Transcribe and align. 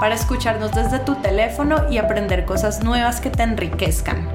para 0.00 0.14
escucharnos 0.14 0.72
desde 0.72 1.00
tu 1.00 1.16
teléfono 1.16 1.90
y 1.90 1.98
aprender 1.98 2.44
cosas 2.44 2.82
nuevas 2.84 3.20
que 3.20 3.30
te 3.30 3.42
enriquezcan. 3.42 4.28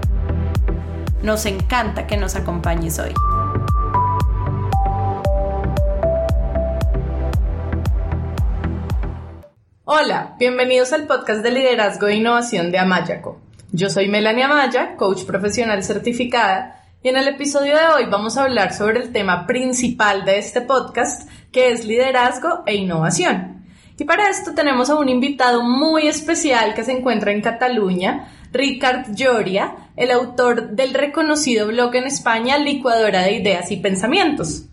Nos 1.22 1.46
encanta 1.46 2.06
que 2.06 2.18
nos 2.18 2.36
acompañes 2.36 3.00
hoy. 3.00 3.14
Hola, 9.86 10.36
bienvenidos 10.38 10.92
al 10.92 11.08
podcast 11.08 11.44
de 11.44 11.52
liderazgo 11.52 12.08
e 12.08 12.16
innovación 12.16 12.72
de 12.72 12.80
Amayaco. 12.80 13.40
Yo 13.72 13.90
soy 13.90 14.08
Melania 14.08 14.46
Amaya, 14.46 14.96
coach 14.98 15.24
profesional 15.24 15.84
certificada, 15.84 16.80
y 17.02 17.10
en 17.10 17.18
el 17.18 17.28
episodio 17.28 17.76
de 17.76 17.88
hoy 17.88 18.06
vamos 18.10 18.38
a 18.38 18.44
hablar 18.44 18.74
sobre 18.74 19.00
el 19.00 19.12
tema 19.12 19.46
principal 19.46 20.26
de 20.26 20.38
este 20.38 20.62
podcast, 20.62 21.30
que 21.52 21.72
es 21.72 21.86
liderazgo 21.86 22.64
e 22.66 22.76
innovación. 22.76 23.53
Y 23.98 24.06
para 24.06 24.30
esto 24.30 24.54
tenemos 24.56 24.90
a 24.90 24.96
un 24.96 25.08
invitado 25.08 25.62
muy 25.62 26.08
especial 26.08 26.74
que 26.74 26.84
se 26.84 26.94
encuentra 26.94 27.32
en 27.32 27.42
Cataluña, 27.42 28.32
Ricard 28.52 29.14
Lloria, 29.16 29.76
el 29.96 30.10
autor 30.10 30.70
del 30.72 30.94
reconocido 30.94 31.68
blog 31.68 31.96
en 31.96 32.06
España 32.06 32.58
Licuadora 32.58 33.22
de 33.22 33.34
Ideas 33.34 33.72
y 33.72 33.78
Pensamientos. 33.78 34.66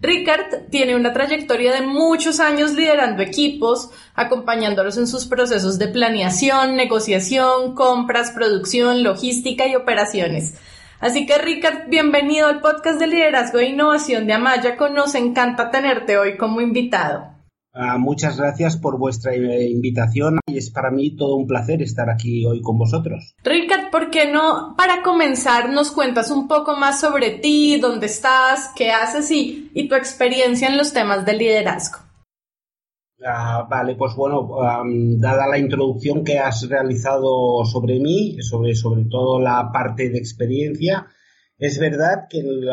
Ricard 0.00 0.68
tiene 0.70 0.94
una 0.94 1.12
trayectoria 1.12 1.74
de 1.74 1.82
muchos 1.82 2.40
años 2.40 2.72
liderando 2.72 3.22
equipos, 3.22 3.90
acompañándolos 4.14 4.96
en 4.96 5.06
sus 5.06 5.26
procesos 5.26 5.78
de 5.78 5.88
planeación, 5.88 6.74
negociación, 6.74 7.74
compras, 7.74 8.30
producción, 8.30 9.02
logística 9.02 9.66
y 9.66 9.74
operaciones. 9.74 10.54
Así 11.00 11.26
que 11.26 11.38
Ricard, 11.38 11.88
bienvenido 11.88 12.46
al 12.46 12.60
podcast 12.60 12.98
de 12.98 13.08
liderazgo 13.08 13.58
e 13.58 13.66
innovación 13.66 14.26
de 14.26 14.32
Amaya. 14.32 14.76
Nos 14.92 15.14
encanta 15.14 15.70
tenerte 15.70 16.16
hoy 16.16 16.36
como 16.36 16.60
invitado. 16.60 17.39
Ah, 17.72 17.98
muchas 17.98 18.36
gracias 18.36 18.76
por 18.76 18.98
vuestra 18.98 19.32
eh, 19.32 19.68
invitación 19.70 20.40
y 20.46 20.58
es 20.58 20.70
para 20.70 20.90
mí 20.90 21.14
todo 21.14 21.36
un 21.36 21.46
placer 21.46 21.82
estar 21.82 22.10
aquí 22.10 22.44
hoy 22.44 22.60
con 22.62 22.76
vosotros. 22.78 23.34
Ricard, 23.44 23.90
¿por 23.90 24.10
qué 24.10 24.30
no 24.30 24.74
para 24.76 25.02
comenzar 25.02 25.70
nos 25.70 25.92
cuentas 25.92 26.32
un 26.32 26.48
poco 26.48 26.76
más 26.76 27.00
sobre 27.00 27.30
ti, 27.30 27.78
dónde 27.78 28.06
estás, 28.06 28.70
qué 28.74 28.90
haces 28.90 29.30
y, 29.30 29.70
y 29.72 29.88
tu 29.88 29.94
experiencia 29.94 30.68
en 30.68 30.76
los 30.76 30.92
temas 30.92 31.24
de 31.24 31.34
liderazgo? 31.34 32.00
Ah, 33.24 33.66
vale, 33.68 33.96
pues 33.96 34.14
bueno, 34.16 34.48
dada 35.18 35.46
la 35.46 35.58
introducción 35.58 36.24
que 36.24 36.38
has 36.38 36.66
realizado 36.68 37.64
sobre 37.66 38.00
mí, 38.00 38.40
sobre, 38.40 38.74
sobre 38.74 39.04
todo 39.04 39.38
la 39.38 39.70
parte 39.70 40.08
de 40.08 40.18
experiencia, 40.18 41.06
es 41.60 41.78
verdad 41.78 42.26
que 42.28 42.38
el 42.38 42.66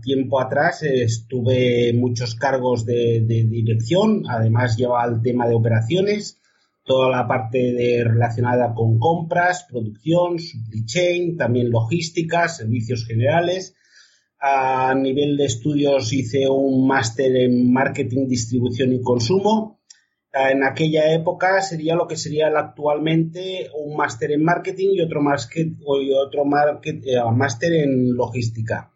tiempo 0.00 0.40
atrás 0.40 0.82
estuve 0.82 1.92
muchos 1.92 2.34
cargos 2.34 2.86
de, 2.86 3.20
dirección, 3.26 4.24
además 4.26 4.78
llevaba 4.78 5.04
el 5.04 5.20
tema 5.20 5.46
de 5.46 5.54
operaciones, 5.54 6.40
toda 6.82 7.10
la 7.10 7.28
parte 7.28 8.02
relacionada 8.02 8.72
con 8.74 8.98
compras, 8.98 9.66
producción, 9.70 10.38
supply 10.38 10.86
chain, 10.86 11.36
también 11.36 11.70
logística, 11.70 12.48
servicios 12.48 13.04
generales. 13.06 13.74
A 14.40 14.94
nivel 14.94 15.36
de 15.36 15.44
estudios 15.44 16.10
hice 16.14 16.48
un 16.48 16.86
máster 16.86 17.36
en 17.36 17.70
marketing, 17.70 18.28
distribución 18.28 18.94
y 18.94 19.02
consumo 19.02 19.81
en 20.32 20.64
aquella 20.64 21.12
época 21.12 21.60
sería 21.60 21.94
lo 21.94 22.06
que 22.06 22.16
sería 22.16 22.46
actualmente 22.56 23.68
un 23.74 23.96
máster 23.96 24.32
en 24.32 24.42
marketing 24.42 24.88
y 24.94 25.00
otro, 25.02 25.20
eh, 26.84 27.34
máster 27.34 27.72
en 27.74 28.16
logística. 28.16 28.90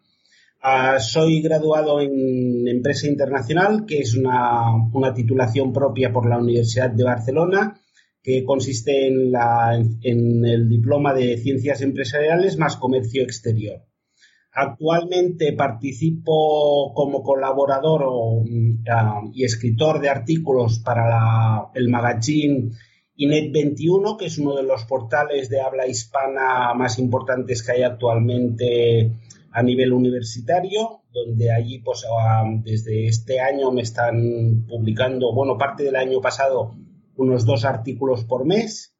Ah, 0.61 0.99
soy 0.99 1.41
graduado 1.41 2.01
en 2.01 2.67
empresa 2.67 3.07
internacional, 3.07 3.85
que 3.85 3.99
es 3.99 4.15
una, 4.15 5.13
titulación 5.13 5.71
propia 5.71 6.11
por 6.11 6.27
la 6.27 6.39
Universidad 6.39 6.89
de 6.89 7.03
Barcelona, 7.03 7.79
que 8.23 8.43
consiste 8.43 9.07
en 9.07 10.45
el 10.45 10.67
diploma 10.67 11.13
de 11.13 11.37
ciencias 11.37 11.81
empresariales 11.81 12.57
más 12.57 12.75
comercio 12.75 13.21
exterior. 13.21 13.83
Actualmente 14.59 15.53
participo 15.53 16.91
como 16.95 17.21
colaborador 17.21 18.41
mm, 18.43 19.31
y 19.31 19.43
escritor 19.43 20.01
de 20.01 20.09
artículos 20.09 20.79
para 20.79 21.69
el 21.75 21.89
magazine 21.89 22.71
Inet 23.17 23.51
21, 23.53 24.17
que 24.17 24.25
es 24.25 24.39
uno 24.39 24.55
de 24.55 24.63
los 24.63 24.85
portales 24.85 25.49
de 25.49 25.61
habla 25.61 25.85
hispana 25.85 26.73
más 26.73 26.97
importantes 26.97 27.61
que 27.61 27.73
hay 27.73 27.83
actualmente 27.83 29.11
a 29.51 29.61
nivel 29.61 29.93
universitario, 29.93 31.03
donde 31.11 31.51
allí 31.51 31.77
pues 31.77 32.03
desde 32.63 33.05
este 33.05 33.39
año 33.39 33.71
me 33.71 33.83
están 33.83 34.65
publicando, 34.67 35.35
bueno, 35.35 35.55
parte 35.59 35.83
del 35.83 35.95
año 35.95 36.19
pasado 36.19 36.73
unos 37.15 37.45
dos 37.45 37.63
artículos 37.63 38.23
por 38.23 38.43
mes 38.43 38.96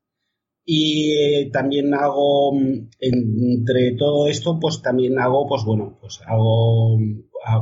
y 0.70 1.14
eh, 1.14 1.50
también 1.50 1.94
hago 1.94 2.52
mm, 2.52 2.90
entre 3.00 3.94
todo 3.94 4.28
esto 4.28 4.60
pues 4.60 4.82
también 4.82 5.18
hago 5.18 5.48
pues 5.48 5.64
bueno 5.64 5.98
pues 6.02 6.20
hago 6.28 7.00
mm, 7.00 7.22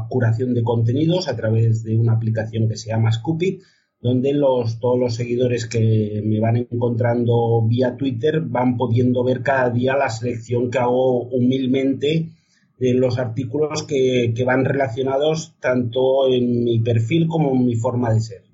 curación 0.10 0.56
de 0.56 0.64
contenidos 0.64 1.28
a 1.28 1.36
través 1.36 1.84
de 1.84 1.96
una 1.98 2.14
aplicación 2.14 2.68
que 2.68 2.76
se 2.76 2.90
llama 2.90 3.12
Scoopit 3.12 3.62
donde 4.02 4.34
los 4.34 4.80
todos 4.80 5.00
los 5.00 5.14
seguidores 5.14 5.68
que 5.68 6.24
me 6.26 6.40
van 6.40 6.58
encontrando 6.58 7.62
vía 7.68 7.96
Twitter 7.96 8.42
van 8.42 8.76
pudiendo 8.76 9.24
ver 9.24 9.44
cada 9.44 9.70
día 9.70 9.96
la 9.96 10.10
selección 10.10 10.72
que 10.72 10.80
hago 10.80 11.28
humilmente 11.28 12.32
de 12.80 12.94
los 12.96 13.20
artículos 13.20 13.84
que, 13.84 14.34
que 14.36 14.44
van 14.44 14.66
relacionados 14.66 15.54
tanto 15.60 16.28
en 16.28 16.64
mi 16.64 16.80
perfil 16.80 17.28
como 17.28 17.52
en 17.52 17.66
mi 17.66 17.76
forma 17.76 18.12
de 18.14 18.20
ser. 18.20 18.45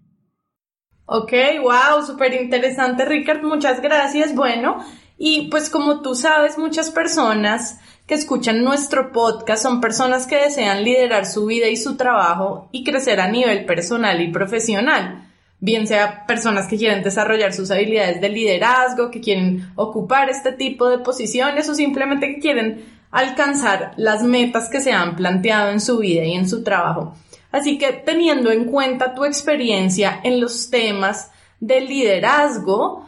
Ok, 1.14 1.34
wow, 1.62 2.06
súper 2.08 2.34
interesante, 2.36 3.04
Ricard, 3.04 3.44
muchas 3.44 3.82
gracias. 3.82 4.34
Bueno, 4.34 4.78
y 5.18 5.50
pues 5.50 5.70
como 5.70 6.02
tú 6.02 6.16
sabes, 6.16 6.58
muchas 6.58 6.90
personas 6.90 7.82
que 8.08 8.14
escuchan 8.14 8.64
nuestro 8.64 9.12
podcast 9.12 9.62
son 9.62 9.82
personas 9.82 10.26
que 10.26 10.38
desean 10.38 10.86
liderar 10.86 11.26
su 11.26 11.48
vida 11.48 11.68
y 11.68 11.76
su 11.76 11.98
trabajo 11.98 12.70
y 12.72 12.86
crecer 12.86 13.20
a 13.20 13.28
nivel 13.28 13.66
personal 13.66 14.22
y 14.22 14.32
profesional. 14.32 15.30
Bien 15.60 15.86
sea 15.86 16.26
personas 16.26 16.68
que 16.68 16.78
quieren 16.78 17.04
desarrollar 17.04 17.52
sus 17.52 17.72
habilidades 17.72 18.22
de 18.22 18.30
liderazgo, 18.30 19.12
que 19.12 19.20
quieren 19.20 19.70
ocupar 19.76 20.30
este 20.30 20.54
tipo 20.54 20.88
de 20.88 21.00
posiciones 21.00 21.68
o 21.68 21.76
simplemente 21.76 22.36
que 22.36 22.40
quieren 22.40 22.86
alcanzar 23.12 23.94
las 23.98 24.24
metas 24.24 24.70
que 24.70 24.82
se 24.82 24.94
han 24.94 25.16
planteado 25.16 25.72
en 25.72 25.82
su 25.82 26.00
vida 26.00 26.24
y 26.24 26.34
en 26.34 26.48
su 26.48 26.64
trabajo. 26.64 27.16
Así 27.52 27.78
que 27.78 27.92
teniendo 27.92 28.52
en 28.52 28.66
cuenta 28.66 29.14
tu 29.14 29.26
experiencia 29.26 30.20
en 30.24 30.40
los 30.40 30.70
temas 30.70 31.32
de 31.60 31.82
liderazgo, 31.82 33.06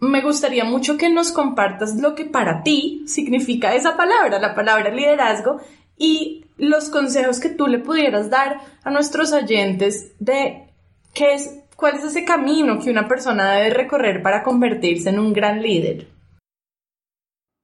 me 0.00 0.22
gustaría 0.22 0.64
mucho 0.64 0.96
que 0.96 1.08
nos 1.08 1.30
compartas 1.30 1.96
lo 1.96 2.14
que 2.14 2.24
para 2.24 2.62
ti 2.62 3.04
significa 3.06 3.74
esa 3.74 3.96
palabra, 3.96 4.38
la 4.38 4.54
palabra 4.54 4.90
liderazgo, 4.90 5.60
y 5.96 6.46
los 6.56 6.88
consejos 6.88 7.38
que 7.40 7.50
tú 7.50 7.66
le 7.66 7.78
pudieras 7.78 8.30
dar 8.30 8.60
a 8.82 8.90
nuestros 8.90 9.32
oyentes 9.32 10.12
de 10.18 10.68
qué 11.12 11.34
es, 11.34 11.62
cuál 11.76 11.96
es 11.96 12.04
ese 12.04 12.24
camino 12.24 12.78
que 12.80 12.90
una 12.90 13.06
persona 13.06 13.52
debe 13.52 13.70
recorrer 13.70 14.22
para 14.22 14.42
convertirse 14.42 15.10
en 15.10 15.18
un 15.18 15.32
gran 15.32 15.62
líder. 15.62 16.08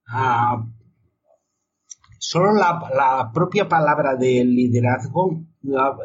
Ah, 0.06 0.64
solo 2.28 2.54
la, 2.54 3.30
propia 3.32 3.68
palabra 3.68 4.16
de 4.16 4.44
liderazgo 4.44 5.44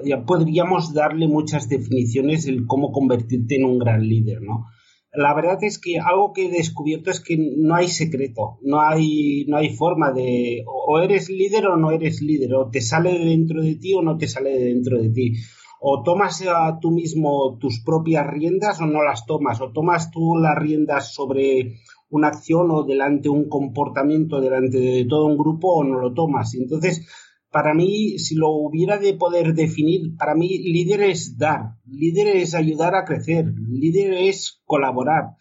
ya 0.03 0.23
podríamos 0.23 0.93
darle 0.93 1.27
muchas 1.27 1.67
definiciones 1.67 2.45
de 2.45 2.63
cómo 2.67 2.91
convertirte 2.91 3.55
en 3.55 3.65
un 3.65 3.79
gran 3.79 4.07
líder, 4.07 4.41
¿no? 4.41 4.67
La 5.13 5.33
verdad 5.33 5.57
es 5.63 5.79
que 5.79 5.97
algo 5.99 6.31
que 6.31 6.45
he 6.45 6.49
descubierto 6.49 7.09
es 7.09 7.19
que 7.19 7.37
no 7.37 7.75
hay 7.75 7.87
secreto, 7.87 8.59
no 8.61 8.81
hay, 8.81 9.45
no 9.47 9.57
hay 9.57 9.75
forma 9.75 10.11
de 10.11 10.63
o 10.67 10.99
eres 10.99 11.29
líder 11.29 11.65
o 11.67 11.75
no 11.75 11.91
eres 11.91 12.21
líder, 12.21 12.53
o 12.53 12.69
te 12.69 12.81
sale 12.81 13.17
de 13.17 13.25
dentro 13.25 13.61
de 13.61 13.75
ti 13.75 13.93
o 13.93 14.03
no 14.03 14.17
te 14.17 14.27
sale 14.27 14.51
de 14.51 14.65
dentro 14.65 15.01
de 15.01 15.09
ti. 15.09 15.33
O 15.79 16.03
tomas 16.03 16.43
a 16.43 16.77
tú 16.79 16.91
mismo 16.91 17.57
tus 17.59 17.81
propias 17.83 18.27
riendas 18.27 18.79
o 18.79 18.85
no 18.85 19.03
las 19.03 19.25
tomas, 19.25 19.59
o 19.59 19.71
tomas 19.71 20.11
tú 20.11 20.37
las 20.37 20.55
riendas 20.55 21.13
sobre 21.13 21.79
una 22.11 22.27
acción 22.27 22.69
o 22.71 22.83
delante 22.83 23.29
un 23.29 23.49
comportamiento 23.49 24.39
delante 24.39 24.77
de 24.77 25.05
todo 25.05 25.25
un 25.25 25.37
grupo 25.37 25.73
o 25.73 25.83
no 25.83 25.99
lo 25.99 26.13
tomas. 26.13 26.53
Entonces, 26.53 27.07
para 27.49 27.73
mí, 27.73 28.19
si 28.19 28.35
lo 28.35 28.49
hubiera 28.49 28.97
de 28.97 29.13
poder 29.13 29.53
definir, 29.53 30.15
para 30.17 30.35
mí 30.35 30.59
líder 30.59 31.01
es 31.03 31.37
dar, 31.37 31.77
líder 31.85 32.35
es 32.35 32.53
ayudar 32.53 32.95
a 32.95 33.05
crecer, 33.05 33.45
líder 33.67 34.13
es 34.13 34.61
colaborar. 34.65 35.35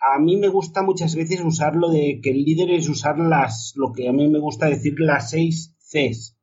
a 0.00 0.18
mí 0.20 0.36
me 0.36 0.48
gusta 0.48 0.82
muchas 0.82 1.14
veces 1.14 1.42
usar 1.42 1.74
lo 1.74 1.90
de 1.90 2.20
que 2.22 2.30
el 2.30 2.44
líder 2.44 2.70
es 2.70 2.88
usar 2.88 3.18
las, 3.18 3.72
lo 3.76 3.92
que 3.92 4.08
a 4.08 4.12
mí 4.12 4.28
me 4.28 4.38
gusta 4.38 4.66
decir 4.66 4.94
las 4.98 5.30
seis 5.30 5.74
Cs. 5.78 6.36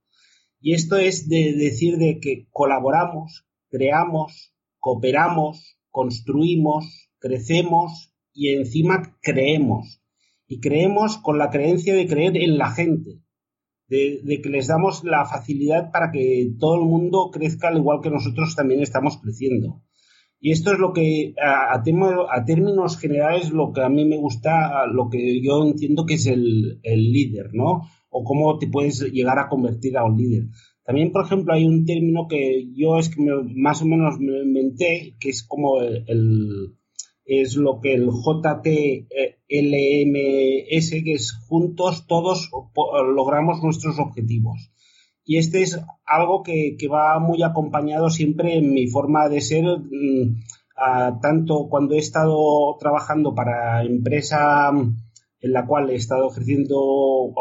Y 0.60 0.74
esto 0.74 0.98
es 0.98 1.28
de 1.28 1.54
decir 1.54 1.98
de 1.98 2.19
que 2.19 2.48
colaboramos, 2.52 3.46
creamos, 3.69 4.54
cooperamos, 4.80 5.78
construimos, 5.90 7.10
crecemos 7.19 8.12
y 8.33 8.50
encima 8.50 9.18
creemos. 9.21 10.01
Y 10.47 10.59
creemos 10.59 11.18
con 11.18 11.38
la 11.38 11.50
creencia 11.50 11.95
de 11.95 12.07
creer 12.07 12.38
en 12.38 12.57
la 12.57 12.71
gente, 12.71 13.21
de, 13.88 14.39
que 14.41 14.50
les 14.50 14.68
damos 14.68 15.03
la 15.03 15.25
facilidad 15.25 15.91
para 15.91 16.12
que 16.12 16.51
todo 16.59 16.75
el 16.75 16.85
mundo 16.88 17.30
crezca 17.31 17.69
al 17.69 17.77
igual 17.77 18.01
que 18.01 18.09
nosotros 18.09 18.56
también 18.56 18.81
estamos 18.81 19.18
creciendo. 19.18 19.81
Y 20.39 20.51
esto 20.51 20.74
es 20.74 20.80
lo 20.80 20.91
que, 20.91 21.33
a, 21.41 21.74
a, 21.74 21.83
términos 21.83 22.97
generales, 22.97 23.51
lo 23.51 23.71
que 23.71 23.81
a 23.81 23.88
mí 23.88 24.03
me 24.03 24.18
gusta, 24.18 24.85
lo 24.88 25.09
que 25.09 25.41
yo 25.41 25.63
entiendo 25.63 26.06
que 26.06 26.15
es 26.15 26.27
el, 26.27 26.81
líder, 26.83 27.51
¿no? 27.53 27.83
O 28.09 28.24
cómo 28.25 28.57
te 28.57 28.68
puedes 28.68 29.00
llegar 29.12 29.39
a 29.39 29.47
convertir 29.47 29.97
a 29.97 30.03
un 30.03 30.18
líder. 30.18 30.47
También, 30.83 31.13
por 31.13 31.25
ejemplo, 31.25 31.53
hay 31.53 31.65
un 31.65 31.85
término 31.85 32.27
que 32.27 32.68
yo 32.75 32.97
es 33.00 33.07
que 33.09 33.24
más 33.56 33.81
o 33.81 33.85
menos 33.85 34.19
me 34.19 34.44
inventé, 34.44 35.15
que 35.18 35.30
es 35.30 35.44
como 35.44 35.81
el, 35.81 36.75
es 37.25 37.56
lo 37.56 37.80
que 37.81 37.94
el 37.94 38.10
JTLMS, 38.10 39.08
que 41.04 41.14
es 41.14 41.31
juntos 41.48 42.06
todos 42.08 42.50
logramos 43.16 43.64
nuestros 43.64 44.00
objetivos. 44.00 44.72
Y 45.25 45.38
este 45.38 45.62
es 45.62 45.80
algo 46.06 46.44
que, 46.44 46.75
va 46.92 47.18
muy 47.20 47.44
acompañado 47.44 48.10
siempre 48.10 48.58
en 48.58 48.74
mi 48.74 48.88
forma 48.88 49.30
de 49.30 49.40
ser, 49.42 49.64
mm, 49.64 50.42
tanto 51.22 51.70
cuando 51.70 51.96
he 51.96 52.00
estado 52.00 52.75
trabajando 52.78 53.34
para 53.34 53.84
empresa 53.84 54.69
en 55.40 55.52
la 55.52 55.66
cual 55.66 55.90
he 55.90 55.96
estado 55.96 56.30
ejerciendo 56.30 57.34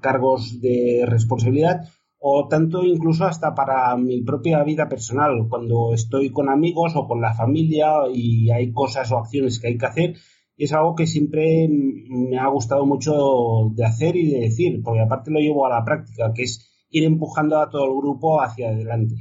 cargos 0.00 0.60
de 0.60 1.04
responsabilidad, 1.06 1.88
o 2.20 2.48
tanto 2.48 2.84
incluso 2.84 3.24
hasta 3.24 3.54
para 3.54 3.96
mi 3.96 4.22
propia 4.22 4.62
vida 4.64 4.88
personal, 4.88 5.46
cuando 5.48 5.94
estoy 5.94 6.30
con 6.30 6.48
amigos 6.48 6.94
o 6.96 7.06
con 7.06 7.20
la 7.20 7.34
familia 7.34 7.92
y 8.12 8.50
hay 8.50 8.72
cosas 8.72 9.10
o 9.12 9.18
acciones 9.18 9.60
que 9.60 9.68
hay 9.68 9.78
que 9.78 9.86
hacer, 9.86 10.14
es 10.56 10.72
algo 10.72 10.96
que 10.96 11.06
siempre 11.06 11.68
me 11.68 12.36
ha 12.36 12.48
gustado 12.48 12.84
mucho 12.84 13.70
de 13.72 13.84
hacer 13.84 14.16
y 14.16 14.30
de 14.32 14.40
decir, 14.40 14.82
porque 14.82 15.02
aparte 15.02 15.30
lo 15.30 15.38
llevo 15.38 15.64
a 15.66 15.70
la 15.70 15.84
práctica, 15.84 16.32
que 16.34 16.42
es 16.42 16.68
ir 16.90 17.04
empujando 17.04 17.60
a 17.60 17.70
todo 17.70 17.84
el 17.84 17.96
grupo 17.96 18.42
hacia 18.42 18.70
adelante. 18.70 19.14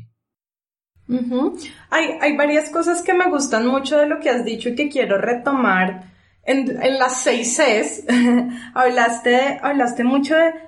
hay, 1.91 2.05
hay, 2.19 2.35
varias 2.35 2.69
cosas 2.69 3.03
que 3.03 3.13
me 3.13 3.29
gustan 3.29 3.67
mucho 3.67 3.97
de 3.97 4.07
lo 4.07 4.19
que 4.19 4.29
has 4.29 4.43
dicho 4.43 4.69
y 4.69 4.75
que 4.75 4.89
quiero 4.89 5.17
retomar. 5.19 6.15
En, 6.43 6.81
en 6.81 6.97
las 6.97 7.23
seis 7.23 7.57
Cs, 7.57 8.05
hablaste, 8.73 9.59
hablaste 9.61 10.03
mucho 10.03 10.33
de 10.35 10.66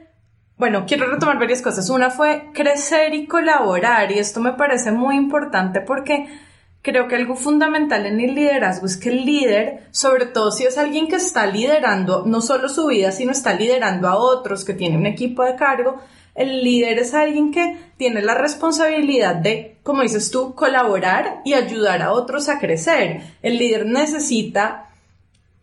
bueno, 0.59 0.83
quiero 0.85 1.09
retomar 1.09 1.39
varias 1.39 1.61
cosas. 1.61 1.89
Una 1.89 2.11
fue 2.11 2.49
crecer 2.53 3.13
y 3.13 3.25
colaborar 3.25 4.11
y 4.11 4.19
esto 4.19 4.41
me 4.41 4.53
parece 4.53 4.91
muy 4.91 5.15
importante 5.15 5.79
porque 5.79 6.27
creo 6.81 7.07
que 7.07 7.15
algo 7.15 7.37
fundamental 7.37 8.05
en 8.05 8.19
el 8.19 8.35
liderazgo 8.35 8.85
es 8.85 8.97
que 8.97 9.07
el 9.07 9.25
líder, 9.25 9.87
sobre 9.91 10.25
todo 10.25 10.51
si 10.51 10.65
es 10.65 10.77
alguien 10.77 11.07
que 11.07 11.15
está 11.15 11.45
liderando 11.45 12.25
no 12.25 12.41
solo 12.41 12.67
su 12.67 12.87
vida, 12.87 13.13
sino 13.13 13.31
está 13.31 13.53
liderando 13.53 14.09
a 14.09 14.17
otros, 14.17 14.65
que 14.65 14.73
tiene 14.73 14.97
un 14.97 15.05
equipo 15.05 15.45
de 15.45 15.55
cargo, 15.55 16.01
el 16.35 16.61
líder 16.61 16.99
es 16.99 17.13
alguien 17.13 17.51
que 17.53 17.77
tiene 17.95 18.21
la 18.21 18.35
responsabilidad 18.35 19.35
de, 19.35 19.77
como 19.83 20.01
dices 20.01 20.29
tú, 20.29 20.55
colaborar 20.55 21.41
y 21.45 21.53
ayudar 21.53 22.01
a 22.01 22.11
otros 22.11 22.49
a 22.49 22.59
crecer. 22.59 23.21
El 23.41 23.57
líder 23.57 23.85
necesita 23.85 24.88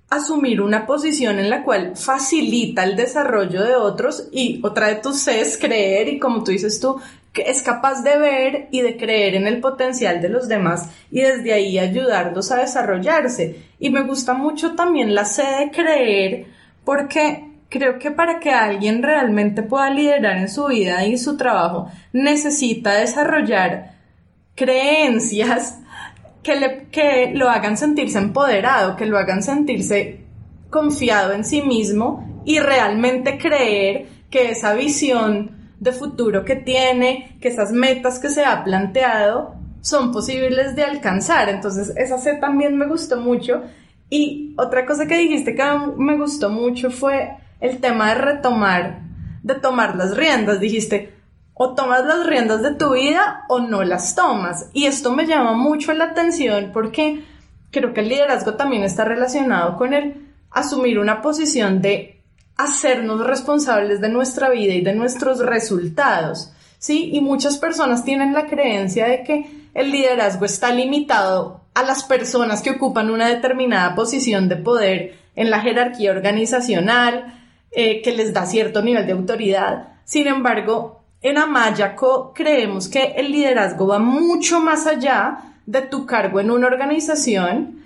asumir 0.08 0.60
una 0.60 0.86
posición 0.86 1.38
en 1.38 1.50
la 1.50 1.62
cual 1.64 1.96
facilita 1.96 2.84
el 2.84 2.96
desarrollo 2.96 3.62
de 3.62 3.74
otros 3.74 4.28
y 4.30 4.60
otra 4.62 4.88
de 4.88 4.96
tus 4.96 5.26
es 5.28 5.58
creer 5.58 6.08
y 6.08 6.18
como 6.18 6.44
tú 6.44 6.52
dices 6.52 6.78
tú, 6.80 7.00
que 7.32 7.50
es 7.50 7.60
capaz 7.60 8.02
de 8.02 8.16
ver 8.16 8.68
y 8.70 8.80
de 8.80 8.96
creer 8.96 9.34
en 9.34 9.46
el 9.46 9.60
potencial 9.60 10.22
de 10.22 10.28
los 10.28 10.48
demás 10.48 10.90
y 11.10 11.20
desde 11.20 11.52
ahí 11.52 11.78
ayudarlos 11.78 12.50
a 12.50 12.56
desarrollarse. 12.56 13.62
Y 13.78 13.90
me 13.90 14.02
gusta 14.02 14.32
mucho 14.32 14.74
también 14.74 15.14
la 15.14 15.24
C 15.24 15.42
de 15.42 15.70
creer 15.70 16.46
porque 16.84 17.50
creo 17.68 17.98
que 17.98 18.10
para 18.10 18.40
que 18.40 18.52
alguien 18.52 19.02
realmente 19.02 19.62
pueda 19.62 19.90
liderar 19.90 20.38
en 20.38 20.48
su 20.48 20.66
vida 20.66 21.04
y 21.04 21.18
su 21.18 21.36
trabajo 21.36 21.90
necesita 22.12 22.94
desarrollar 22.94 23.96
creencias 24.54 25.80
que, 26.90 27.32
lo 27.34 27.50
hagan 27.50 27.76
sentirse 27.76 28.18
empoderado, 28.18 28.96
que 28.96 29.06
lo 29.06 29.18
hagan 29.18 29.42
sentirse 29.42 30.20
confiado 30.70 31.32
en 31.32 31.44
sí 31.44 31.62
mismo 31.62 32.42
y 32.44 32.58
realmente 32.58 33.38
creer 33.38 34.06
que 34.30 34.50
esa 34.50 34.74
visión 34.74 35.50
de 35.80 35.92
futuro 35.92 36.44
que 36.44 36.56
tiene, 36.56 37.36
que 37.40 37.48
esas 37.48 37.72
metas 37.72 38.18
que 38.18 38.30
se 38.30 38.44
ha 38.44 38.64
planteado 38.64 39.54
son 39.80 40.12
posibles 40.12 40.74
de 40.74 40.84
alcanzar. 40.84 41.48
Entonces, 41.48 41.92
esa 41.96 42.18
C 42.18 42.34
también 42.34 42.76
me 42.76 42.86
gustó 42.86 43.20
mucho. 43.20 43.62
Y 44.08 44.54
otra 44.56 44.86
cosa 44.86 45.06
que 45.06 45.18
dijiste 45.18 45.54
que 45.54 45.64
me 45.96 46.16
gustó 46.16 46.50
mucho 46.50 46.90
fue 46.90 47.36
el 47.60 47.78
tema 47.78 48.08
de 48.08 48.14
retomar, 48.16 49.00
de 49.42 49.54
tomar 49.54 49.96
las 49.96 50.16
riendas. 50.16 50.60
Dijiste, 50.60 51.15
o 51.58 51.74
tomas 51.74 52.04
las 52.04 52.26
riendas 52.26 52.62
de 52.62 52.74
tu 52.74 52.92
vida 52.92 53.44
o 53.48 53.60
no 53.60 53.82
las 53.82 54.14
tomas. 54.14 54.68
Y 54.74 54.84
esto 54.84 55.12
me 55.12 55.26
llama 55.26 55.54
mucho 55.54 55.94
la 55.94 56.04
atención 56.04 56.70
porque 56.72 57.24
creo 57.70 57.94
que 57.94 58.00
el 58.00 58.10
liderazgo 58.10 58.54
también 58.54 58.82
está 58.84 59.04
relacionado 59.04 59.76
con 59.76 59.94
el 59.94 60.34
asumir 60.50 60.98
una 60.98 61.22
posición 61.22 61.80
de 61.80 62.20
hacernos 62.56 63.26
responsables 63.26 64.02
de 64.02 64.10
nuestra 64.10 64.50
vida 64.50 64.74
y 64.74 64.82
de 64.82 64.94
nuestros 64.94 65.38
resultados. 65.38 66.52
¿Sí? 66.78 67.10
Y 67.14 67.22
muchas 67.22 67.56
personas 67.56 68.04
tienen 68.04 68.34
la 68.34 68.46
creencia 68.46 69.06
de 69.06 69.22
que 69.22 69.50
el 69.72 69.90
liderazgo 69.90 70.44
está 70.44 70.72
limitado 70.72 71.62
a 71.72 71.82
las 71.82 72.04
personas 72.04 72.60
que 72.60 72.72
ocupan 72.72 73.10
una 73.10 73.28
determinada 73.28 73.94
posición 73.94 74.50
de 74.50 74.56
poder 74.56 75.18
en 75.34 75.50
la 75.50 75.60
jerarquía 75.60 76.10
organizacional, 76.10 77.40
eh, 77.70 78.02
que 78.02 78.12
les 78.12 78.34
da 78.34 78.44
cierto 78.44 78.82
nivel 78.82 79.06
de 79.06 79.12
autoridad. 79.12 79.88
Sin 80.04 80.26
embargo, 80.26 80.95
en 81.28 81.38
Amayaco 81.38 82.32
creemos 82.32 82.86
que 82.86 83.14
el 83.16 83.32
liderazgo 83.32 83.88
va 83.88 83.98
mucho 83.98 84.60
más 84.60 84.86
allá 84.86 85.56
de 85.66 85.82
tu 85.82 86.06
cargo 86.06 86.38
en 86.38 86.52
una 86.52 86.68
organización 86.68 87.82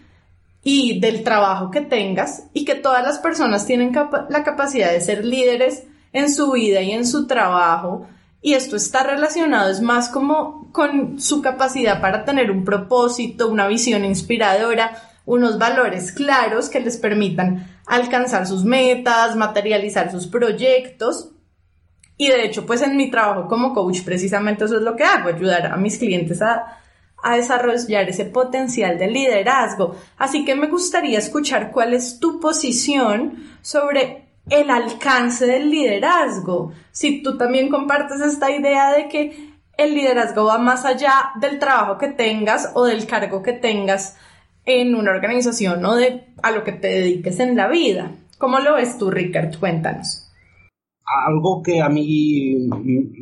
y 0.62 1.00
del 1.00 1.25
trabajo 1.25 1.71
que 1.71 1.81
tengas 1.81 2.45
y 2.53 2.67
que 2.67 2.75
todas 2.75 3.03
las 3.03 3.19
personas 3.19 3.64
tienen 3.64 3.95
la 4.29 4.45
capacidad 4.45 4.93
de 4.93 5.00
ser 5.00 5.25
líderes 5.25 5.85
en 6.12 6.31
su 6.31 6.53
vida 6.53 6.83
y 6.83 6.91
en 6.91 7.07
su 7.07 7.26
trabajo 7.26 8.07
y 8.43 8.53
esto 8.53 8.76
está 8.76 9.05
relacionado 9.05 9.71
es 9.71 9.81
más 9.81 10.11
como 10.11 10.71
con 10.71 11.19
su 11.19 11.41
capacidad 11.41 12.03
para 12.03 12.26
tener 12.26 12.50
un 12.50 12.62
propósito, 12.62 13.49
una 13.49 13.67
visión 13.69 14.05
inspiradora, 14.05 14.97
unos 15.25 15.59
valores 15.59 16.12
claros 16.12 16.69
que 16.69 16.81
les 16.81 16.99
permitan 16.99 17.67
alcanzar 17.87 18.47
sus 18.47 18.64
metas, 18.64 19.35
materializar 19.35 20.11
sus 20.11 20.26
proyectos 20.26 21.31
y 22.21 22.29
de 22.29 22.45
hecho, 22.45 22.67
pues 22.67 22.83
en 22.83 22.99
mi 22.99 23.11
trabajo 23.11 23.49
como 23.49 23.73
coach, 23.73 24.03
precisamente 24.05 24.67
eso 24.67 24.77
es 24.77 24.83
lo 24.83 24.95
que 24.95 25.05
hago, 25.05 25.31
ayudar 25.31 25.69
a 25.69 25.79
mis 25.79 25.97
clientes 25.97 26.43
a, 26.43 26.77
desarrollar 27.35 28.11
ese 28.11 28.27
potencial 28.27 28.99
de 28.99 29.07
liderazgo. 29.07 29.97
Así 30.19 30.45
que 30.45 30.55
me 30.55 30.67
gustaría 30.67 31.19
escuchar 31.19 31.71
cuál 31.73 31.95
es 31.95 32.21
tu 32.21 32.39
posición 32.39 33.57
sobre 33.62 34.25
el 34.50 34.69
alcance 34.69 35.47
del 35.47 35.71
liderazgo. 35.71 36.75
Si 36.93 37.23
tú 37.23 37.39
también 37.39 37.71
compartes 37.71 38.21
esta 38.21 38.50
idea 38.50 38.93
de 38.93 39.09
que 39.09 39.55
el 39.79 39.95
liderazgo 39.95 40.45
va 40.45 40.59
más 40.59 40.85
allá 40.85 41.31
del 41.41 41.59
trabajo 41.59 41.97
que 41.97 42.09
tengas 42.09 42.73
o 42.75 42.85
del 42.85 43.07
cargo 43.07 43.43
que 43.43 43.55
tengas 43.55 44.19
en 44.67 44.95
una 44.95 45.12
organización 45.12 45.83
o 45.87 45.97
de 45.97 46.27
a 46.43 46.50
lo 46.50 46.65
que 46.65 46.73
te 46.73 46.89
dediques 46.89 47.41
en 47.41 47.57
la 47.57 47.69
vida. 47.69 48.11
¿Cómo 48.37 48.59
lo 48.59 48.75
ves 48.75 48.99
tú, 48.99 49.11
Rickard? 49.11 49.59
Cuéntanos 49.59 50.30
algo 51.11 51.62
que 51.62 51.81
a 51.81 51.88
mí 51.88 52.69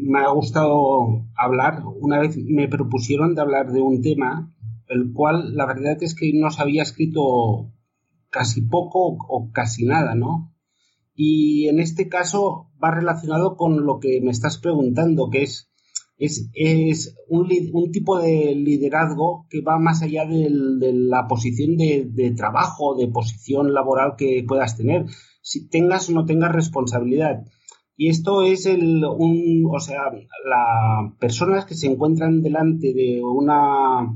me 0.03 0.21
ha 0.21 0.31
gustado 0.31 1.25
hablar, 1.35 1.83
una 2.01 2.19
vez 2.19 2.37
me 2.37 2.69
propusieron 2.69 3.35
de 3.35 3.41
hablar 3.41 3.73
de 3.73 3.81
un 3.81 4.03
tema, 4.03 4.53
el 4.89 5.13
cual 5.13 5.55
la 5.57 5.67
verdad 5.67 5.97
es 6.03 6.15
que 6.15 6.31
no 6.35 6.51
se 6.51 6.63
había 6.63 6.83
escrito 6.83 7.73
casi 8.31 8.63
poco 8.63 9.17
o 9.29 9.51
casi 9.53 9.87
nada, 9.87 10.15
¿no? 10.15 10.55
Y 11.15 11.69
en 11.69 11.81
este 11.81 12.09
caso 12.09 12.71
va 12.83 12.91
relacionado 12.91 13.57
con 13.57 13.85
lo 13.85 13.99
que 13.99 14.21
me 14.21 14.31
estás 14.31 14.59
preguntando, 14.59 15.31
que 15.31 15.43
es, 15.43 15.71
es, 16.19 16.51
es 16.55 17.17
un, 17.29 17.49
un, 17.73 17.91
tipo 17.91 18.19
de 18.19 18.55
liderazgo 18.55 19.47
que 19.49 19.63
va 19.63 19.79
más 19.79 20.03
allá 20.03 20.27
de 20.27 20.49
la 20.93 21.27
posición 21.27 21.77
de, 21.77 22.07
de 22.09 22.33
trabajo, 22.33 22.95
de 22.97 23.09
posición 23.09 23.73
laboral 23.73 24.15
que 24.17 24.45
puedas 24.47 24.77
tener, 24.77 25.07
si 25.43 25.69
tengas 25.69 26.09
o 26.11 26.13
no 26.13 26.27
tengas 26.27 26.53
responsabilidad 26.53 27.45
y 28.01 28.11
esto 28.11 28.43
es 28.45 28.65
el, 28.67 29.05
un, 29.05 29.69
o 29.69 29.81
sea, 29.81 30.05
las 30.13 31.15
personas 31.19 31.67
que 31.67 31.75
se 31.75 31.89
encuentran 31.89 32.43
delante 32.43 32.95
de 32.95 33.21
una, 33.25 34.07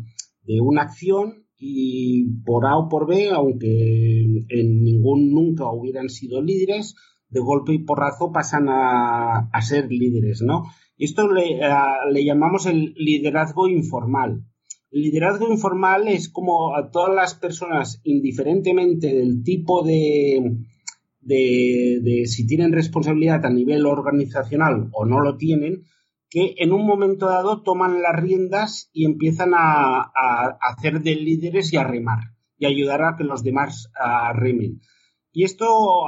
de 0.44 0.60
una 0.60 0.82
acción 0.82 1.46
y 1.58 2.30
por 2.44 2.64
A 2.64 2.76
o 2.76 2.88
por 2.88 3.08
B, 3.08 3.30
aunque 3.30 4.44
en 4.48 4.84
ningún 4.84 5.32
nunca 5.32 5.68
hubieran 5.68 6.10
sido 6.10 6.40
líderes, 6.40 6.94
de 7.28 7.40
golpe 7.40 7.74
y 7.74 7.80
porrazo 7.80 8.30
pasan 8.30 8.68
a, 8.68 9.50
ser 9.62 9.90
líderes, 9.90 10.42
¿no? 10.42 10.62
Esto 10.96 11.26
le, 11.26 11.58
le, 12.12 12.24
llamamos 12.24 12.66
el 12.66 12.94
liderazgo 12.96 13.66
informal. 13.66 14.44
Liderazgo 14.92 15.50
informal 15.50 16.06
es 16.06 16.28
como 16.28 16.76
a 16.76 16.92
todas 16.92 17.12
las 17.16 17.34
personas, 17.34 18.00
indiferentemente 18.04 19.12
del 19.12 19.42
tipo 19.42 19.82
de, 19.82 20.40
de, 21.22 22.24
si 22.26 22.46
tienen 22.46 22.72
responsabilidad 22.72 23.46
a 23.46 23.50
nivel 23.50 23.86
organizacional 23.86 24.88
o 24.92 25.06
no 25.06 25.20
lo 25.20 25.36
tienen, 25.36 25.84
que 26.28 26.54
en 26.58 26.72
un 26.72 26.86
momento 26.86 27.26
dado 27.26 27.62
toman 27.62 28.02
las 28.02 28.20
riendas 28.20 28.90
y 28.92 29.04
empiezan 29.04 29.52
a, 29.54 30.00
a 30.00 30.58
hacer 30.60 31.00
de 31.02 31.14
líderes 31.16 31.72
y 31.72 31.76
a 31.76 31.84
remar 31.84 32.32
y 32.62 32.66
ayudar 32.66 33.02
a 33.02 33.16
que 33.16 33.24
los 33.24 33.42
demás 33.42 33.90
remen. 34.34 34.80
Y 35.32 35.44
esto, 35.44 36.04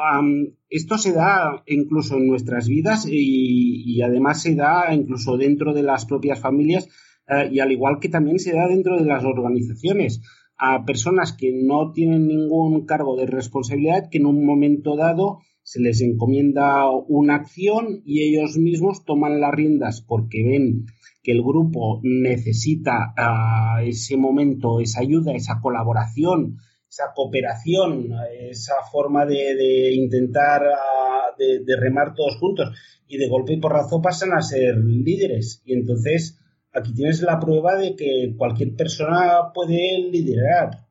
esto 0.68 0.98
se 0.98 1.12
da 1.12 1.62
incluso 1.66 2.16
en 2.16 2.28
nuestras 2.28 2.68
vidas 2.68 3.06
y, 3.10 4.00
además 4.02 4.42
se 4.42 4.54
da 4.54 4.94
incluso 4.94 5.38
dentro 5.38 5.72
de 5.72 5.82
las 5.82 6.04
propias 6.04 6.40
familias 6.40 6.86
eh, 7.26 7.48
y 7.50 7.58
al 7.60 7.72
igual 7.72 7.98
que 8.00 8.10
también 8.10 8.38
se 8.38 8.52
da 8.52 8.68
dentro 8.68 8.98
de 8.98 9.06
las 9.06 9.24
organizaciones 9.24 10.20
a 10.56 10.84
personas 10.84 11.32
que 11.32 11.52
no 11.52 11.92
tienen 11.92 12.26
ningún 12.28 12.86
cargo 12.86 13.16
de 13.16 13.26
responsabilidad 13.26 14.08
que 14.10 14.18
en 14.18 14.26
un 14.26 14.44
momento 14.44 14.96
dado 14.96 15.40
se 15.62 15.80
les 15.80 16.00
encomienda 16.02 16.90
una 17.08 17.36
acción 17.36 18.02
y 18.04 18.22
ellos 18.22 18.58
mismos 18.58 19.04
toman 19.04 19.40
las 19.40 19.52
riendas 19.52 20.02
porque 20.02 20.44
ven 20.44 20.86
que 21.22 21.32
el 21.32 21.42
grupo 21.42 22.00
necesita 22.02 23.14
uh, 23.16 23.82
ese 23.82 24.16
momento, 24.18 24.80
esa 24.80 25.00
ayuda, 25.00 25.32
esa 25.32 25.58
colaboración, 25.62 26.58
esa 26.86 27.12
cooperación, 27.14 28.10
esa 28.50 28.74
forma 28.92 29.24
de, 29.24 29.94
intentar 29.94 30.62
ah, 30.64 31.30
de, 31.36 31.76
remar 31.76 32.14
todos 32.14 32.36
juntos 32.38 32.70
y 33.08 33.16
de 33.16 33.28
golpe 33.28 33.54
y 33.54 33.60
porrazo 33.60 34.02
pasan 34.02 34.34
a 34.34 34.42
ser 34.42 34.76
líderes. 34.76 35.62
Y 35.64 35.72
entonces 35.72 36.38
aquí 36.74 36.92
tienes 36.92 37.22
la 37.22 37.38
prueba 37.38 37.76
de 37.76 37.94
que 37.94 38.34
cualquier 38.36 38.74
persona 38.74 39.52
puede 39.54 39.98
liderar. 40.10 40.84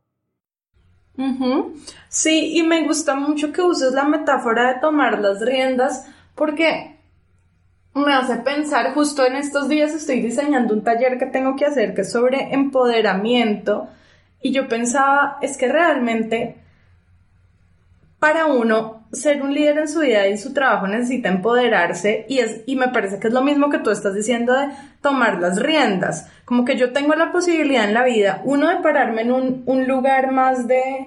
Sí, 2.09 2.57
y 2.57 2.63
me 2.63 2.83
gusta 2.87 3.15
mucho 3.15 3.51
que 3.51 3.61
uses 3.61 3.93
la 3.93 4.05
metáfora 4.05 4.73
de 4.73 4.79
tomar 4.79 5.19
las 5.19 5.41
riendas 5.41 6.07
porque 6.33 6.97
me 7.93 8.13
hace 8.13 8.37
pensar, 8.37 8.93
justo 8.95 9.23
en 9.25 9.35
estos 9.35 9.69
días 9.69 9.93
estoy 9.93 10.21
diseñando 10.21 10.73
un 10.73 10.83
taller 10.83 11.19
que 11.19 11.27
tengo 11.27 11.55
que 11.55 11.65
hacer 11.65 11.93
que 11.93 12.01
es 12.01 12.11
sobre 12.11 12.53
empoderamiento 12.53 13.87
y 14.41 14.51
yo 14.51 14.67
pensaba, 14.67 15.37
es 15.41 15.57
que 15.57 15.67
realmente 15.67 16.62
para 18.23 18.45
uno 18.45 19.05
ser 19.11 19.41
un 19.41 19.53
líder 19.53 19.79
en 19.79 19.89
su 19.89 19.99
vida 19.99 20.25
y 20.25 20.31
en 20.31 20.37
su 20.37 20.53
trabajo 20.53 20.87
necesita 20.87 21.27
empoderarse 21.27 22.25
y, 22.29 22.39
es, 22.39 22.61
y 22.65 22.77
me 22.77 22.87
parece 22.87 23.19
que 23.19 23.27
es 23.27 23.33
lo 23.33 23.41
mismo 23.41 23.69
que 23.69 23.79
tú 23.79 23.89
estás 23.89 24.15
diciendo 24.15 24.53
de 24.53 24.69
tomar 25.01 25.41
las 25.41 25.61
riendas. 25.61 26.29
Como 26.45 26.63
que 26.63 26.77
yo 26.77 26.93
tengo 26.93 27.15
la 27.15 27.33
posibilidad 27.33 27.83
en 27.83 27.93
la 27.93 28.05
vida, 28.05 28.41
uno, 28.45 28.69
de 28.69 28.77
pararme 28.77 29.23
en 29.23 29.33
un, 29.33 29.63
un 29.65 29.89
lugar 29.89 30.31
más 30.31 30.69
de 30.69 31.05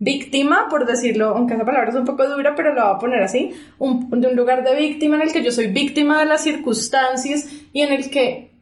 víctima, 0.00 0.66
por 0.68 0.86
decirlo, 0.86 1.36
aunque 1.36 1.54
esa 1.54 1.64
palabra 1.64 1.90
es 1.90 1.94
un 1.94 2.04
poco 2.04 2.26
dura, 2.26 2.56
pero 2.56 2.74
lo 2.74 2.82
voy 2.82 2.96
a 2.96 2.98
poner 2.98 3.22
así, 3.22 3.52
un, 3.78 4.10
de 4.20 4.26
un 4.26 4.34
lugar 4.34 4.64
de 4.64 4.74
víctima 4.74 5.14
en 5.14 5.22
el 5.22 5.32
que 5.32 5.44
yo 5.44 5.52
soy 5.52 5.68
víctima 5.68 6.18
de 6.18 6.26
las 6.26 6.42
circunstancias 6.42 7.48
y 7.72 7.82
en 7.82 7.92
el 7.92 8.10
que 8.10 8.58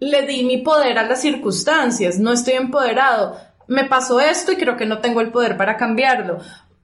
le 0.00 0.22
di 0.22 0.44
mi 0.44 0.56
poder 0.62 0.96
a 0.96 1.06
las 1.06 1.20
circunstancias, 1.20 2.18
no 2.18 2.32
estoy 2.32 2.54
empoderado 2.54 3.36
me 3.68 3.84
pasó 3.84 4.20
esto 4.20 4.52
y 4.52 4.56
creo 4.56 4.76
que 4.76 4.86
no 4.86 4.98
tengo 4.98 5.20
el 5.20 5.30
poder 5.30 5.56
para 5.56 5.76
cambiarlo. 5.76 6.38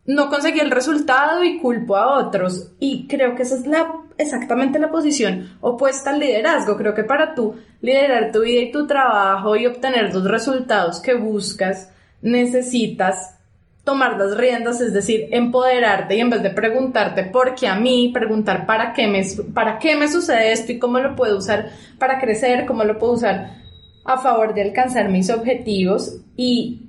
No 0.09 0.31
conseguí 0.31 0.59
el 0.59 0.71
resultado 0.71 1.45
y 1.45 1.59
culpo 1.59 1.95
a 1.95 2.19
otros. 2.19 2.73
Y 2.81 3.07
creo 3.07 3.35
que 3.35 3.43
esa 3.43 3.57
es 3.57 3.67
la, 3.67 3.93
exactamente 4.17 4.79
la 4.79 4.91
posición 4.91 5.59
opuesta 5.61 6.09
al 6.09 6.19
liderazgo. 6.19 6.79
Creo 6.79 6.95
que 6.95 7.05
para 7.05 7.35
tú 7.35 7.57
liderar 7.83 8.33
tu 8.33 8.41
vida 8.41 8.63
y 8.63 8.73
tu 8.73 8.87
trabajo 8.87 9.55
y 9.55 9.67
obtener 9.67 10.15
los 10.15 10.25
resultados 10.25 11.01
que 11.01 11.13
buscas, 11.13 11.93
necesitas 12.23 13.39
tomar 13.85 14.19
las 14.19 14.35
riendas, 14.39 14.81
es 14.81 14.95
decir, 14.95 15.29
empoderarte 15.31 16.17
y 16.17 16.21
en 16.21 16.31
vez 16.31 16.43
de 16.43 16.51
preguntarte 16.51 17.25
por 17.25 17.55
qué 17.55 17.69
a 17.69 17.75
mí, 17.75 18.11
preguntar 18.13 18.65
para 18.65 18.95
qué 18.95 19.07
me, 19.09 19.23
para 19.53 19.79
qué 19.79 19.95
me 19.95 20.09
sucede 20.09 20.53
esto 20.53 20.73
y 20.73 20.79
cómo 20.79 21.01
lo 21.01 21.17
puedo 21.17 21.37
usar 21.37 21.69
para 21.99 22.19
crecer, 22.19 22.65
cómo 22.65 22.83
lo 22.85 22.99
puedo 22.99 23.13
usar 23.13 23.59
a 24.07 24.17
favor 24.17 24.55
de 24.55 24.63
alcanzar 24.63 25.11
mis 25.11 25.29
objetivos 25.29 26.23
y, 26.35 26.88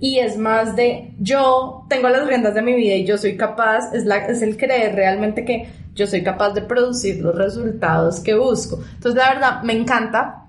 y 0.00 0.18
es 0.18 0.36
más 0.38 0.76
de 0.76 1.14
yo 1.18 1.86
tengo 1.88 2.08
las 2.08 2.26
riendas 2.26 2.54
de 2.54 2.62
mi 2.62 2.74
vida 2.74 2.94
y 2.94 3.06
yo 3.06 3.18
soy 3.18 3.36
capaz, 3.36 3.92
es, 3.94 4.04
la, 4.04 4.18
es 4.26 4.42
el 4.42 4.56
creer 4.56 4.94
realmente 4.94 5.44
que 5.44 5.68
yo 5.94 6.06
soy 6.06 6.22
capaz 6.22 6.50
de 6.52 6.62
producir 6.62 7.22
los 7.22 7.34
resultados 7.34 8.20
que 8.20 8.34
busco. 8.34 8.78
Entonces, 8.94 9.14
la 9.14 9.34
verdad, 9.34 9.62
me 9.62 9.72
encanta 9.72 10.48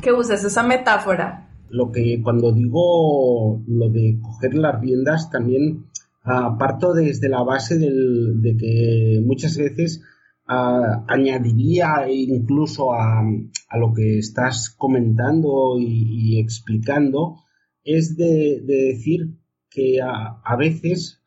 que 0.00 0.12
uses 0.12 0.42
esa 0.42 0.62
metáfora. 0.62 1.48
Lo 1.68 1.92
que 1.92 2.20
cuando 2.22 2.52
digo 2.52 3.62
lo 3.66 3.88
de 3.90 4.18
coger 4.22 4.54
las 4.54 4.80
riendas, 4.80 5.30
también 5.30 5.86
uh, 6.24 6.56
parto 6.58 6.94
desde 6.94 7.28
la 7.28 7.42
base 7.42 7.78
del, 7.78 8.40
de 8.40 8.56
que 8.56 9.22
muchas 9.24 9.56
veces 9.58 10.02
añadiría 10.48 12.08
incluso 12.08 12.92
a, 12.92 13.22
lo 13.76 13.92
que 13.92 14.18
estás 14.18 14.70
comentando 14.70 15.76
y, 15.78 16.38
explicando, 16.40 17.38
es 17.86 18.16
de, 18.16 18.60
decir 18.60 19.30
que 19.70 20.00
a, 20.02 20.56
veces, 20.56 21.22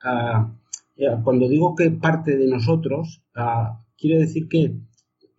eh, 0.97 1.07
cuando 1.23 1.47
digo 1.47 1.73
que 1.75 1.89
parte 1.89 2.37
de 2.37 2.47
nosotros, 2.47 3.23
quiero 3.97 4.19
decir 4.19 4.47
que 4.47 4.75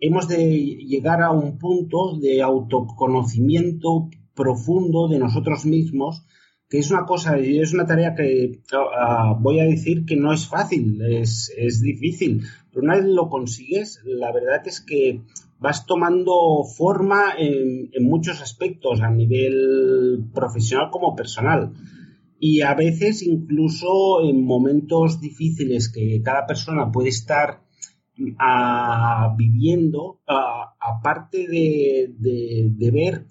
hemos 0.00 0.26
de 0.26 0.48
llegar 0.48 1.22
a 1.22 1.30
un 1.30 1.58
punto 1.58 2.18
de 2.18 2.42
autoconocimiento 2.42 4.08
profundo 4.34 5.08
de 5.08 5.18
nosotros 5.18 5.66
mismos 5.66 6.24
que 6.70 6.78
es 6.78 6.90
una 6.90 7.04
cosa 7.04 7.36
es 7.36 7.74
una 7.74 7.84
tarea 7.84 8.14
que 8.14 8.60
voy 9.40 9.58
a 9.58 9.64
decir 9.64 10.06
que 10.06 10.16
no 10.16 10.32
es 10.32 10.46
fácil, 10.46 11.02
es, 11.02 11.82
difícil, 11.82 12.44
pero 12.70 12.84
una 12.84 12.94
vez 12.94 13.06
lo 13.06 13.28
consigues, 13.28 14.00
la 14.04 14.32
verdad 14.32 14.62
es 14.64 14.80
que 14.80 15.20
vas 15.60 15.86
tomando 15.86 16.64
forma 16.76 17.34
en, 17.38 17.90
muchos 18.00 18.40
aspectos, 18.40 19.00
a 19.00 19.10
nivel 19.10 20.28
profesional 20.34 20.88
como 20.90 21.14
personal. 21.14 21.72
Y 22.38 22.62
a 22.62 22.74
veces 22.74 23.22
incluso 23.22 24.22
en 24.22 24.44
momentos 24.44 25.20
difíciles 25.20 25.92
que 25.92 26.22
cada 26.24 26.46
persona 26.46 26.90
puede 26.90 27.10
estar 27.10 27.62
ah, 28.38 29.34
viviendo, 29.36 30.20
aparte 30.26 31.46
de, 31.46 32.14
de 32.18 32.90
ver 32.90 33.26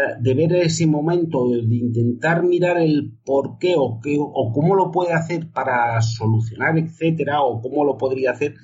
eh, 0.00 0.16
de 0.20 0.34
ver 0.34 0.54
ese 0.54 0.86
momento, 0.86 1.48
de 1.50 1.74
intentar 1.74 2.44
mirar 2.44 2.78
el 2.78 3.12
por 3.24 3.58
qué 3.58 3.74
o, 3.76 3.98
qué, 4.00 4.16
o 4.20 4.52
cómo 4.52 4.76
lo 4.76 4.92
puede 4.92 5.12
hacer 5.12 5.50
para 5.50 6.00
solucionar, 6.00 6.78
etcétera, 6.78 7.42
o 7.42 7.60
cómo 7.60 7.84
lo 7.84 7.98
podría 7.98 8.30
hacer, 8.30 8.54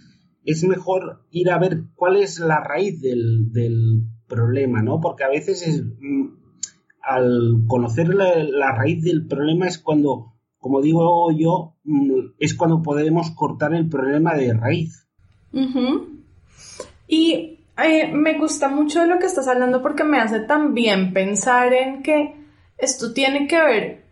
es 0.47 0.63
mejor 0.65 1.25
ir 1.31 1.51
a 1.51 1.59
ver 1.59 1.83
cuál 1.97 2.17
es 2.17 2.39
la 2.39 2.61
raíz 2.61 3.01
del, 3.03 4.05
problema, 4.29 4.83
¿no? 4.83 5.01
Porque 5.01 5.23
a 5.23 5.29
veces 5.29 5.63
es, 5.63 5.85
mm, 5.85 6.27
al 7.01 7.65
conocer 7.69 8.09
la, 8.09 8.73
raíz 8.73 9.05
del 9.05 9.27
problema 9.29 9.69
es 9.69 9.79
cuando, 9.79 10.35
como 10.59 10.81
digo 10.81 11.31
yo, 11.31 11.77
mm, 11.85 12.35
es 12.41 12.55
cuando 12.55 12.83
podemos 12.83 13.31
cortar 13.33 13.73
el 13.75 13.89
problema 13.89 14.35
de 14.35 14.53
raíz. 14.53 15.07
Y 17.07 17.61
me 18.13 18.39
gusta 18.39 18.69
mucho 18.69 19.01
de 19.01 19.07
lo 19.07 19.19
que 19.19 19.27
estás 19.27 19.47
hablando 19.47 19.81
porque 19.81 20.03
me 20.03 20.19
hace 20.19 20.41
también 20.41 21.13
pensar 21.13 21.73
en 21.73 22.03
que 22.03 22.35
esto 22.79 23.13
tiene 23.13 23.47
que 23.47 23.61
ver, 23.61 24.05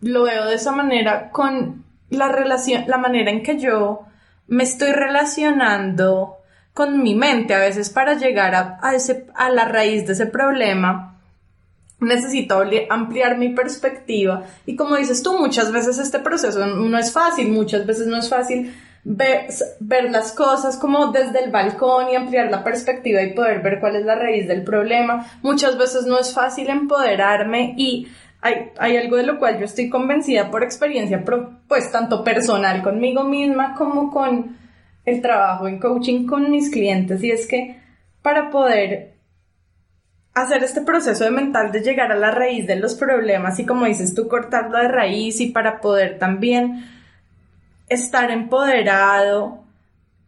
lo 0.00 0.24
veo 0.24 0.46
de 0.46 0.54
esa 0.56 0.72
manera, 0.72 1.30
con 1.30 1.84
la 2.10 2.28
relación, 2.28 2.84
la 2.88 2.98
manera 2.98 3.30
en 3.30 3.42
que 3.42 3.58
yo 3.58 4.06
me 4.52 4.64
estoy 4.64 4.92
relacionando 4.92 6.36
con 6.74 7.02
mi 7.02 7.14
mente. 7.14 7.54
A 7.54 7.58
veces 7.58 7.88
para 7.88 8.14
llegar 8.14 8.54
a, 8.54 8.94
ese, 8.94 9.26
a 9.34 9.48
la 9.48 9.64
raíz 9.64 10.06
de 10.06 10.12
ese 10.12 10.26
problema, 10.26 11.18
necesito 12.00 12.62
ampliar 12.90 13.38
mi 13.38 13.48
perspectiva. 13.54 14.44
Y 14.66 14.76
como 14.76 14.96
dices 14.96 15.22
tú, 15.22 15.38
muchas 15.38 15.72
veces 15.72 15.98
este 15.98 16.18
proceso 16.18 16.66
no 16.66 16.98
es 16.98 17.12
fácil, 17.12 17.50
muchas 17.50 17.86
veces 17.86 18.08
no 18.08 18.18
es 18.18 18.28
fácil 18.28 18.74
ver, 19.04 19.46
ver 19.80 20.10
las 20.10 20.32
cosas 20.32 20.76
como 20.76 21.06
desde 21.12 21.42
el 21.44 21.50
balcón 21.50 22.10
y 22.10 22.16
ampliar 22.16 22.50
la 22.50 22.62
perspectiva 22.62 23.22
y 23.22 23.32
poder 23.32 23.62
ver 23.62 23.80
cuál 23.80 23.96
es 23.96 24.04
la 24.04 24.16
raíz 24.16 24.46
del 24.48 24.64
problema. 24.64 25.26
Muchas 25.40 25.78
veces 25.78 26.04
no 26.04 26.18
es 26.18 26.34
fácil 26.34 26.68
empoderarme 26.68 27.72
y 27.78 28.06
hay, 28.42 28.96
algo 28.96 29.16
de 29.16 29.22
lo 29.22 29.38
cual 29.38 29.58
yo 29.58 29.64
estoy 29.64 29.88
convencida 29.88 30.50
por 30.50 30.64
experiencia, 30.64 31.24
pues 31.68 31.92
tanto 31.92 32.24
personal 32.24 32.82
conmigo 32.82 33.22
misma 33.22 33.74
como 33.74 34.10
con 34.10 34.56
el 35.04 35.22
trabajo 35.22 35.68
en 35.68 35.78
coaching 35.78 36.26
con 36.26 36.50
mis 36.50 36.70
clientes 36.70 37.22
y 37.22 37.30
es 37.30 37.46
que 37.46 37.76
para 38.20 38.50
poder 38.50 39.14
hacer 40.34 40.64
este 40.64 40.80
proceso 40.80 41.24
de 41.24 41.30
mental 41.30 41.70
de 41.70 41.82
llegar 41.82 42.10
a 42.10 42.16
la 42.16 42.32
raíz 42.32 42.66
de 42.66 42.76
los 42.76 42.94
problemas 42.94 43.58
y 43.60 43.66
como 43.66 43.86
dices 43.86 44.14
tú, 44.14 44.26
cortarlo 44.28 44.78
de 44.78 44.88
raíz 44.88 45.40
y 45.40 45.50
para 45.50 45.80
poder 45.80 46.18
también 46.18 46.84
estar 47.88 48.30
empoderado, 48.30 49.61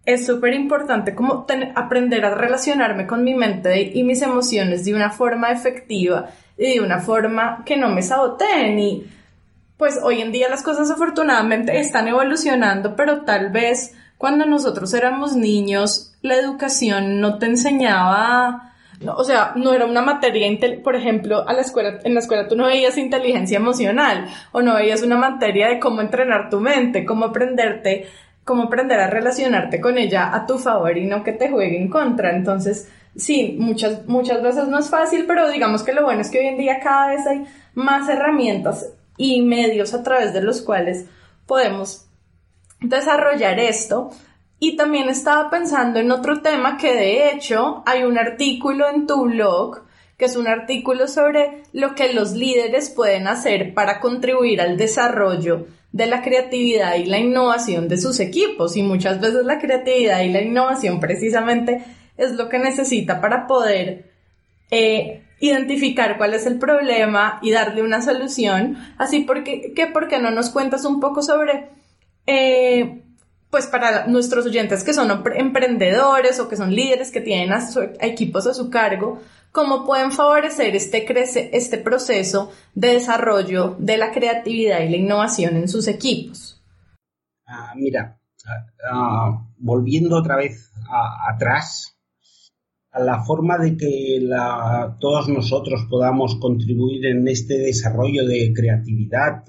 es 0.06 0.26
súper 0.26 0.54
importante 0.54 1.14
como 1.14 1.46
aprender 1.74 2.24
a 2.24 2.34
relacionarme 2.34 3.06
con 3.06 3.24
mi 3.24 3.34
mente 3.34 3.92
y 3.94 4.02
mis 4.02 4.22
emociones 4.22 4.84
de 4.84 4.94
una 4.94 5.10
forma 5.10 5.50
efectiva 5.50 6.30
y 6.58 6.74
de 6.74 6.80
una 6.80 7.00
forma 7.00 7.62
que 7.64 7.76
no 7.76 7.88
me 7.88 8.02
saboteen. 8.02 8.78
Y 8.78 9.06
pues 9.78 9.98
hoy 10.02 10.20
en 10.20 10.32
día 10.32 10.48
las 10.48 10.62
cosas 10.62 10.90
afortunadamente 10.90 11.78
están 11.80 12.08
evolucionando, 12.08 12.96
pero 12.96 13.22
tal 13.22 13.50
vez 13.50 13.94
cuando 14.18 14.46
nosotros 14.46 14.92
éramos 14.94 15.34
niños 15.36 16.14
la 16.22 16.36
educación 16.36 17.20
no 17.20 17.38
te 17.38 17.46
enseñaba 17.46 18.74
o 19.16 19.24
sea, 19.24 19.52
no 19.56 19.72
era 19.72 19.86
una 19.86 20.02
materia, 20.02 20.46
por 20.82 20.96
ejemplo, 20.96 21.46
a 21.46 21.52
la 21.52 21.60
escuela, 21.60 21.98
en 22.04 22.14
la 22.14 22.20
escuela 22.20 22.48
tú 22.48 22.56
no 22.56 22.66
veías 22.66 22.96
inteligencia 22.96 23.56
emocional 23.58 24.26
o 24.52 24.62
no 24.62 24.74
veías 24.74 25.02
una 25.02 25.16
materia 25.16 25.68
de 25.68 25.78
cómo 25.78 26.00
entrenar 26.00 26.48
tu 26.50 26.60
mente, 26.60 27.04
cómo 27.04 27.26
aprenderte, 27.26 28.08
cómo 28.44 28.64
aprender 28.64 29.00
a 29.00 29.08
relacionarte 29.08 29.80
con 29.80 29.98
ella 29.98 30.34
a 30.34 30.46
tu 30.46 30.58
favor 30.58 30.96
y 30.96 31.06
no 31.06 31.24
que 31.24 31.32
te 31.32 31.48
juegue 31.48 31.80
en 31.80 31.88
contra. 31.88 32.36
Entonces, 32.36 32.88
sí, 33.16 33.56
muchas, 33.58 34.06
muchas 34.06 34.42
veces 34.42 34.68
no 34.68 34.78
es 34.78 34.90
fácil, 34.90 35.24
pero 35.26 35.50
digamos 35.50 35.82
que 35.82 35.92
lo 35.92 36.04
bueno 36.04 36.20
es 36.20 36.30
que 36.30 36.40
hoy 36.40 36.46
en 36.46 36.58
día 36.58 36.80
cada 36.80 37.08
vez 37.08 37.26
hay 37.26 37.44
más 37.74 38.08
herramientas 38.08 38.92
y 39.16 39.42
medios 39.42 39.94
a 39.94 40.02
través 40.02 40.32
de 40.32 40.42
los 40.42 40.62
cuales 40.62 41.06
podemos 41.46 42.06
desarrollar 42.80 43.58
esto 43.58 44.10
y 44.58 44.76
también 44.76 45.08
estaba 45.08 45.50
pensando 45.50 45.98
en 45.98 46.10
otro 46.10 46.40
tema 46.40 46.76
que 46.76 46.94
de 46.94 47.30
hecho 47.30 47.82
hay 47.86 48.04
un 48.04 48.18
artículo 48.18 48.88
en 48.88 49.06
tu 49.06 49.24
blog 49.24 49.82
que 50.16 50.26
es 50.26 50.36
un 50.36 50.46
artículo 50.46 51.08
sobre 51.08 51.62
lo 51.72 51.94
que 51.94 52.12
los 52.12 52.32
líderes 52.32 52.90
pueden 52.90 53.26
hacer 53.26 53.74
para 53.74 54.00
contribuir 54.00 54.60
al 54.60 54.76
desarrollo 54.76 55.66
de 55.94 56.06
la 56.06 56.22
creatividad 56.22 56.96
y 56.96 57.04
la 57.04 57.20
innovación 57.20 57.86
de 57.86 57.98
sus 57.98 58.18
equipos. 58.18 58.76
Y 58.76 58.82
muchas 58.82 59.20
veces 59.20 59.44
la 59.44 59.60
creatividad 59.60 60.22
y 60.22 60.32
la 60.32 60.42
innovación 60.42 60.98
precisamente 60.98 61.84
es 62.16 62.32
lo 62.32 62.48
que 62.48 62.58
necesita 62.58 63.20
para 63.20 63.46
poder 63.46 64.10
eh, 64.72 65.22
identificar 65.38 66.18
cuál 66.18 66.34
es 66.34 66.46
el 66.46 66.58
problema 66.58 67.38
y 67.42 67.52
darle 67.52 67.80
una 67.80 68.02
solución. 68.02 68.76
Así 68.98 69.20
porque, 69.20 69.72
que, 69.72 69.86
¿por 69.86 70.08
qué 70.08 70.18
no 70.18 70.32
nos 70.32 70.50
cuentas 70.50 70.84
un 70.84 70.98
poco 70.98 71.22
sobre 71.22 71.68
eh, 72.26 73.02
pues 73.50 73.68
para 73.68 74.08
nuestros 74.08 74.46
oyentes 74.46 74.82
que 74.82 74.92
son 74.92 75.22
emprendedores 75.36 76.40
o 76.40 76.48
que 76.48 76.56
son 76.56 76.74
líderes 76.74 77.12
que 77.12 77.20
tienen 77.20 77.52
a, 77.52 77.64
equipos 78.00 78.48
a 78.48 78.54
su 78.54 78.68
cargo, 78.68 79.20
cómo 79.54 79.86
pueden 79.86 80.10
favorecer 80.10 80.74
este, 80.74 81.04
crece, 81.04 81.50
este 81.52 81.78
proceso 81.78 82.50
de 82.74 82.88
desarrollo 82.94 83.76
de 83.78 83.96
la 83.96 84.10
creatividad 84.10 84.80
y 84.80 84.88
la 84.88 84.96
innovación 84.96 85.54
en 85.54 85.68
sus 85.68 85.86
equipos. 85.86 86.60
Ah, 87.46 87.72
mira, 87.76 88.18
ah, 88.46 88.66
ah, 88.90 89.46
volviendo 89.58 90.18
otra 90.18 90.34
vez 90.34 90.72
atrás, 91.32 91.96
a 92.90 92.98
la 92.98 93.22
forma 93.22 93.56
de 93.58 93.76
que 93.76 94.28
todos 94.98 95.28
nosotros 95.28 95.86
podamos 95.88 96.34
contribuir 96.40 97.06
en 97.06 97.28
este 97.28 97.58
desarrollo 97.58 98.26
de 98.26 98.52
creatividad, 98.52 99.44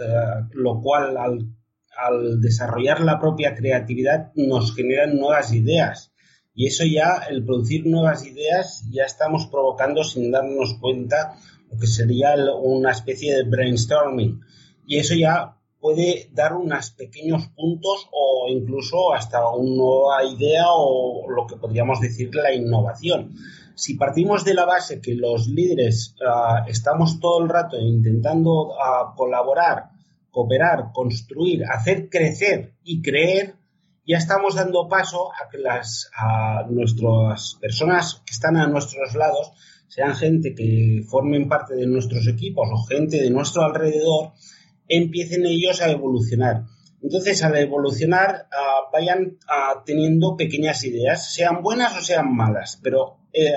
lo 0.52 0.82
cual 0.82 1.18
al 1.18 1.56
al 1.98 2.42
desarrollar 2.42 3.02
la 3.02 3.20
propia 3.20 3.56
creatividad 3.56 4.32
nos 4.36 4.76
generan 4.76 5.18
nuevas 5.18 5.54
ideas. 5.54 6.12
Y 6.56 6.68
eso 6.68 6.86
ya, 6.86 7.24
el 7.30 7.44
producir 7.44 7.86
nuevas 7.86 8.26
ideas, 8.26 8.86
ya 8.90 9.04
estamos 9.04 9.48
provocando 9.48 10.04
sin 10.04 10.32
darnos 10.32 10.76
cuenta 10.80 11.36
lo 11.70 11.78
que 11.78 11.88
sería 11.88 12.36
una 12.62 12.92
especie 12.92 13.36
de 13.36 13.44
brainstorming. 13.44 14.42
Y 14.88 14.98
eso 14.98 15.16
ya 15.16 15.58
puede 15.80 16.30
dar 16.32 16.54
unos 16.54 16.92
pequeños 16.92 17.48
puntos 17.50 18.08
o 18.12 18.48
incluso 18.50 19.14
hasta 19.14 19.48
una 19.50 19.76
nueva 19.76 20.24
idea 20.24 20.66
o 20.70 21.30
lo 21.30 21.46
que 21.46 21.58
podríamos 21.58 22.00
decir 22.00 22.34
la 22.34 22.54
innovación. 22.54 23.34
Si 23.76 23.96
partimos 23.96 24.46
de 24.46 24.54
la 24.54 24.66
base 24.66 25.02
que 25.02 25.14
los 25.14 25.48
líderes 25.48 26.16
ah, 26.26 26.66
estamos 26.68 27.20
todo 27.20 27.44
el 27.44 27.50
rato 27.50 27.78
intentando 27.78 28.74
ah, 28.82 29.14
colaborar 29.16 29.96
cooperar, 30.36 30.92
construir, 30.92 31.64
hacer 31.64 32.10
crecer 32.10 32.74
y 32.84 33.02
creer, 33.02 33.56
ya 34.06 34.18
estamos 34.18 34.56
dando 34.56 34.88
paso 34.88 35.32
a 35.34 35.50
que 35.50 35.58
las 35.58 36.10
a 36.16 36.64
nuestras 36.70 37.58
personas 37.60 38.22
que 38.26 38.34
están 38.34 38.58
a 38.58 38.68
nuestros 38.68 39.16
lados 39.16 39.52
sean 39.88 40.16
gente 40.16 40.54
que 40.54 41.04
formen 41.08 41.48
parte 41.48 41.76
de 41.76 41.88
nuestros 41.88 42.28
equipos 42.28 42.68
o 42.72 42.84
gente 42.84 43.22
de 43.22 43.30
nuestro 43.30 43.64
alrededor, 43.64 44.34
empiecen 44.88 45.46
ellos 45.46 45.82
a 45.82 45.90
evolucionar. 45.90 46.64
Entonces, 47.02 47.44
al 47.44 47.56
evolucionar, 47.56 48.48
ah, 48.52 48.90
vayan 48.92 49.38
ah, 49.48 49.84
teniendo 49.86 50.36
pequeñas 50.36 50.84
ideas, 50.84 51.34
sean 51.34 51.62
buenas 51.62 51.96
o 51.98 52.02
sean 52.02 52.36
malas, 52.36 52.80
pero 52.82 53.18
eh, 53.32 53.54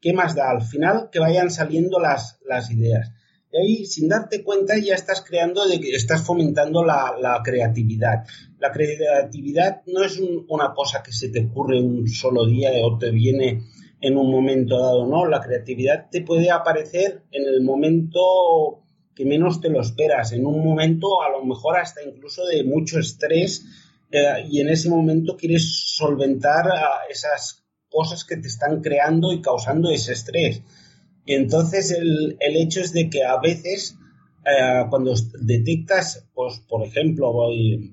¿qué 0.00 0.12
más 0.12 0.34
da? 0.34 0.50
Al 0.50 0.62
final, 0.62 1.10
que 1.12 1.18
vayan 1.18 1.50
saliendo 1.50 2.00
las, 2.00 2.38
las 2.46 2.70
ideas. 2.70 3.12
Y 3.50 3.58
ahí, 3.58 3.86
sin 3.86 4.08
darte 4.08 4.42
cuenta, 4.42 4.74
ya 4.78 4.94
estás 4.94 5.22
creando, 5.22 5.66
de 5.66 5.80
que 5.80 5.90
estás 5.90 6.22
fomentando 6.22 6.84
la, 6.84 7.40
creatividad. 7.42 8.24
La 8.58 8.70
creatividad 8.72 9.82
no 9.86 10.04
es 10.04 10.20
una 10.48 10.74
cosa 10.74 11.02
que 11.02 11.12
se 11.12 11.30
te 11.30 11.46
ocurre 11.46 11.80
un 11.80 12.06
solo 12.08 12.46
día 12.46 12.70
o 12.82 12.98
te 12.98 13.10
viene 13.10 13.62
en 14.00 14.16
un 14.16 14.30
momento 14.30 14.78
dado, 14.78 15.06
no. 15.06 15.26
La 15.26 15.40
creatividad 15.40 16.08
te 16.10 16.22
puede 16.22 16.50
aparecer 16.50 17.22
en 17.32 17.46
el 17.46 17.62
momento 17.62 18.82
que 19.14 19.24
menos 19.24 19.60
te 19.60 19.68
lo 19.68 19.80
esperas, 19.80 20.32
en 20.32 20.46
un 20.46 20.64
momento 20.64 21.22
a 21.22 21.30
lo 21.30 21.44
mejor 21.44 21.76
hasta 21.78 22.02
incluso 22.04 22.44
de 22.46 22.62
mucho 22.62 23.00
estrés 23.00 23.64
eh, 24.12 24.46
y 24.48 24.60
en 24.60 24.68
ese 24.68 24.88
momento 24.88 25.36
quieres 25.36 25.96
solventar 25.96 26.66
esas 27.10 27.64
cosas 27.90 28.24
que 28.24 28.36
te 28.36 28.46
están 28.46 28.80
creando 28.80 29.32
y 29.32 29.40
causando 29.40 29.90
ese 29.90 30.12
estrés. 30.12 30.62
Entonces, 31.34 31.90
el, 31.90 32.36
el 32.40 32.56
hecho 32.56 32.80
es 32.80 32.92
de 32.92 33.10
que 33.10 33.22
a 33.22 33.38
veces, 33.38 33.98
eh, 34.46 34.86
cuando 34.88 35.12
detectas, 35.40 36.26
pues, 36.34 36.60
por 36.68 36.82
ejemplo, 36.86 37.32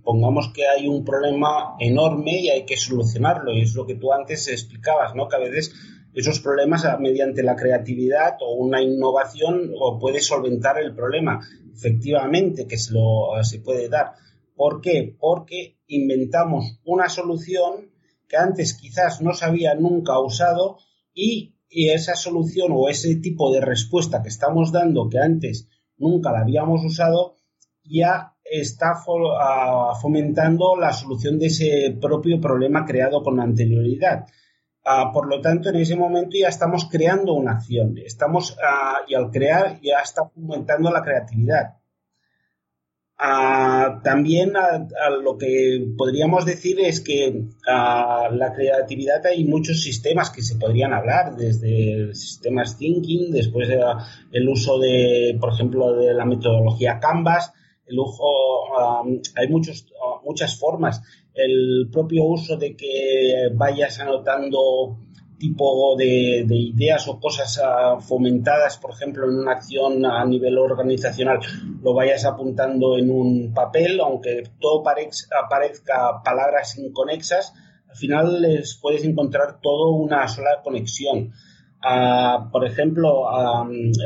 pongamos 0.04 0.54
que 0.54 0.66
hay 0.66 0.88
un 0.88 1.04
problema 1.04 1.76
enorme 1.80 2.40
y 2.40 2.50
hay 2.50 2.66
que 2.66 2.78
solucionarlo, 2.78 3.52
y 3.52 3.62
es 3.62 3.76
lo 3.76 3.86
que 3.86 3.96
tú 3.96 4.14
antes 4.14 4.48
explicabas, 4.48 5.16
¿no? 5.16 5.28
Que 5.28 5.36
a 5.36 5.40
veces 5.40 5.74
esos 6.14 6.40
problemas, 6.40 6.86
mediante 7.00 7.44
la 7.44 7.58
creatividad 7.58 8.38
o 8.40 8.54
una 8.54 8.82
innovación, 8.82 9.74
o 9.78 10.00
puede 10.00 10.22
solventar 10.22 10.80
el 10.80 10.96
problema. 10.96 11.46
Efectivamente, 11.74 12.68
que 12.68 12.78
se, 12.78 12.94
lo, 12.94 13.32
se 13.44 13.60
puede 13.60 13.90
dar. 13.90 14.14
¿Por 14.56 14.80
qué? 14.80 15.14
Porque 15.20 15.78
inventamos 15.88 16.80
una 16.86 17.10
solución 17.10 17.92
que 18.30 18.38
antes 18.38 18.76
quizás 18.76 19.22
no 19.22 19.34
se 19.34 19.44
había 19.44 19.76
nunca 19.76 20.18
usado 20.20 20.78
y 21.14 21.55
y 21.76 21.90
esa 21.90 22.16
solución 22.16 22.72
o 22.72 22.88
ese 22.88 23.16
tipo 23.18 23.52
de 23.52 23.60
respuesta 23.60 24.24
que 24.24 24.30
estamos 24.30 24.72
dando 24.72 25.10
que 25.10 25.20
antes 25.20 25.68
nunca 25.98 26.32
la 26.32 26.40
habíamos 26.40 26.86
usado 26.86 27.36
ya 27.84 28.34
está 28.46 28.94
ah, 29.42 29.94
fomentando 30.02 30.78
la 30.78 30.94
solución 30.94 31.38
de 31.38 31.48
ese 31.48 31.98
propio 32.00 32.40
problema 32.40 32.86
creado 32.86 33.22
con 33.22 33.42
anterioridad. 33.42 34.26
Ah, 34.86 35.12
por 35.12 35.28
lo 35.28 35.42
tanto, 35.42 35.68
en 35.68 35.76
ese 35.76 35.98
momento 35.98 36.38
ya 36.40 36.48
estamos 36.48 36.88
creando 36.90 37.34
una 37.34 37.54
acción. 37.54 37.98
Estamos, 37.98 38.56
ah, 38.64 39.00
y 39.08 39.14
al 39.14 39.30
crear 39.30 39.82
ya 39.82 40.00
está 40.02 40.24
fomentando 40.30 40.90
la 40.92 41.04
creatividad. 41.04 41.76
Ah, 43.18 44.02
también 44.04 44.58
a, 44.58 45.10
lo 45.10 45.38
que 45.38 45.86
podríamos 45.98 46.46
decir 46.46 46.82
es 46.82 47.00
que 47.00 47.46
a 47.66 48.28
la 48.30 48.52
creatividad 48.54 49.26
hay 49.26 49.46
muchos 49.46 49.82
sistemas 49.82 50.32
que 50.32 50.42
se 50.42 50.58
podrían 50.58 50.94
hablar, 50.94 51.36
desde 51.38 52.14
sistemas 52.14 52.78
thinking, 52.78 53.32
después 53.32 53.70
el 54.32 54.50
uso 54.50 54.80
de, 54.80 55.38
por 55.40 55.54
ejemplo, 55.54 55.94
de 55.94 56.14
la 56.14 56.26
metodología 56.26 57.00
Canvas, 57.00 57.54
el 57.86 58.00
uso, 58.00 58.24
hay 59.36 59.48
muchos, 59.48 59.88
muchas 60.26 60.60
formas, 60.60 61.02
el 61.34 61.88
propio 61.92 62.26
uso 62.26 62.58
de 62.58 62.76
que 62.76 63.50
vayas 63.54 63.98
anotando 64.00 64.98
tipo 65.38 65.96
de, 65.98 66.46
ideas 66.50 67.08
o 67.08 67.20
cosas 67.20 67.60
ah, 67.64 67.98
fomentadas, 68.00 68.78
por 68.78 68.92
ejemplo, 68.92 69.26
en 69.26 69.40
una 69.40 69.54
acción 69.54 70.06
a 70.06 70.24
nivel 70.26 70.58
organizacional, 70.58 71.40
lo 71.82 71.94
vayas 71.94 72.26
apuntando 72.26 72.98
en 72.98 73.10
un 73.10 73.54
papel, 73.54 74.00
aunque 74.00 74.44
todo 74.60 74.84
parezca 74.84 76.22
palabras 76.24 76.78
inconexas, 76.78 77.54
al 77.90 77.96
final 77.96 78.42
les 78.42 78.76
puedes 78.76 79.04
encontrar 79.04 79.60
todo 79.62 79.92
una 79.92 80.28
sola 80.28 80.62
conexión. 80.64 81.32
Ah, 81.82 82.50
por 82.52 82.66
ejemplo, 82.66 83.26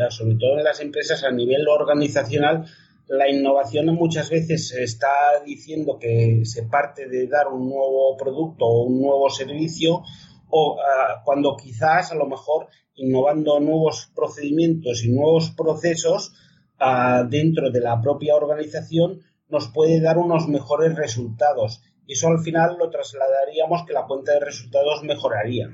sobre 0.09 0.35
todo 0.35 0.57
en 0.57 0.63
las 0.63 0.81
empresas 0.81 1.23
a 1.23 1.31
nivel 1.31 1.67
organizacional, 1.67 2.65
la 3.07 3.27
innovación 3.27 3.87
muchas 3.87 4.29
veces 4.29 4.71
está 4.71 5.41
diciendo 5.43 5.97
que 5.99 6.41
se 6.43 6.63
parte 6.63 7.07
de 7.07 7.27
dar 7.27 7.47
un 7.47 7.67
nuevo 7.67 8.15
producto 8.17 8.65
o 8.65 8.83
un 8.83 9.01
nuevo 9.01 9.29
servicio 9.31 10.03
o 10.49 10.77
ah, 10.79 11.21
cuando 11.23 11.55
quizás 11.55 12.11
a 12.11 12.15
lo 12.15 12.27
mejor 12.27 12.67
innovando 12.95 13.59
nuevos 13.59 14.11
procedimientos 14.13 15.03
y 15.03 15.09
nuevos 15.09 15.51
procesos 15.51 16.33
ah, 16.79 17.23
dentro 17.27 17.71
de 17.71 17.79
la 17.81 18.01
propia 18.01 18.35
organización 18.35 19.21
nos 19.47 19.67
puede 19.69 19.99
dar 19.99 20.17
unos 20.17 20.47
mejores 20.47 20.95
resultados. 20.95 21.81
Y 22.05 22.13
eso 22.13 22.27
al 22.27 22.39
final 22.39 22.77
lo 22.77 22.89
trasladaríamos 22.89 23.85
que 23.85 23.93
la 23.93 24.05
cuenta 24.05 24.33
de 24.33 24.39
resultados 24.39 25.03
mejoraría. 25.03 25.69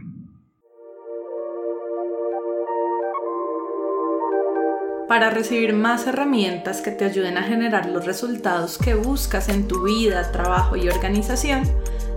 Para 5.08 5.30
recibir 5.30 5.74
más 5.74 6.08
herramientas 6.08 6.82
que 6.82 6.90
te 6.90 7.06
ayuden 7.06 7.38
a 7.38 7.44
generar 7.44 7.86
los 7.86 8.06
resultados 8.06 8.80
que 8.80 8.96
buscas 8.96 9.50
en 9.50 9.68
tu 9.68 9.84
vida, 9.84 10.32
trabajo 10.32 10.76
y 10.78 10.90
organización, 10.90 11.62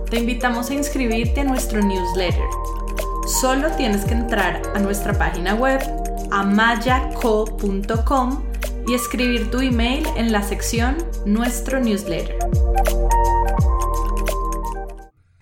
te 0.09 0.17
invitamos 0.17 0.71
a 0.71 0.73
inscribirte 0.73 1.41
a 1.41 1.43
nuestro 1.43 1.81
newsletter. 1.81 2.47
Solo 3.27 3.69
tienes 3.77 4.05
que 4.05 4.15
entrar 4.15 4.61
a 4.73 4.79
nuestra 4.79 5.13
página 5.13 5.53
web 5.53 5.79
amayaco.com 6.31 7.63
y 8.87 8.93
escribir 8.95 9.51
tu 9.51 9.59
email 9.59 10.03
en 10.17 10.31
la 10.31 10.41
sección 10.41 10.97
Nuestro 11.25 11.79
newsletter. 11.79 12.37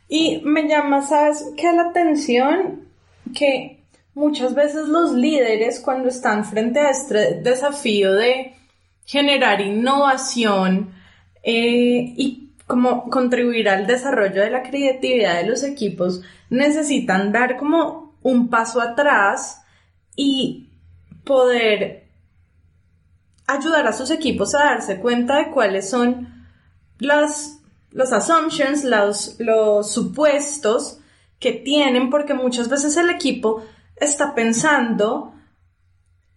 Y 0.10 0.41
me 0.43 0.67
llama, 0.67 1.01
¿sabes 1.01 1.45
qué? 1.56 1.71
La 1.71 1.84
atención 1.84 2.88
que 3.34 3.80
muchas 4.15 4.53
veces 4.53 4.88
los 4.88 5.13
líderes 5.13 5.80
cuando 5.80 6.10
están 6.10 6.43
frente 6.43 6.80
a 6.80 6.89
este 6.89 7.36
desafío 7.41 8.13
de 8.13 8.53
generar 9.06 9.62
innovación 9.62 10.91
eh, 11.43 12.13
y 12.17 12.47
como 12.67 13.10
contribuir 13.10 13.69
al 13.69 13.88
desarrollo 13.88 14.41
de 14.41 14.51
la 14.51 14.62
creatividad 14.62 15.41
de 15.41 15.47
los 15.47 15.63
equipos, 15.63 16.21
necesitan 16.49 17.32
dar 17.32 17.58
como 17.58 18.13
un 18.21 18.49
paso 18.49 18.82
atrás 18.82 19.63
y 20.15 20.69
poder 21.23 22.08
ayudar 23.47 23.88
a 23.88 23.93
sus 23.93 24.12
equipos 24.12 24.53
a 24.53 24.65
darse 24.65 24.99
cuenta 24.99 25.38
de 25.38 25.51
cuáles 25.51 25.89
son 25.89 26.45
las, 26.99 27.62
los 27.91 28.12
assumptions, 28.12 28.84
los, 28.84 29.39
los 29.39 29.91
supuestos 29.91 30.99
que 31.39 31.53
tienen, 31.53 32.10
porque 32.10 32.34
muchas 32.34 32.67
veces 32.67 32.97
el 32.97 33.10
equipo 33.10 33.63
está 33.95 34.36
pensando 34.36 35.34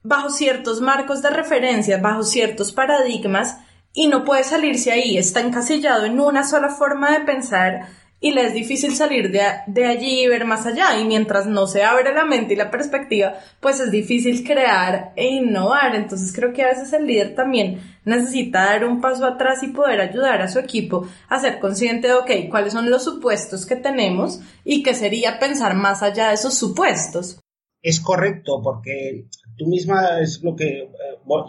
bajo 0.03 0.31
ciertos 0.31 0.81
marcos 0.81 1.23
de 1.23 1.31
referencia, 1.31 1.99
bajo 1.99 2.23
ciertos 2.23 2.73
paradigmas, 2.73 3.59
y 3.93 4.07
no 4.09 4.25
puede 4.25 4.45
salirse 4.45 4.93
ahí, 4.93 5.19
está 5.19 5.41
encasillado 5.41 6.05
en 6.05 6.21
una 6.21 6.45
sola 6.45 6.69
forma 6.69 7.11
de 7.11 7.25
pensar 7.25 7.89
y 8.23 8.33
le 8.33 8.45
es 8.45 8.53
difícil 8.53 8.95
salir 8.95 9.33
de, 9.33 9.41
de, 9.67 9.87
allí 9.87 10.23
y 10.23 10.29
ver 10.29 10.45
más 10.45 10.67
allá. 10.67 10.99
Y 10.99 11.07
mientras 11.07 11.47
no 11.47 11.67
se 11.67 11.83
abre 11.83 12.13
la 12.13 12.27
mente 12.27 12.53
y 12.53 12.57
la 12.57 12.71
perspectiva, 12.71 13.35
pues 13.61 13.81
es 13.81 13.91
difícil 13.91 14.45
crear 14.45 15.15
e 15.17 15.27
innovar. 15.27 15.97
Entonces 15.97 16.31
creo 16.35 16.53
que 16.53 16.63
a 16.63 16.69
veces 16.69 16.93
el 16.93 17.07
líder 17.07 17.35
también 17.35 17.81
necesita 18.05 18.67
dar 18.67 18.85
un 18.85 19.01
paso 19.01 19.25
atrás 19.25 19.63
y 19.63 19.69
poder 19.69 20.03
ayudar 20.03 20.43
a 20.43 20.49
su 20.49 20.59
equipo 20.59 21.09
a 21.29 21.41
ser 21.41 21.59
consciente 21.61 22.09
de, 22.09 22.15
ok, 22.15 22.31
cuáles 22.51 22.75
son 22.75 22.91
los 22.91 23.05
supuestos 23.05 23.65
que 23.65 23.77
tenemos 23.77 24.41
y 24.65 24.83
qué 24.83 24.95
sería 24.95 25.39
pensar 25.39 25.75
más 25.75 26.03
allá 26.03 26.29
de 26.29 26.35
esos 26.35 26.55
supuestos 26.55 27.41
es 27.83 28.01
correcto, 28.01 28.61
porque 28.63 29.27
tú 29.61 29.67
misma 29.67 30.21
es 30.21 30.43
lo 30.43 30.57
que 30.57 30.85
eh, 30.85 30.89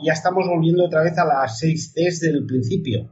ya 0.03 0.11
estamos 0.11 0.45
volviendo 0.45 0.83
otra 0.83 1.01
vez 1.01 1.17
a 1.17 1.23
las 1.23 1.57
seis 1.57 1.93
Cs 1.95 2.19
del 2.19 2.45
principio. 2.45 3.09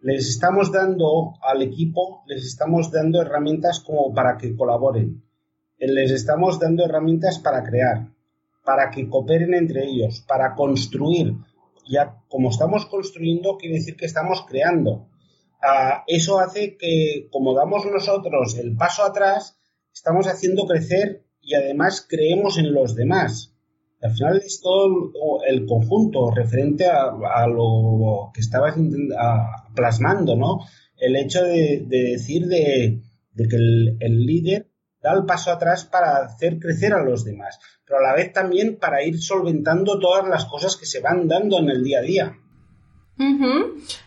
Les 0.00 0.28
estamos 0.28 0.72
dando 0.72 1.34
al 1.42 1.62
equipo, 1.62 2.24
les 2.26 2.44
estamos 2.44 2.90
dando 2.90 3.22
herramientas 3.22 3.78
como 3.78 4.12
para 4.12 4.36
que 4.36 4.56
colaboren. 4.56 5.22
Les 5.78 6.10
estamos 6.10 6.58
dando 6.58 6.84
herramientas 6.84 7.38
para 7.38 7.62
crear, 7.62 8.08
para 8.64 8.90
que 8.90 9.08
cooperen 9.08 9.54
entre 9.54 9.84
ellos, 9.84 10.24
para 10.26 10.54
construir. 10.56 11.34
Ya 11.88 12.16
como 12.28 12.50
estamos 12.50 12.86
construyendo, 12.86 13.58
quiere 13.58 13.76
decir 13.76 13.96
que 13.96 14.06
estamos 14.06 14.44
creando. 14.48 15.06
Ah, 15.62 16.02
eso 16.08 16.40
hace 16.40 16.76
que, 16.76 17.28
como 17.30 17.54
damos 17.54 17.86
nosotros 17.86 18.56
el 18.58 18.76
paso 18.76 19.04
atrás, 19.04 19.56
estamos 19.94 20.26
haciendo 20.26 20.66
crecer 20.66 21.24
y 21.40 21.54
además 21.54 22.04
creemos 22.08 22.58
en 22.58 22.72
los 22.72 22.96
demás. 22.96 23.55
Al 24.06 24.12
final 24.12 24.36
es 24.36 24.60
todo 24.60 25.42
el 25.46 25.66
conjunto 25.66 26.30
referente 26.30 26.86
a, 26.86 27.46
lo 27.48 28.30
que 28.32 28.40
estabas 28.40 28.76
plasmando, 29.74 30.36
¿no? 30.36 30.60
El 30.96 31.16
hecho 31.16 31.42
de, 31.42 31.84
decir 31.88 32.46
de, 32.46 33.00
que 33.36 33.56
el, 33.56 34.26
líder 34.26 34.70
da 35.02 35.12
el 35.12 35.24
paso 35.24 35.50
atrás 35.50 35.84
para 35.84 36.18
hacer 36.18 36.60
crecer 36.60 36.92
a 36.92 37.02
los 37.02 37.24
demás, 37.24 37.58
pero 37.84 37.98
a 37.98 38.02
la 38.02 38.14
vez 38.14 38.32
también 38.32 38.78
para 38.78 39.02
ir 39.02 39.20
solventando 39.20 39.98
todas 39.98 40.28
las 40.28 40.44
cosas 40.44 40.76
que 40.76 40.86
se 40.86 41.00
van 41.00 41.26
dando 41.26 41.58
en 41.58 41.68
el 41.68 41.82
día 41.82 41.98
a 41.98 42.02
día. 42.02 42.38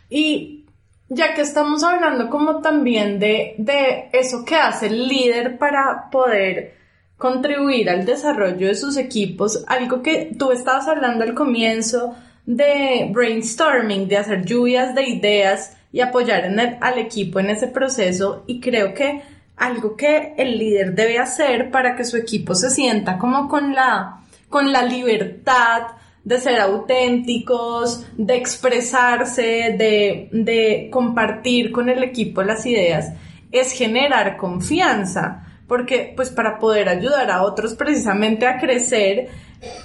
Y 0.10 0.66
ya 1.10 1.34
que 1.34 1.42
estamos 1.42 1.84
hablando 1.84 2.30
como 2.30 2.62
también 2.62 3.20
de, 3.20 3.56
de 3.58 4.10
eso 4.14 4.46
que 4.46 4.56
hace 4.56 4.88
el 4.88 5.10
líder 5.10 5.58
para 5.58 6.10
poder 6.10 6.79
contribuir 7.20 7.90
al 7.90 8.06
desarrollo 8.06 8.68
de 8.68 8.76
sus 8.76 8.96
equipos, 8.96 9.64
algo 9.68 10.02
que 10.02 10.32
tú 10.40 10.52
estabas 10.52 10.88
hablando 10.88 11.26
al 11.26 11.36
comienzo 11.36 12.16
de 12.46 13.10
brainstorming, 13.12 14.08
de 14.08 14.18
hacer 14.18 14.46
lluvias 14.46 14.96
de 14.96 15.10
ideas 15.10 15.78
y 15.92 16.00
apoyar 16.00 16.50
al 16.80 16.98
equipo 16.98 17.42
en 17.42 17.50
ese 17.50 17.68
proceso 17.68 18.46
y 18.48 18.62
creo 18.62 18.94
que 18.94 19.22
algo 19.58 19.98
que 19.98 20.34
el 20.38 20.58
líder 20.58 20.96
debe 20.96 21.20
hacer 21.20 21.70
para 21.72 21.98
que 21.98 22.06
su 22.06 22.16
equipo 22.16 22.56
se 22.56 22.70
sienta 22.70 23.18
como 23.18 23.50
con 23.50 23.76
la, 23.76 24.22
con 24.48 24.72
la 24.72 24.84
libertad 24.84 25.88
de 26.24 26.40
ser 26.40 26.62
auténticos, 26.62 28.06
de 28.16 28.38
expresarse, 28.38 29.76
de, 29.78 30.30
de 30.32 30.90
compartir 30.90 31.74
con 31.74 31.90
el 31.90 32.02
equipo 32.02 32.44
las 32.44 32.66
ideas, 32.66 33.12
es 33.52 33.74
generar 33.74 34.38
confianza 34.38 35.49
porque 35.70 36.14
pues 36.16 36.32
para 36.32 36.58
poder 36.58 36.90
ayudar 36.90 37.30
a 37.30 37.44
otros 37.44 37.76
precisamente 37.76 38.48
a 38.48 38.58
crecer, 38.58 39.30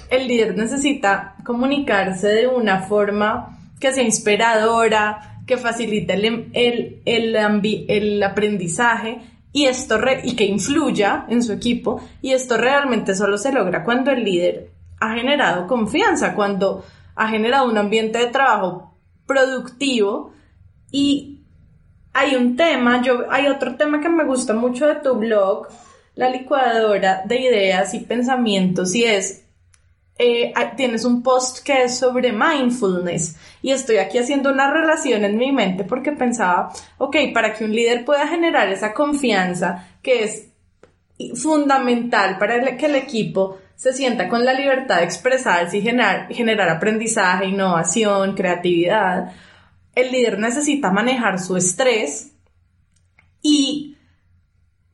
el 0.09 0.27
líder 0.27 0.57
necesita 0.57 1.35
comunicarse 1.45 2.27
de 2.27 2.47
una 2.47 2.81
forma 2.81 3.59
que 3.79 3.93
sea 3.93 4.03
inspiradora, 4.03 5.41
que 5.45 5.57
facilite 5.57 6.13
el, 6.13 6.49
el, 6.53 7.01
el, 7.05 8.23
aprendizaje 8.23 9.19
y, 9.53 9.65
esto 9.65 9.99
y 10.23 10.35
que 10.35 10.45
influya 10.45 11.25
en 11.29 11.43
su 11.43 11.53
equipo. 11.53 12.01
Y 12.19 12.31
esto 12.31 12.57
realmente 12.57 13.13
solo 13.13 13.37
se 13.37 13.53
logra 13.53 13.83
cuando 13.83 14.09
el 14.11 14.23
líder 14.23 14.71
ha 14.99 15.13
generado 15.13 15.67
confianza, 15.67 16.33
cuando 16.33 16.83
ha 17.15 17.27
generado 17.27 17.69
un 17.69 17.77
ambiente 17.77 18.17
de 18.17 18.27
trabajo 18.27 18.97
productivo 19.27 20.33
y 20.91 21.34
hay 22.17 22.33
un 22.33 22.55
tema, 22.55 23.01
yo, 23.01 23.25
hay 23.29 23.47
otro 23.47 23.75
tema 23.75 23.99
que 23.99 24.07
me 24.07 24.23
gusta 24.23 24.53
mucho 24.53 24.87
de 24.87 24.95
tu 24.95 25.15
blog, 25.15 25.67
la 26.15 26.29
licuadora 26.29 27.23
de 27.25 27.41
ideas 27.41 27.93
y 27.93 27.99
pensamientos, 27.99 28.95
y 28.95 29.03
es, 29.03 29.43
eh, 30.17 30.53
tienes 30.77 31.03
un 31.03 31.21
post 31.21 31.59
que 31.61 31.83
es 31.83 31.97
sobre 31.97 32.31
mindfulness, 32.31 33.35
y 33.61 33.71
estoy 33.71 33.97
aquí 33.97 34.17
haciendo 34.17 34.49
una 34.49 34.71
relación 34.71 35.25
en 35.25 35.37
mi 35.37 35.51
mente 35.51 35.83
porque 35.83 36.13
pensaba, 36.13 36.71
ok, 36.99 37.17
para 37.33 37.53
que 37.53 37.65
un 37.65 37.75
líder 37.75 38.05
pueda 38.05 38.25
generar 38.27 38.69
esa 38.69 38.93
confianza 38.93 39.85
que 40.01 40.23
es 40.23 40.47
fundamental 41.35 42.37
para 42.37 42.77
que 42.77 42.85
el 42.85 42.95
equipo 42.95 43.57
se 43.75 43.91
sienta 43.91 44.29
con 44.29 44.45
la 44.45 44.53
libertad 44.53 44.99
de 44.99 45.03
expresarse 45.03 45.77
y 45.77 45.81
generar, 45.81 46.27
generar 46.33 46.69
aprendizaje, 46.69 47.47
innovación, 47.47 48.35
creatividad, 48.35 49.33
el 49.95 50.11
líder 50.11 50.39
necesita 50.39 50.91
manejar 50.91 51.39
su 51.39 51.55
estrés 51.55 52.33
y 53.41 53.97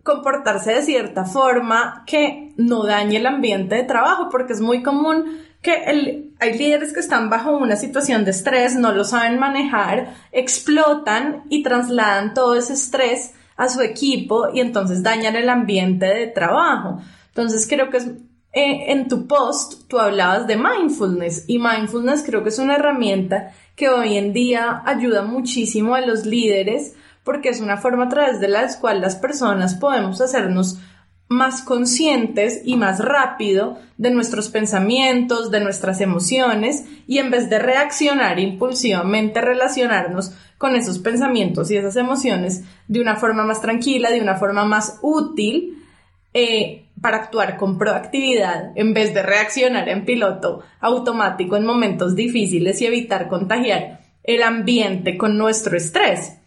comportarse 0.04 0.74
de 0.74 0.82
cierta 0.82 1.26
forma 1.26 2.04
que 2.06 2.54
no 2.58 2.84
dañe 2.86 3.18
el 3.18 3.28
ambiente 3.28 3.76
de 3.76 3.84
trabajo, 3.84 4.30
porque 4.30 4.54
es 4.54 4.62
muy 4.62 4.84
común 4.84 5.40
que 5.62 5.74
hay 6.40 6.58
líderes 6.58 6.92
que 6.92 7.00
están 7.00 7.30
bajo 7.30 7.56
una 7.56 7.76
situación 7.76 8.26
de 8.26 8.32
estrés, 8.32 8.76
no 8.76 8.94
lo 8.94 9.04
saben 9.04 9.40
manejar, 9.40 10.16
explotan 10.32 11.44
y 11.50 11.62
trasladan 11.62 12.34
todo 12.34 12.56
ese 12.56 12.74
estrés 12.74 13.34
a 13.58 13.70
su 13.70 13.82
equipo 13.82 14.50
y 14.54 14.60
entonces 14.60 15.04
dañan 15.04 15.36
el 15.36 15.50
ambiente 15.50 16.08
de 16.08 16.28
trabajo. 16.28 17.00
Entonces 17.28 17.68
creo 17.70 17.92
que 17.92 17.98
es, 17.98 18.08
eh, 18.54 18.92
en 18.92 19.08
tu 19.08 19.28
post 19.28 19.88
tú 19.88 20.00
hablabas 20.00 20.46
de 20.48 20.58
mindfulness 20.58 21.46
y 21.48 21.58
mindfulness 21.58 22.24
creo 22.26 22.44
que 22.44 22.50
es 22.50 22.60
una 22.60 22.76
herramienta 22.76 23.54
que 23.76 23.90
hoy 23.90 24.18
en 24.18 24.34
día 24.34 24.82
ayuda 24.86 25.24
muchísimo 25.24 25.96
a 25.96 26.02
los 26.02 26.26
líderes 26.26 26.96
porque 27.24 27.50
es 27.50 27.62
una 27.62 27.78
forma 27.78 28.06
a 28.06 28.10
través 28.10 28.40
de 28.40 28.48
la 28.48 28.68
cual 28.80 29.02
las 29.02 29.16
personas 29.16 29.76
podemos 29.76 30.20
hacernos 30.22 30.80
más 31.30 31.62
conscientes 31.62 32.62
y 32.66 32.76
más 32.76 33.00
rápido 33.00 33.78
de 33.98 34.12
nuestros 34.12 34.50
pensamientos, 34.50 35.50
de 35.50 35.62
nuestras 35.62 36.02
emociones 36.02 36.84
y 37.08 37.20
en 37.20 37.32
vez 37.32 37.50
de 37.50 37.58
reaccionar 37.58 38.38
impulsivamente 38.38 39.40
relacionarnos 39.40 40.34
con 40.58 40.76
esos 40.76 41.00
pensamientos 41.00 41.72
y 41.72 41.78
esas 41.78 41.96
emociones 41.96 42.66
de 42.90 43.00
una 43.00 43.16
forma 43.16 43.46
más 43.46 43.62
tranquila, 43.62 44.12
de 44.12 44.20
una 44.20 44.36
forma 44.36 44.66
más 44.66 45.00
útil 45.02 45.78
eh, 46.34 46.86
para 47.02 47.18
actuar 47.18 47.58
con 47.58 47.78
proactividad 47.78 48.72
en 48.76 48.94
vez 48.94 49.14
de 49.14 49.24
reaccionar 49.24 49.90
en 49.90 50.06
piloto 50.06 50.62
automático 50.80 51.58
en 51.58 51.66
momentos 51.66 52.16
difíciles 52.16 52.82
y 52.82 52.86
evitar 52.86 53.28
contagiar 53.28 54.02
el 54.24 54.44
ambiente 54.44 55.18
con 55.18 55.38
nuestro 55.38 55.76
estrés. 55.76 56.38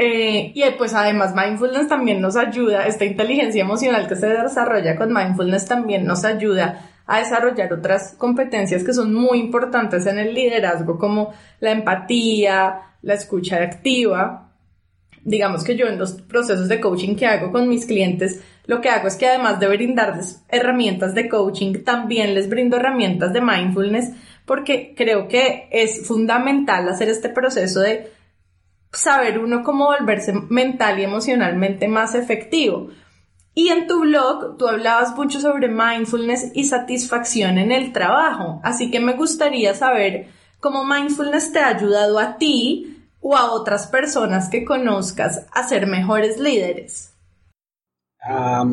Eh, 0.00 0.52
y 0.54 0.62
pues 0.78 0.94
además 0.94 1.34
mindfulness 1.34 1.88
también 1.88 2.20
nos 2.20 2.36
ayuda, 2.36 2.86
esta 2.86 3.04
inteligencia 3.04 3.62
emocional 3.62 4.06
que 4.06 4.14
se 4.14 4.28
desarrolla 4.28 4.94
con 4.94 5.12
mindfulness 5.12 5.66
también 5.66 6.06
nos 6.06 6.24
ayuda 6.24 6.88
a 7.04 7.18
desarrollar 7.18 7.72
otras 7.72 8.14
competencias 8.16 8.84
que 8.84 8.92
son 8.92 9.12
muy 9.12 9.40
importantes 9.40 10.06
en 10.06 10.18
el 10.18 10.34
liderazgo 10.34 10.98
como 10.98 11.32
la 11.58 11.72
empatía, 11.72 12.82
la 13.02 13.14
escucha 13.14 13.56
activa. 13.56 14.47
Digamos 15.28 15.62
que 15.62 15.76
yo 15.76 15.86
en 15.86 15.98
los 15.98 16.12
procesos 16.22 16.68
de 16.68 16.80
coaching 16.80 17.14
que 17.14 17.26
hago 17.26 17.52
con 17.52 17.68
mis 17.68 17.84
clientes, 17.84 18.40
lo 18.64 18.80
que 18.80 18.88
hago 18.88 19.08
es 19.08 19.16
que 19.16 19.26
además 19.26 19.60
de 19.60 19.68
brindarles 19.68 20.42
herramientas 20.48 21.14
de 21.14 21.28
coaching, 21.28 21.84
también 21.84 22.34
les 22.34 22.48
brindo 22.48 22.78
herramientas 22.78 23.34
de 23.34 23.42
mindfulness 23.42 24.12
porque 24.46 24.94
creo 24.96 25.28
que 25.28 25.68
es 25.70 26.08
fundamental 26.08 26.88
hacer 26.88 27.10
este 27.10 27.28
proceso 27.28 27.80
de 27.80 28.10
saber 28.90 29.38
uno 29.38 29.62
cómo 29.62 29.84
volverse 29.84 30.32
mental 30.48 30.98
y 30.98 31.04
emocionalmente 31.04 31.88
más 31.88 32.14
efectivo. 32.14 32.88
Y 33.52 33.68
en 33.68 33.86
tu 33.86 34.00
blog 34.00 34.56
tú 34.56 34.66
hablabas 34.66 35.14
mucho 35.14 35.40
sobre 35.42 35.68
mindfulness 35.68 36.52
y 36.54 36.64
satisfacción 36.64 37.58
en 37.58 37.70
el 37.70 37.92
trabajo, 37.92 38.62
así 38.64 38.90
que 38.90 38.98
me 38.98 39.12
gustaría 39.12 39.74
saber 39.74 40.28
cómo 40.58 40.86
mindfulness 40.86 41.52
te 41.52 41.58
ha 41.58 41.68
ayudado 41.68 42.18
a 42.18 42.38
ti 42.38 42.97
o 43.20 43.36
a 43.36 43.52
otras 43.52 43.86
personas 43.86 44.48
que 44.48 44.64
conozcas 44.64 45.46
a 45.52 45.66
ser 45.66 45.86
mejores 45.86 46.38
líderes. 46.38 47.14
Ah, 48.22 48.64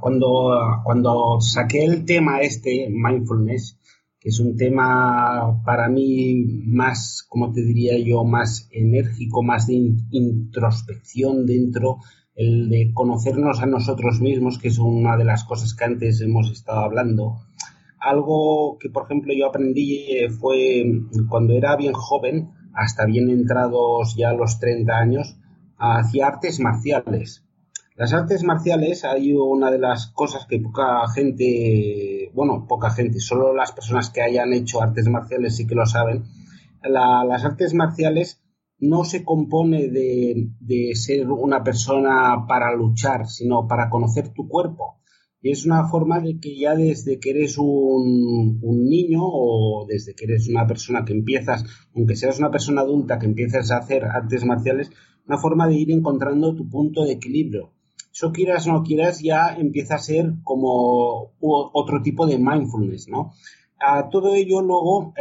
cuando, 0.00 0.80
cuando 0.84 1.40
saqué 1.40 1.84
el 1.84 2.04
tema 2.04 2.40
este, 2.40 2.88
mindfulness, 2.90 3.78
que 4.20 4.28
es 4.28 4.38
un 4.38 4.56
tema 4.56 5.62
para 5.64 5.88
mí 5.88 6.34
más, 6.66 7.24
como 7.28 7.52
te 7.52 7.62
diría 7.62 7.98
yo, 7.98 8.24
más 8.24 8.68
enérgico, 8.70 9.42
más 9.42 9.66
de 9.66 9.94
introspección 10.10 11.46
dentro, 11.46 11.98
el 12.34 12.68
de 12.70 12.92
conocernos 12.94 13.60
a 13.60 13.66
nosotros 13.66 14.20
mismos, 14.20 14.58
que 14.58 14.68
es 14.68 14.78
una 14.78 15.16
de 15.16 15.24
las 15.24 15.44
cosas 15.44 15.74
que 15.74 15.84
antes 15.84 16.20
hemos 16.20 16.50
estado 16.50 16.80
hablando. 16.80 17.40
Algo 17.98 18.78
que, 18.78 18.90
por 18.90 19.04
ejemplo, 19.04 19.32
yo 19.34 19.46
aprendí 19.46 20.06
fue 20.40 20.84
cuando 21.28 21.54
era 21.54 21.76
bien 21.76 21.92
joven, 21.92 22.50
hasta 22.74 23.06
bien 23.06 23.30
entrados 23.30 24.14
ya 24.16 24.32
los 24.32 24.58
30 24.58 24.92
años, 24.92 25.36
hacía 25.78 26.26
artes 26.26 26.60
marciales. 26.60 27.44
Las 27.96 28.12
artes 28.14 28.42
marciales 28.42 29.04
hay 29.04 29.34
una 29.34 29.70
de 29.70 29.78
las 29.78 30.06
cosas 30.08 30.46
que 30.46 30.58
poca 30.58 31.06
gente, 31.14 32.30
bueno, 32.34 32.66
poca 32.66 32.90
gente, 32.90 33.20
solo 33.20 33.54
las 33.54 33.72
personas 33.72 34.10
que 34.10 34.22
hayan 34.22 34.52
hecho 34.52 34.82
artes 34.82 35.08
marciales 35.08 35.56
sí 35.56 35.66
que 35.66 35.74
lo 35.74 35.86
saben. 35.86 36.24
las 36.82 37.44
artes 37.44 37.74
marciales 37.74 38.42
no 38.82 39.04
se 39.04 39.24
compone 39.24 39.88
de, 39.88 40.90
ser 40.94 41.30
una 41.30 41.62
persona 41.62 42.46
para 42.48 42.74
luchar, 42.74 43.28
sino 43.28 43.68
para 43.68 43.88
conocer 43.88 44.30
tu 44.30 44.48
cuerpo. 44.48 45.01
Y 45.42 45.50
es 45.50 45.66
una 45.66 45.88
forma 45.88 46.20
de 46.20 46.38
que 46.38 46.56
ya 46.56 46.74
desde 46.74 47.18
que 47.18 47.30
eres 47.30 47.58
un, 47.58 48.60
niño 48.62 49.20
o 49.22 49.84
desde 49.88 50.14
que 50.14 50.24
eres 50.24 50.48
una 50.48 50.66
persona 50.66 51.04
que 51.04 51.12
empiezas, 51.12 51.64
aunque 51.94 52.16
seas 52.16 52.38
una 52.38 52.50
persona 52.50 52.82
adulta 52.82 53.18
que 53.18 53.26
empiezas 53.26 53.70
a 53.70 53.78
hacer 53.78 54.04
artes 54.04 54.44
marciales, 54.44 54.90
una 55.26 55.38
forma 55.38 55.66
de 55.68 55.74
ir 55.74 55.90
encontrando 55.90 56.54
tu 56.54 56.68
punto 56.68 57.04
de 57.04 57.12
equilibrio 57.12 57.72
eso 58.12 58.30
quieras 58.30 58.66
o 58.66 58.72
no 58.72 58.82
quieras, 58.82 59.20
ya 59.22 59.54
empieza 59.56 59.94
a 59.94 59.98
ser 59.98 60.34
como 60.44 61.32
otro 61.40 62.02
tipo 62.02 62.26
de 62.26 62.38
mindfulness, 62.38 63.08
¿no? 63.08 63.32
A 63.80 64.10
todo 64.10 64.34
ello 64.34 64.60
luego 64.60 65.14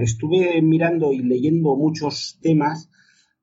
estuve 0.00 0.62
mirando 0.62 1.12
y 1.12 1.18
leyendo 1.18 1.74
muchos 1.74 2.38
temas 2.40 2.88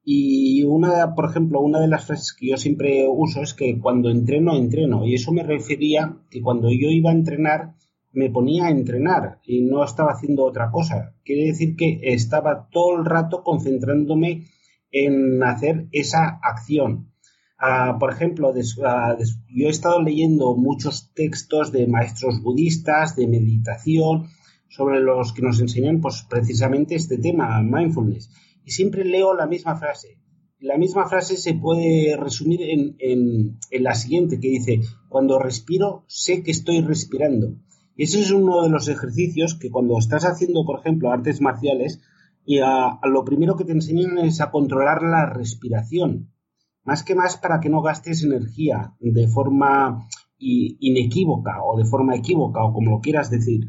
y 0.03 0.63
una, 0.63 1.13
por 1.13 1.29
ejemplo, 1.29 1.61
una 1.61 1.79
de 1.79 1.87
las 1.87 2.05
frases 2.05 2.33
que 2.33 2.49
yo 2.49 2.57
siempre 2.57 3.05
uso 3.07 3.41
es 3.41 3.53
que 3.53 3.79
cuando 3.79 4.09
entreno, 4.09 4.57
entreno. 4.57 5.05
Y 5.05 5.13
eso 5.13 5.31
me 5.31 5.43
refería 5.43 6.17
que 6.29 6.41
cuando 6.41 6.69
yo 6.69 6.89
iba 6.89 7.11
a 7.11 7.13
entrenar, 7.13 7.75
me 8.11 8.29
ponía 8.29 8.65
a 8.65 8.71
entrenar 8.71 9.39
y 9.43 9.61
no 9.61 9.83
estaba 9.83 10.11
haciendo 10.11 10.43
otra 10.43 10.71
cosa. 10.71 11.15
Quiere 11.23 11.45
decir 11.45 11.75
que 11.75 11.99
estaba 12.01 12.67
todo 12.71 12.97
el 12.97 13.05
rato 13.05 13.43
concentrándome 13.43 14.47
en 14.91 15.41
hacer 15.43 15.87
esa 15.91 16.39
acción. 16.41 17.11
Ah, 17.57 17.97
por 17.99 18.11
ejemplo, 18.11 18.53
ah, 18.85 19.17
yo 19.49 19.67
he 19.67 19.69
estado 19.69 20.01
leyendo 20.01 20.55
muchos 20.55 21.13
textos 21.13 21.71
de 21.71 21.85
maestros 21.85 22.41
budistas, 22.41 23.15
de 23.15 23.27
meditación, 23.27 24.29
sobre 24.67 24.99
los 24.99 25.31
que 25.33 25.43
nos 25.43 25.59
enseñan 25.59 26.01
pues, 26.01 26.25
precisamente 26.27 26.95
este 26.95 27.17
tema, 27.17 27.61
mindfulness. 27.61 28.29
Siempre 28.71 29.05
leo 29.05 29.33
la 29.33 29.47
misma 29.47 29.75
frase. 29.75 30.17
La 30.59 30.77
misma 30.77 31.07
frase 31.07 31.37
se 31.37 31.53
puede 31.53 32.15
resumir 32.17 32.61
en, 32.61 32.95
en 32.99 33.83
la 33.83 33.95
siguiente, 33.95 34.39
que 34.39 34.47
dice, 34.47 34.81
cuando 35.09 35.39
respiro, 35.39 36.03
sé 36.07 36.43
que 36.43 36.51
estoy 36.51 36.81
respirando. 36.81 37.55
Y 37.95 38.03
ese 38.03 38.21
es 38.21 38.31
uno 38.31 38.61
de 38.63 38.69
los 38.69 38.87
ejercicios 38.87 39.55
que 39.55 39.71
cuando 39.71 39.97
estás 39.97 40.23
haciendo, 40.23 40.63
por 40.65 40.79
ejemplo, 40.79 41.11
artes 41.11 41.41
marciales, 41.41 41.99
y 42.45 42.59
a, 42.59 42.99
lo 43.03 43.23
primero 43.23 43.55
que 43.55 43.65
te 43.65 43.71
enseñan 43.71 44.17
es 44.19 44.41
a 44.41 44.51
controlar 44.51 45.03
la 45.03 45.25
respiración 45.25 46.31
más 46.83 47.03
que 47.03 47.15
más 47.15 47.37
para 47.37 47.59
que 47.59 47.69
no 47.69 47.81
gastes 47.81 48.23
energía 48.23 48.95
de 48.99 49.27
forma 49.27 50.07
inequívoca 50.39 51.63
o 51.63 51.77
de 51.77 51.85
forma 51.85 52.15
equívoca 52.15 52.63
o 52.63 52.73
como 52.73 52.91
lo 52.91 52.99
quieras 53.01 53.29
decir. 53.29 53.67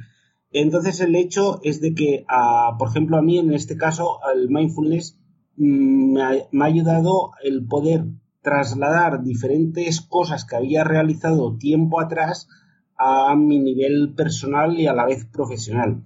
Entonces 0.53 1.01
el 1.01 1.15
hecho 1.17 1.61
es 1.62 1.81
de 1.81 1.95
que, 1.95 2.25
ah, 2.29 2.77
por 2.79 2.88
ejemplo, 2.88 3.17
a 3.17 3.23
mí 3.23 3.38
en 3.38 3.53
este 3.55 3.77
caso 3.77 4.19
el 4.35 4.51
mindfulness 4.51 5.19
mm, 5.57 6.12
me, 6.12 6.23
ha, 6.23 6.67
ayudado 6.67 7.33
el 7.43 7.67
poder 7.67 8.05
trasladar 8.43 9.23
diferentes 9.23 10.01
cosas 10.01 10.45
que 10.45 10.57
había 10.57 10.85
realizado 10.85 11.57
tiempo 11.57 12.01
atrás 12.01 12.49
a 12.99 13.35
mi 13.35 13.61
nivel 13.61 14.15
personal 14.15 14.79
y 14.79 14.87
a 14.87 14.95
la 14.95 15.07
vez 15.07 15.25
profesional. 15.25 16.03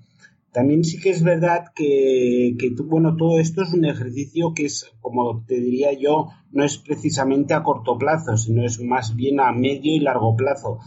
También 0.53 0.85
sí 0.85 0.99
que 0.99 1.11
es 1.11 1.23
verdad 1.23 1.67
que, 1.75 2.57
bueno, 2.85 3.17
todo 3.17 3.39
esto 3.39 3.63
es 3.63 3.75
un 3.75 3.85
ejercicio 3.85 4.55
que 4.55 4.65
es, 4.65 4.91
como 5.03 5.45
te 5.45 5.61
diría 5.61 5.93
yo, 5.93 6.29
no 6.51 6.65
es 6.65 6.79
precisamente 6.79 7.53
a 7.53 7.63
corto 7.63 7.99
plazo, 7.99 8.39
sino 8.39 8.65
es 8.65 8.81
más 8.81 9.15
bien 9.15 9.39
a 9.41 9.53
medio 9.53 9.95
y 9.95 10.01
largo 10.01 10.35
plazo, 10.35 10.79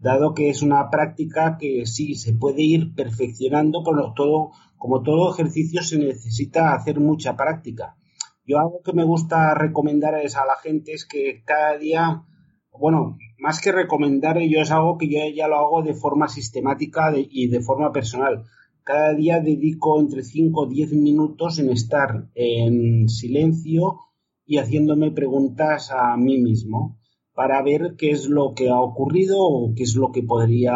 dado 0.00 0.34
que 0.34 0.50
es 0.50 0.62
una 0.62 0.90
práctica 0.90 1.56
que 1.58 1.86
sí 1.86 2.14
se 2.14 2.34
puede 2.34 2.62
ir 2.62 2.94
perfeccionando, 2.94 3.82
pero 3.84 4.12
todo, 4.14 4.50
como 4.76 5.02
todo 5.02 5.32
ejercicio 5.32 5.82
se 5.82 5.98
necesita 5.98 6.74
hacer 6.74 7.00
mucha 7.00 7.36
práctica. 7.36 7.96
Yo 8.44 8.58
algo 8.58 8.80
que 8.84 8.92
me 8.92 9.04
gusta 9.04 9.54
recomendar 9.54 10.14
es 10.16 10.36
a 10.36 10.44
la 10.44 10.56
gente 10.62 10.92
es 10.92 11.04
que 11.06 11.42
cada 11.44 11.76
día, 11.78 12.22
bueno, 12.72 13.16
más 13.38 13.60
que 13.60 13.72
recomendar, 13.72 14.38
yo 14.40 14.60
es 14.60 14.70
algo 14.70 14.98
que 14.98 15.08
yo 15.08 15.20
ya 15.34 15.48
lo 15.48 15.56
hago 15.56 15.82
de 15.82 15.94
forma 15.94 16.28
sistemática 16.28 17.12
y 17.16 17.48
de 17.48 17.60
forma 17.60 17.92
personal 17.92 18.44
cada 18.86 19.14
día 19.14 19.40
dedico 19.40 19.98
entre 19.98 20.22
5 20.22 20.60
o 20.60 20.66
10 20.68 20.92
minutos 20.92 21.58
en 21.58 21.70
estar 21.70 22.28
en 22.36 23.08
silencio 23.08 23.98
y 24.44 24.58
haciéndome 24.58 25.10
preguntas 25.10 25.90
a 25.90 26.16
mí 26.16 26.38
mismo 26.38 26.96
para 27.36 27.62
ver 27.62 27.96
qué 27.98 28.10
es 28.12 28.28
lo 28.30 28.54
que 28.54 28.70
ha 28.70 28.80
ocurrido 28.80 29.36
o 29.38 29.74
qué 29.76 29.82
es 29.82 29.94
lo 29.94 30.10
que 30.10 30.22
podría 30.22 30.72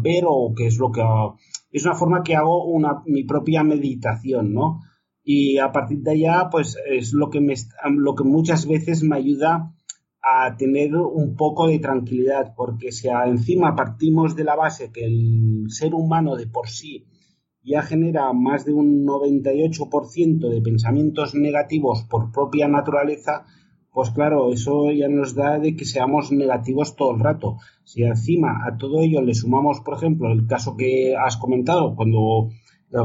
ver 0.00 0.24
o 0.26 0.54
qué 0.56 0.66
es 0.66 0.78
lo 0.78 0.90
que 0.90 1.02
es 1.70 1.84
una 1.84 1.94
forma 1.94 2.22
que 2.22 2.34
hago 2.34 2.64
una 2.64 3.02
mi 3.04 3.24
propia 3.24 3.62
meditación, 3.62 4.54
¿no? 4.54 4.80
Y 5.22 5.58
a 5.58 5.70
partir 5.70 5.98
de 5.98 6.12
allá, 6.12 6.48
pues 6.50 6.78
es 6.88 7.12
lo 7.12 7.28
que 7.28 7.40
me 7.40 7.54
lo 7.90 8.14
que 8.14 8.24
muchas 8.24 8.66
veces 8.66 9.02
me 9.02 9.16
ayuda 9.16 9.74
a 10.22 10.56
tener 10.56 10.96
un 10.96 11.36
poco 11.36 11.68
de 11.68 11.78
tranquilidad, 11.78 12.54
porque 12.56 12.92
si 12.92 13.08
encima 13.08 13.76
partimos 13.76 14.34
de 14.34 14.44
la 14.44 14.56
base 14.56 14.90
que 14.90 15.04
el 15.04 15.66
ser 15.68 15.94
humano 15.94 16.34
de 16.34 16.46
por 16.46 16.68
sí 16.68 17.06
ya 17.62 17.82
genera 17.82 18.32
más 18.32 18.64
de 18.64 18.72
un 18.72 19.06
98% 19.06 20.48
de 20.48 20.62
pensamientos 20.62 21.34
negativos 21.34 22.04
por 22.04 22.32
propia 22.32 22.68
naturaleza, 22.68 23.44
pues 23.92 24.10
claro, 24.10 24.52
eso 24.52 24.90
ya 24.92 25.08
nos 25.08 25.34
da 25.34 25.58
de 25.58 25.76
que 25.76 25.84
seamos 25.84 26.30
negativos 26.32 26.96
todo 26.96 27.14
el 27.14 27.20
rato. 27.20 27.58
Si 27.84 28.02
encima 28.02 28.64
a 28.66 28.76
todo 28.76 29.00
ello 29.00 29.20
le 29.20 29.34
sumamos, 29.34 29.80
por 29.80 29.94
ejemplo, 29.94 30.30
el 30.32 30.46
caso 30.46 30.76
que 30.76 31.16
has 31.16 31.36
comentado, 31.36 31.94
cuando 31.96 32.50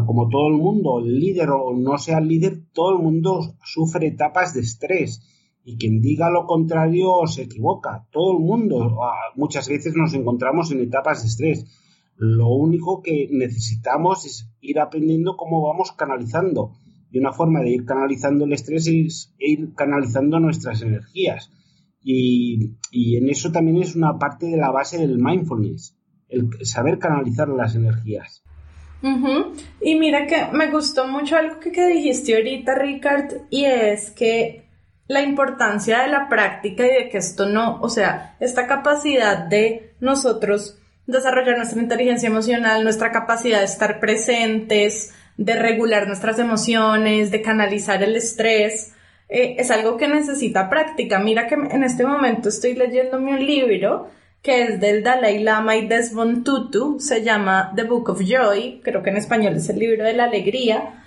como 0.06 0.30
todo 0.30 0.48
el 0.48 0.54
mundo, 0.54 1.00
el 1.00 1.20
líder 1.20 1.50
o 1.52 1.74
no 1.76 1.98
sea 1.98 2.18
el 2.18 2.28
líder, 2.28 2.60
todo 2.74 2.98
el 2.98 3.04
mundo 3.04 3.56
sufre 3.64 4.08
etapas 4.08 4.54
de 4.54 4.62
estrés. 4.62 5.22
Y 5.64 5.78
quien 5.78 6.02
diga 6.02 6.30
lo 6.30 6.46
contrario 6.46 7.26
se 7.26 7.44
equivoca. 7.44 8.08
Todo 8.12 8.34
el 8.34 8.40
mundo, 8.44 9.02
ah, 9.04 9.32
muchas 9.36 9.68
veces 9.68 9.94
nos 9.96 10.14
encontramos 10.14 10.72
en 10.72 10.82
etapas 10.82 11.22
de 11.22 11.28
estrés 11.28 11.66
lo 12.18 12.48
único 12.48 13.02
que 13.02 13.28
necesitamos 13.32 14.26
es 14.26 14.50
ir 14.62 14.80
aprendiendo 14.80 15.36
cómo 15.36 15.62
vamos 15.62 15.92
canalizando. 15.92 16.72
Y 17.16 17.20
una 17.20 17.32
forma 17.32 17.62
de 17.62 17.70
ir 17.70 17.86
canalizando 17.86 18.44
el 18.44 18.52
estrés 18.52 18.88
es 18.88 19.34
ir 19.40 19.74
canalizando 19.74 20.38
nuestras 20.38 20.82
energías. 20.82 21.50
Y, 22.04 22.76
y 22.92 23.16
en 23.16 23.30
eso 23.30 23.54
también 23.54 23.78
es 23.78 23.96
una 23.96 24.20
parte 24.20 24.48
de 24.48 24.58
la 24.58 24.70
base 24.70 24.98
del 24.98 25.18
mindfulness, 25.18 25.96
el 26.28 26.50
saber 26.66 27.00
canalizar 27.00 27.48
las 27.48 27.74
energías. 27.74 28.44
Y 29.82 29.96
mira 29.96 30.28
que 30.28 30.48
me 30.52 30.70
gustó 30.70 31.08
mucho 31.08 31.38
algo 31.38 31.58
que, 31.62 31.72
que 31.72 31.88
dijiste 31.88 32.36
ahorita, 32.36 32.76
Ricard, 32.76 33.32
y 33.50 33.64
es 33.64 34.12
que 34.12 34.66
la 35.08 35.22
importancia 35.22 36.02
de 36.02 36.10
la 36.10 36.28
práctica 36.28 36.86
y 36.86 37.04
de 37.04 37.10
que 37.10 37.20
esto 37.20 37.48
no, 37.48 37.80
o 37.80 37.88
sea, 37.88 38.36
esta 38.42 38.68
capacidad 38.68 39.48
de 39.48 39.96
nosotros 40.02 40.82
desarrollar 41.08 41.56
nuestra 41.56 41.82
inteligencia 41.82 42.28
emocional, 42.28 42.84
nuestra 42.84 43.14
capacidad 43.14 43.60
de 43.60 43.66
estar 43.66 44.02
presentes, 44.02 45.14
de 45.38 45.56
regular 45.56 46.08
nuestras 46.08 46.40
emociones, 46.40 47.32
de 47.32 47.42
canalizar 47.42 48.02
el 48.04 48.16
estrés, 48.16 48.94
eh, 49.28 49.56
es 49.58 49.72
algo 49.72 49.98
que 49.98 50.08
necesita 50.08 50.70
práctica. 50.70 51.20
Mira 51.20 51.48
que 51.48 51.56
en 51.56 51.84
este 51.84 52.06
momento 52.06 52.50
estoy 52.50 52.76
leyéndome 52.76 53.32
un 53.32 53.46
libro 53.46 54.10
que 54.46 54.62
es 54.62 54.80
del 54.80 55.02
Dalai 55.02 55.42
Lama 55.42 55.76
y 55.76 55.88
Desmond 55.88 56.44
Tutu, 56.44 57.00
se 57.00 57.24
llama 57.24 57.74
The 57.76 57.84
Book 57.84 58.12
of 58.12 58.22
Joy, 58.22 58.80
creo 58.84 59.02
que 59.02 59.10
en 59.10 59.18
español 59.18 59.56
es 59.56 59.70
el 59.70 59.80
libro 59.80 60.04
de 60.04 60.14
la 60.14 60.26
alegría, 60.26 61.04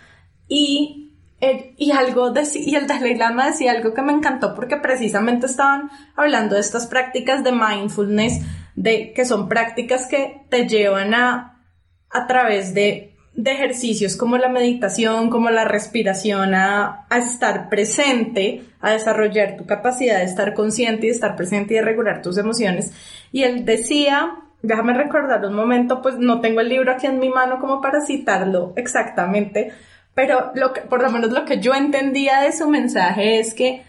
y, 0.48 1.14
y, 1.40 1.90
algo 1.92 2.34
y 2.34 2.74
el 2.74 2.88
Dalai 2.88 3.16
Lama 3.16 3.46
decía 3.46 3.70
algo 3.70 3.94
que 3.94 4.02
me 4.02 4.12
encantó 4.12 4.56
porque 4.56 4.76
precisamente 4.78 5.46
estaban 5.46 5.88
hablando 6.16 6.56
de 6.56 6.62
estas 6.62 6.88
prácticas 6.88 7.44
de 7.44 7.52
mindfulness, 7.52 8.40
de 8.74 9.12
que 9.12 9.24
son 9.24 9.48
prácticas 9.48 10.08
que 10.08 10.42
te 10.48 10.66
llevan 10.66 11.14
a, 11.14 11.62
a 12.10 12.26
través 12.26 12.74
de 12.74 13.17
de 13.38 13.52
ejercicios 13.52 14.16
como 14.16 14.36
la 14.36 14.48
meditación, 14.48 15.30
como 15.30 15.48
la 15.50 15.64
respiración, 15.64 16.56
a, 16.56 17.06
estar 17.08 17.68
presente, 17.68 18.64
a 18.80 18.90
desarrollar 18.90 19.56
tu 19.56 19.64
capacidad 19.64 20.18
de 20.18 20.24
estar 20.24 20.54
consciente 20.54 21.06
y 21.06 21.10
de 21.10 21.14
estar 21.14 21.36
presente 21.36 21.74
y 21.74 21.76
de 21.76 21.84
regular 21.84 22.20
tus 22.20 22.36
emociones. 22.36 22.92
Y 23.30 23.44
él 23.44 23.64
decía, 23.64 24.40
déjame 24.60 24.92
recordar 24.92 25.46
un 25.46 25.54
momento, 25.54 26.02
pues 26.02 26.18
no 26.18 26.40
tengo 26.40 26.60
el 26.60 26.68
libro 26.68 26.90
aquí 26.90 27.06
en 27.06 27.20
mi 27.20 27.28
mano 27.28 27.60
como 27.60 27.80
para 27.80 28.00
citarlo 28.00 28.72
exactamente, 28.74 29.70
pero 30.14 30.50
lo 30.56 30.72
que, 30.72 30.80
por 30.80 31.00
lo 31.00 31.08
menos 31.08 31.30
lo 31.30 31.44
que 31.44 31.60
yo 31.60 31.74
entendía 31.74 32.40
de 32.40 32.50
su 32.50 32.68
mensaje 32.68 33.38
es 33.38 33.54
que 33.54 33.84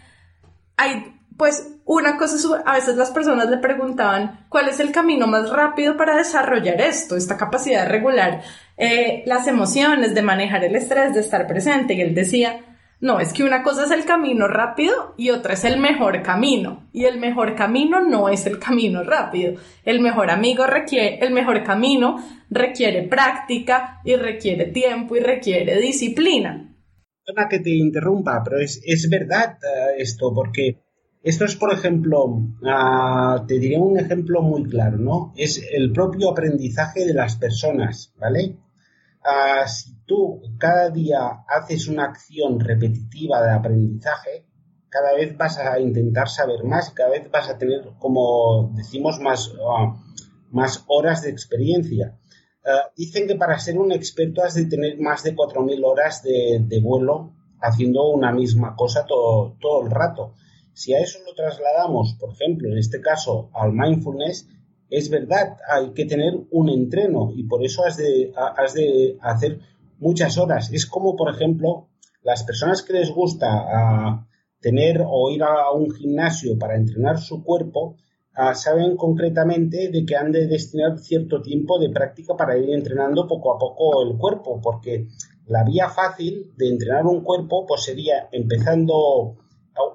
hay 0.76 1.16
pues 1.36 1.72
una 1.86 2.18
cosa, 2.18 2.36
a 2.66 2.74
veces 2.74 2.96
las 2.96 3.10
personas 3.10 3.48
le 3.48 3.56
preguntaban 3.56 4.44
cuál 4.48 4.68
es 4.68 4.78
el 4.78 4.92
camino 4.92 5.26
más 5.26 5.50
rápido 5.50 5.96
para 5.96 6.14
desarrollar 6.14 6.80
esto, 6.80 7.16
esta 7.16 7.36
capacidad 7.36 7.82
de 7.82 7.88
regular 7.88 8.42
eh, 8.80 9.22
las 9.26 9.46
emociones, 9.46 10.14
de 10.14 10.22
manejar 10.22 10.64
el 10.64 10.74
estrés, 10.74 11.14
de 11.14 11.20
estar 11.20 11.46
presente. 11.46 11.94
Y 11.94 12.00
él 12.00 12.14
decía, 12.14 12.60
no, 13.00 13.20
es 13.20 13.32
que 13.32 13.44
una 13.44 13.62
cosa 13.62 13.84
es 13.84 13.90
el 13.90 14.04
camino 14.04 14.48
rápido 14.48 15.14
y 15.16 15.30
otra 15.30 15.54
es 15.54 15.64
el 15.64 15.78
mejor 15.78 16.22
camino. 16.22 16.88
Y 16.92 17.04
el 17.04 17.20
mejor 17.20 17.54
camino 17.54 18.00
no 18.00 18.28
es 18.28 18.46
el 18.46 18.58
camino 18.58 19.02
rápido. 19.02 19.54
El 19.84 20.00
mejor 20.00 20.30
amigo 20.30 20.66
requiere, 20.66 21.18
el 21.20 21.32
mejor 21.32 21.62
camino 21.62 22.16
requiere 22.50 23.06
práctica 23.06 24.00
y 24.04 24.16
requiere 24.16 24.66
tiempo 24.66 25.14
y 25.14 25.20
requiere 25.20 25.80
disciplina. 25.80 26.74
Perdona 27.24 27.48
que 27.48 27.60
te 27.60 27.70
interrumpa, 27.70 28.42
pero 28.42 28.58
es, 28.58 28.82
es 28.84 29.08
verdad 29.10 29.58
eh, 29.62 30.02
esto, 30.02 30.32
porque 30.34 30.78
esto 31.22 31.44
es, 31.44 31.54
por 31.56 31.72
ejemplo, 31.72 32.48
ah, 32.66 33.44
te 33.46 33.58
diré 33.58 33.78
un 33.78 33.98
ejemplo 33.98 34.40
muy 34.40 34.64
claro, 34.64 34.96
¿no? 34.96 35.34
Es 35.36 35.62
el 35.70 35.92
propio 35.92 36.30
aprendizaje 36.30 37.04
de 37.04 37.12
las 37.12 37.36
personas, 37.36 38.14
¿vale? 38.18 38.56
Ah, 39.22 39.66
si 39.66 39.94
tú 40.06 40.40
cada 40.58 40.90
día 40.90 41.44
haces 41.46 41.88
una 41.88 42.04
acción 42.04 42.58
repetitiva 42.58 43.42
de 43.42 43.50
aprendizaje, 43.50 44.46
cada 44.88 45.14
vez 45.14 45.36
vas 45.36 45.58
a 45.58 45.78
intentar 45.78 46.28
saber 46.28 46.64
más, 46.64 46.90
cada 46.90 47.10
vez 47.10 47.30
vas 47.30 47.48
a 47.48 47.58
tener, 47.58 47.92
como 47.98 48.72
decimos, 48.74 49.20
más, 49.20 49.52
ah, 49.62 49.96
más 50.50 50.84
horas 50.88 51.22
de 51.22 51.30
experiencia. 51.30 52.16
dicen 52.96 53.26
que 53.26 53.36
para 53.36 53.58
ser 53.58 53.78
un 53.78 53.90
experto 53.90 54.42
has 54.42 54.54
de 54.54 54.66
tener 54.66 54.98
más 55.00 55.22
de 55.22 55.34
4.000 55.34 55.82
horas 55.84 56.22
de, 56.22 56.60
de, 56.60 56.80
vuelo 56.80 57.32
haciendo 57.60 58.10
una 58.10 58.32
misma 58.32 58.76
cosa 58.76 59.06
todo, 59.06 59.56
todo 59.60 59.84
el 59.84 59.90
rato. 59.90 60.34
Si 60.72 60.94
a 60.94 61.00
eso 61.00 61.18
lo 61.26 61.34
trasladamos, 61.34 62.16
por 62.18 62.32
ejemplo, 62.32 62.68
en 62.68 62.78
este 62.78 63.00
caso 63.00 63.50
al 63.54 63.72
mindfulness, 63.72 64.48
es 64.90 65.08
verdad, 65.08 65.56
hay 65.68 65.92
que 65.92 66.04
tener 66.04 66.34
un 66.50 66.68
entreno 66.68 67.32
y 67.34 67.44
por 67.44 67.64
eso 67.64 67.84
has 67.84 67.96
de, 67.96 68.32
has 68.34 68.74
de 68.74 69.16
hacer 69.20 69.60
muchas 69.98 70.36
horas. 70.36 70.70
Es 70.72 70.86
como, 70.86 71.16
por 71.16 71.32
ejemplo, 71.32 71.88
las 72.22 72.42
personas 72.42 72.82
que 72.82 72.94
les 72.94 73.10
gusta 73.10 73.48
ah, 73.52 74.26
tener 74.60 75.02
o 75.06 75.30
ir 75.30 75.42
a 75.42 75.70
un 75.72 75.90
gimnasio 75.90 76.58
para 76.58 76.76
entrenar 76.76 77.18
su 77.18 77.42
cuerpo, 77.44 77.96
ah, 78.34 78.54
saben 78.54 78.96
concretamente 78.96 79.90
de 79.90 80.04
que 80.04 80.16
han 80.16 80.32
de 80.32 80.46
destinar 80.46 80.98
cierto 80.98 81.40
tiempo 81.40 81.78
de 81.78 81.90
práctica 81.90 82.36
para 82.36 82.58
ir 82.58 82.70
entrenando 82.70 83.28
poco 83.28 83.54
a 83.54 83.58
poco 83.58 84.02
el 84.02 84.18
cuerpo, 84.18 84.60
porque 84.60 85.06
la 85.46 85.64
vía 85.64 85.88
fácil 85.88 86.52
de 86.56 86.68
entrenar 86.68 87.06
un 87.06 87.22
cuerpo 87.22 87.64
pues 87.66 87.82
sería 87.82 88.28
empezando 88.32 89.36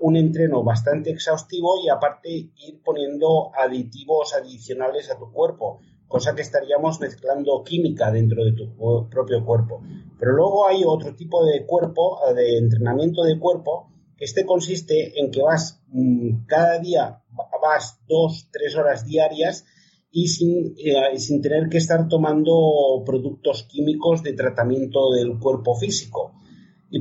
un 0.02 0.15
entreno 0.15 0.63
bastante 0.63 1.12
exhaustivo 1.12 1.76
y 1.84 1.89
aparte 1.89 2.30
ir 2.30 2.82
poniendo 2.84 3.52
aditivos 3.56 4.34
adicionales 4.34 5.10
a 5.12 5.17
tu 5.17 5.32
cuerpo, 5.32 5.80
cosa 6.08 6.36
que 6.36 6.41
estaríamos 6.41 7.00
mezclando 7.00 7.63
química 7.63 8.12
dentro 8.12 8.43
de 8.43 8.54
tu 8.54 9.10
propio 9.10 9.43
cuerpo. 9.45 9.82
Pero 10.19 10.34
luego 10.34 10.67
hay 10.67 10.84
otro 10.86 11.15
tipo 11.15 11.45
de 11.45 11.65
cuerpo, 11.65 12.19
de 12.36 12.58
entrenamiento 12.58 13.24
de 13.24 13.39
cuerpo, 13.39 13.91
que 14.17 14.26
este 14.26 14.45
consiste 14.45 15.19
en 15.19 15.32
que 15.32 15.41
vas 15.41 15.82
mm, 15.88 16.45
cada 16.45 16.80
día, 16.80 17.21
vas 17.62 18.00
dos, 18.08 18.50
tres 18.52 18.76
horas 18.76 19.06
diarias 19.06 19.65
y 20.12 20.28
sin, 20.28 20.76
eh, 20.78 21.19
sin 21.19 21.41
tener 21.41 21.67
que 21.67 21.78
estar 21.78 22.08
tomando 22.08 23.04
productos 23.06 23.63
químicos 23.63 24.24
de 24.24 24.34
tratamiento 24.34 25.12
del 25.12 25.38
cuerpo 25.39 25.76
físico 25.76 26.34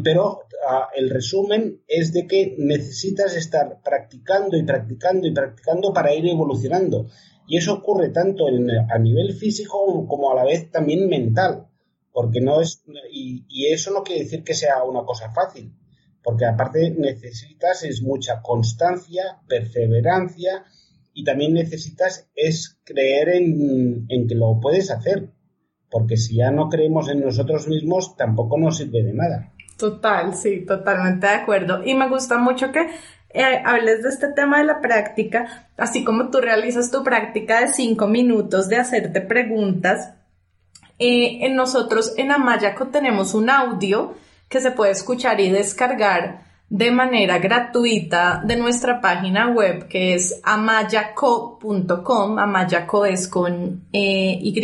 pero 0.03 0.41
el 0.97 1.11
resumen 1.11 1.83
es 1.87 2.13
de 2.13 2.27
que 2.27 2.57
necesitas 2.59 3.37
estar 3.37 3.81
practicando 3.83 4.57
y 4.57 4.63
practicando 4.65 5.27
y 5.27 5.33
practicando 5.33 5.93
para 5.93 6.15
ir 6.15 6.27
evolucionando. 6.27 7.07
Y 7.47 7.59
eso 7.59 7.75
ocurre 7.75 8.11
tanto 8.11 8.47
a 8.49 8.99
nivel 8.99 9.35
físico 9.35 10.07
como 10.09 10.33
a 10.33 10.35
la 10.35 10.45
vez 10.45 10.71
también 10.71 11.09
mental. 11.09 11.69
Porque 12.13 12.41
no 12.41 12.61
es, 12.61 12.83
y, 13.13 13.45
y 13.49 13.67
eso 13.67 13.91
no 13.93 14.03
quiere 14.03 14.23
decir 14.23 14.45
que 14.45 14.55
sea 14.55 14.83
una 14.85 15.05
cosa 15.05 15.33
fácil. 15.33 15.73
Porque 16.23 16.47
aparte 16.47 16.91
necesitas 16.97 17.83
es 17.85 18.03
mucha 18.03 18.41
constancia, 18.41 19.41
perseverancia 19.47 20.65
y 21.13 21.23
también 21.23 21.53
necesitas 21.55 22.31
es 22.35 22.79
creer 22.85 23.29
en, 23.31 24.07
en 24.09 24.27
que 24.27 24.35
lo 24.35 24.59
puedes 24.61 24.91
hacer. 24.91 25.31
Porque 25.91 26.17
si 26.17 26.37
ya 26.37 26.51
no 26.51 26.69
creemos 26.69 27.09
en 27.09 27.21
nosotros 27.21 27.69
mismos, 27.69 28.17
tampoco 28.17 28.59
nos 28.59 28.79
sirve 28.79 29.03
de 29.03 29.13
nada. 29.13 29.54
Total, 29.77 30.35
sí, 30.35 30.65
totalmente 30.65 31.27
de 31.27 31.35
acuerdo. 31.35 31.83
Y 31.85 31.95
me 31.95 32.09
gusta 32.09 32.39
mucho 32.39 32.71
que 32.71 32.89
eh, 33.31 33.63
hables 33.65 34.03
de 34.05 34.11
este 34.11 34.29
tema 34.29 34.59
de 34.59 34.65
la 34.65 34.81
práctica, 34.81 35.69
así 35.77 36.05
como 36.05 36.31
tú 36.31 36.41
realizas 36.41 36.93
tu 36.93 37.03
práctica 37.03 37.61
de 37.61 37.73
cinco 37.73 38.07
minutos 38.07 38.69
de 38.69 38.77
hacerte 38.77 39.21
preguntas. 39.21 40.15
Eh, 41.01 41.45
en 41.45 41.57
nosotros 41.57 42.15
en 42.17 42.31
Amayaco 42.31 42.87
tenemos 42.87 43.35
un 43.35 43.51
audio 43.51 44.15
que 44.49 44.61
se 44.61 44.71
puede 44.71 44.93
escuchar 44.93 45.41
y 45.41 45.51
descargar 45.51 46.45
de 46.69 46.93
manera 46.93 47.39
gratuita 47.39 48.41
de 48.45 48.55
nuestra 48.57 49.01
página 49.01 49.49
web 49.49 49.89
que 49.89 50.15
es 50.15 50.41
amayaco.com, 50.45 52.39
amayaco 52.39 53.05
es 53.05 53.27
con 53.27 53.83
eh, 53.93 54.39
Y, 54.41 54.55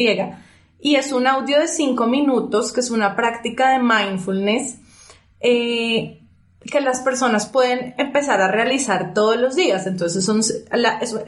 y 0.81 0.95
es 0.95 1.13
un 1.13 1.27
audio 1.27 1.59
de 1.59 1.67
cinco 1.67 2.07
minutos 2.07 2.73
que 2.73 2.79
es 2.81 2.91
una 2.93 3.17
práctica 3.17 3.71
de 3.71 3.81
mindfulness 3.81 4.79
eh, 5.41 6.21
que 6.61 6.81
las 6.81 7.01
personas 7.01 7.47
pueden 7.47 7.95
empezar 7.99 8.41
a 8.41 8.49
realizar 8.49 9.15
todos 9.15 9.39
los 9.39 9.57
días. 9.57 9.87
Entonces, 9.87 10.25
son, 10.25 10.41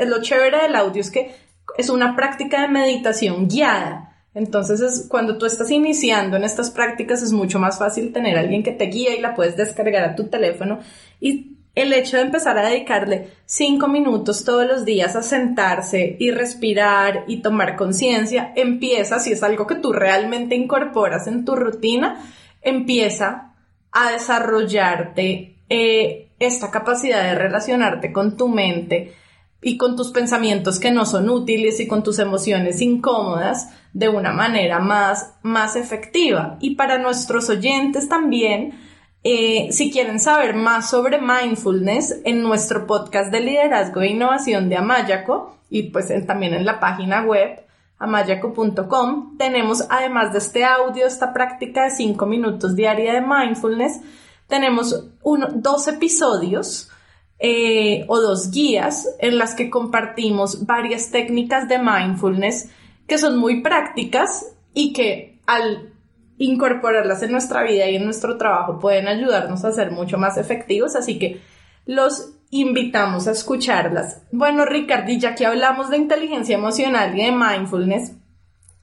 lo 0.07 0.23
chévere 0.23 0.63
del 0.63 0.77
audio 0.77 1.01
es 1.01 1.11
que 1.11 1.35
es 1.79 1.89
una 1.89 2.15
práctica 2.15 2.63
de 2.63 2.69
meditación 2.69 3.49
guiada. 3.49 4.09
Entonces, 4.35 4.81
es, 4.81 5.07
cuando 5.09 5.39
tú 5.39 5.47
estás 5.47 5.71
iniciando 5.71 6.37
en 6.37 6.45
estas 6.45 6.71
prácticas, 6.71 7.23
es 7.23 7.33
mucho 7.33 7.59
más 7.59 7.79
fácil 7.79 8.13
tener 8.13 8.37
a 8.37 8.41
alguien 8.41 8.63
que 8.63 8.73
te 8.73 8.87
guíe 8.87 9.17
y 9.17 9.21
la 9.21 9.35
puedes 9.35 9.57
descargar 9.57 10.05
a 10.05 10.17
tu 10.17 10.25
teléfono. 10.25 10.81
Y 11.21 11.59
el 11.75 11.93
hecho 11.95 12.19
de 12.19 12.25
empezar 12.25 12.59
a 12.59 12.69
dedicarle 12.69 13.29
cinco 13.47 13.89
minutos 13.89 14.45
todos 14.45 14.67
los 14.67 14.85
días 14.85 15.17
a 15.17 15.23
sentarse 15.23 16.17
y 16.19 16.31
respirar 16.31 17.25
y 17.27 17.41
tomar 17.41 17.77
conciencia, 17.77 18.53
empieza, 18.57 19.19
si 19.19 19.33
es 19.33 19.43
algo 19.43 19.67
que 19.67 19.77
tú 19.77 19.93
realmente 19.93 20.55
incorporas 20.55 21.27
en 21.27 21.47
tu 21.47 21.57
rutina, 21.57 22.23
empieza 22.61 23.52
a 23.93 24.13
desarrollarte 24.13 25.57
eh, 25.69 26.29
esta 26.39 26.71
capacidad 26.71 27.23
de 27.23 27.35
relacionarte 27.35 28.13
con 28.13 28.37
tu 28.37 28.49
mente 28.49 29.15
y 29.61 29.77
con 29.77 29.97
tus 29.97 30.11
pensamientos 30.11 30.81
que 30.81 30.91
no 30.91 31.05
son 31.05 31.31
útiles 31.31 31.79
y 31.79 31.87
con 31.87 32.03
tus 32.03 32.19
emociones 32.19 32.81
incómodas 32.81 33.69
de 33.93 34.09
una 34.09 34.33
manera 34.33 34.81
más, 34.81 35.35
más 35.43 35.77
efectiva. 35.77 36.57
Y 36.61 36.75
para 36.75 36.99
nuestros 36.99 37.49
oyentes 37.49 38.09
también, 38.09 38.73
Eh, 39.25 39.69
si 39.71 39.93
quieren 39.93 40.19
saber 40.19 40.53
más 40.57 40.91
sobre 40.91 41.21
mindfulness, 41.21 42.23
en 42.25 42.43
nuestro 42.43 42.89
podcast 42.89 43.31
de 43.31 43.39
liderazgo 43.39 44.01
e 44.01 44.09
innovación 44.09 44.69
de 44.69 44.77
Amayaco 44.77 45.57
y 45.71 45.91
pues 45.93 46.09
también 46.27 46.55
en 46.55 46.65
la 46.65 46.81
página 46.81 47.23
web 47.23 47.61
amayaco.com 48.03 49.37
tenemos 49.39 49.87
además 49.89 50.33
de 50.33 50.39
este 50.39 50.65
audio, 50.65 51.07
esta 51.07 51.33
práctica 51.33 51.85
de 51.85 51.91
5 51.91 52.27
minutos 52.27 52.75
diaria 52.75 53.15
de 53.15 53.21
mindfulness, 53.21 54.01
tenemos 54.49 55.09
dos 55.55 55.89
episodios 55.89 56.91
eh, 57.39 58.05
o 58.09 58.21
dos 58.21 58.51
guías 58.51 59.09
en 59.19 59.39
las 59.39 59.55
que 59.55 59.71
compartimos 59.71 60.67
varias 60.67 61.11
técnicas 61.11 61.69
de 61.69 61.79
mindfulness 61.79 62.69
que 63.07 63.19
son 63.19 63.39
muy 63.39 63.63
prácticas 63.63 64.55
y 64.75 64.93
que 64.93 65.41
al 65.47 65.93
incorporarlas 66.39 67.23
en 67.23 67.33
nuestra 67.33 67.63
vida 67.63 67.89
y 67.89 67.97
en 67.97 68.05
nuestro 68.05 68.37
trabajo 68.37 68.79
pueden 68.79 69.09
ayudarnos 69.09 69.65
a 69.65 69.73
ser 69.73 69.91
mucho 69.91 70.19
más 70.19 70.37
efectivos, 70.39 70.97
así 70.97 71.19
que 71.19 71.41
los 71.87 72.33
invitamos 72.55 73.27
a 73.27 73.33
escucharlas. 73.33 74.19
Bueno, 74.31 74.67
Ricardo, 74.67 75.11
ya 75.11 75.35
que 75.35 75.47
hablamos 75.47 75.89
de 75.89 75.97
inteligencia 75.97 76.55
emocional 76.55 77.19
y 77.19 77.25
de 77.25 77.33
mindfulness 77.33 78.13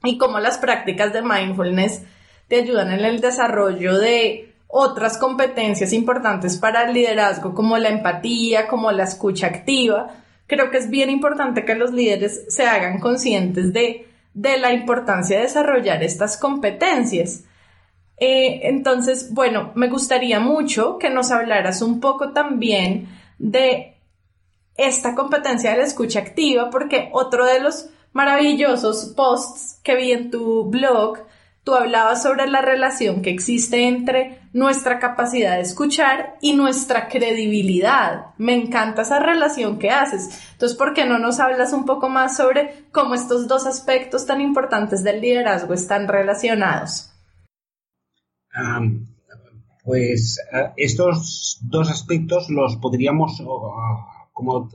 y 0.04 0.18
cómo 0.18 0.40
las 0.40 0.58
prácticas 0.58 1.14
de 1.14 1.22
mindfulness 1.22 2.02
te 2.48 2.56
ayudan 2.58 2.92
en 2.92 3.06
el 3.06 3.22
desarrollo 3.22 4.00
de 4.00 4.56
otras 4.68 5.20
competencias 5.20 5.94
importantes 5.94 6.58
para 6.58 6.84
el 6.84 6.96
liderazgo 6.96 7.54
como 7.54 7.78
la 7.78 7.90
empatía, 7.90 8.68
como 8.68 8.92
la 8.92 9.04
escucha 9.04 9.46
activa, 9.46 10.16
creo 10.48 10.72
que 10.72 10.78
es 10.78 10.90
bien 10.90 11.12
importante 11.12 11.64
que 11.64 11.76
los 11.76 11.94
líderes 11.94 12.46
se 12.50 12.66
hagan 12.66 13.00
conscientes 13.00 13.72
de, 13.72 14.08
de 14.34 14.58
la 14.58 14.74
importancia 14.74 15.38
de 15.38 15.44
desarrollar 15.44 16.02
estas 16.02 16.38
competencias. 16.38 17.44
Eh, 18.18 18.62
entonces, 18.64 19.32
bueno, 19.32 19.72
me 19.76 19.90
gustaría 19.90 20.40
mucho 20.40 20.98
que 20.98 21.12
nos 21.12 21.30
hablaras 21.30 21.84
un 21.84 22.00
poco 22.00 22.32
también 22.32 23.19
de 23.40 23.98
esta 24.78 25.16
competencia 25.16 25.72
de 25.72 25.78
la 25.78 25.84
escucha 25.84 26.20
activa, 26.20 26.70
porque 26.70 27.10
otro 27.12 27.46
de 27.46 27.60
los 27.60 27.90
maravillosos 28.14 29.14
posts 29.16 29.80
que 29.84 29.96
vi 29.96 30.12
en 30.12 30.32
tu 30.32 30.66
blog, 30.66 31.20
tú 31.64 31.76
hablabas 31.76 32.24
sobre 32.24 32.48
la 32.48 32.62
relación 32.62 33.22
que 33.22 33.30
existe 33.30 33.88
entre 33.88 34.40
nuestra 34.54 35.00
capacidad 35.00 35.56
de 35.56 35.62
escuchar 35.62 36.38
y 36.42 36.54
nuestra 36.54 37.08
credibilidad. 37.08 38.28
Me 38.38 38.54
encanta 38.54 39.04
esa 39.04 39.20
relación 39.20 39.78
que 39.80 39.92
haces. 39.92 40.30
Entonces, 40.54 40.78
¿por 40.78 40.94
qué 40.94 41.06
no 41.06 41.20
nos 41.20 41.40
hablas 41.40 41.74
un 41.74 41.86
poco 41.86 42.10
más 42.10 42.38
sobre 42.38 42.86
cómo 42.92 43.16
estos 43.16 43.48
dos 43.48 43.68
aspectos 43.68 44.26
tan 44.26 44.42
importantes 44.42 45.04
del 45.04 45.22
liderazgo 45.22 45.74
están 45.74 46.08
relacionados? 46.08 47.12
Pues 49.90 50.40
estos 50.78 51.58
dos 51.64 51.90
aspectos 51.90 52.48
los 52.52 52.76
podríamos, 52.76 53.42
como 54.34 54.70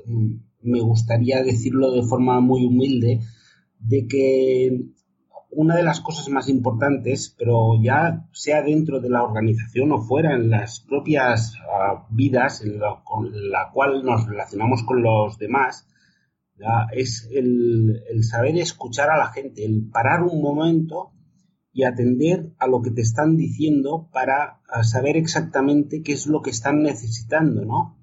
me 0.60 0.80
gustaría 0.80 1.44
decirlo 1.44 1.92
de 1.92 2.02
forma 2.02 2.40
muy 2.40 2.66
humilde, 2.66 3.20
de 3.78 4.08
que 4.08 4.86
una 5.50 5.76
de 5.76 5.84
las 5.84 6.00
cosas 6.00 6.28
más 6.30 6.48
importantes, 6.48 7.32
pero 7.38 7.80
ya 7.80 8.26
sea 8.32 8.62
dentro 8.62 8.98
de 8.98 9.08
la 9.08 9.22
organización 9.22 9.92
o 9.92 10.02
fuera 10.02 10.34
en 10.34 10.50
las 10.50 10.80
propias 10.80 11.54
vidas 12.10 12.64
en 12.64 12.80
con 13.04 13.30
la 13.50 13.70
cual 13.72 14.04
nos 14.04 14.26
relacionamos 14.26 14.82
con 14.82 15.00
los 15.00 15.38
demás, 15.38 15.86
es 16.90 17.28
el, 17.32 18.02
saber 18.24 18.58
escuchar 18.58 19.10
a 19.10 19.18
la 19.18 19.28
gente, 19.28 19.64
el 19.64 19.88
parar 19.92 20.24
un 20.24 20.42
momento 20.42 21.12
y 21.74 21.82
atender 21.82 22.52
a 22.60 22.68
lo 22.68 22.80
que 22.80 22.92
te 22.92 23.00
están 23.00 23.36
diciendo 23.36 24.08
para 24.12 24.60
saber 24.84 25.16
exactamente 25.16 26.02
qué 26.02 26.12
es 26.12 26.28
lo 26.28 26.40
que 26.40 26.50
están 26.50 26.82
necesitando, 26.82 27.64
¿no? 27.64 27.98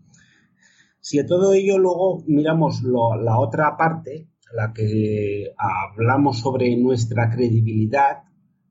Si 1.00 1.20
a 1.20 1.26
todo 1.26 1.54
ello 1.54 1.80
luego 1.80 2.22
miramos 2.28 2.84
la 2.84 3.40
otra 3.40 3.78
parte, 3.78 4.28
la 4.54 4.74
que 4.74 5.54
hablamos 5.58 6.40
sobre 6.40 6.76
nuestra 6.76 7.32
credibilidad, 7.32 8.24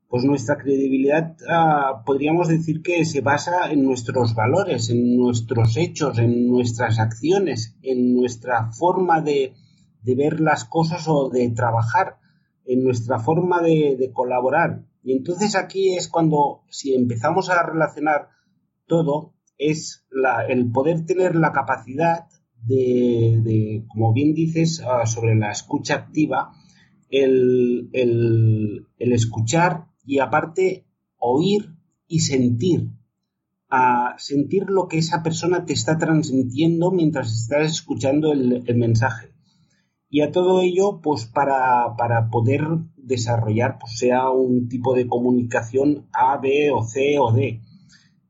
pues 0.07 0.23
nuestra 0.23 0.57
credibilidad 0.57 1.35
ah, 1.49 2.03
podríamos 2.05 2.47
decir 2.47 2.83
que 2.83 3.03
se 3.03 3.21
basa 3.21 3.71
en 3.71 3.83
nuestros 3.83 4.35
valores, 4.35 4.91
en 4.91 5.17
nuestros 5.17 5.77
hechos, 5.77 6.19
en 6.19 6.47
nuestras 6.47 6.99
acciones, 6.99 7.75
en 7.81 8.13
nuestra 8.13 8.71
forma 8.71 9.21
de, 9.21 9.53
ver 10.03 10.41
las 10.41 10.63
cosas 10.63 11.07
o 11.07 11.29
de 11.29 11.49
trabajar, 11.49 12.17
en 12.65 12.83
nuestra 12.83 13.19
forma 13.19 13.61
de 13.61 14.11
colaborar. 14.13 14.83
Y 15.03 15.13
entonces 15.13 15.55
aquí 15.55 15.95
es 15.95 16.07
cuando, 16.07 16.63
si 16.69 16.93
empezamos 16.93 17.49
a 17.49 17.63
relacionar 17.63 18.29
todo, 18.85 19.33
es 19.57 20.05
el 20.49 20.71
poder 20.71 21.05
tener 21.05 21.35
la 21.35 21.51
capacidad 21.51 22.25
de, 22.63 23.83
como 23.87 24.13
bien 24.13 24.33
dices, 24.33 24.81
ah, 24.85 25.05
sobre 25.05 25.35
la 25.35 25.51
escucha 25.51 25.95
activa, 25.95 26.51
el, 27.09 27.89
escuchar 28.97 29.87
y 30.05 30.19
aparte 30.19 30.85
oír 31.17 31.75
y 32.07 32.19
sentir. 32.19 32.89
A 33.73 34.15
sentir 34.17 34.65
lo 34.67 34.89
que 34.89 34.97
esa 34.97 35.23
persona 35.23 35.63
te 35.63 35.71
está 35.71 35.97
transmitiendo 35.97 36.91
mientras 36.91 37.31
estás 37.31 37.71
escuchando 37.71 38.33
el, 38.33 38.63
el 38.65 38.75
mensaje. 38.75 39.30
Y 40.13 40.19
a 40.19 40.31
todo 40.31 40.61
ello, 40.61 40.99
pues 41.01 41.25
para, 41.25 41.95
poder 42.29 42.63
desarrollar, 42.97 43.77
pues 43.79 43.97
sea 43.97 44.29
un 44.29 44.67
tipo 44.67 44.93
de 44.93 45.07
comunicación 45.07 46.09
A, 46.11 46.37
B 46.37 46.69
o 46.69 46.83
C 46.83 47.17
o 47.17 47.31
D. 47.31 47.61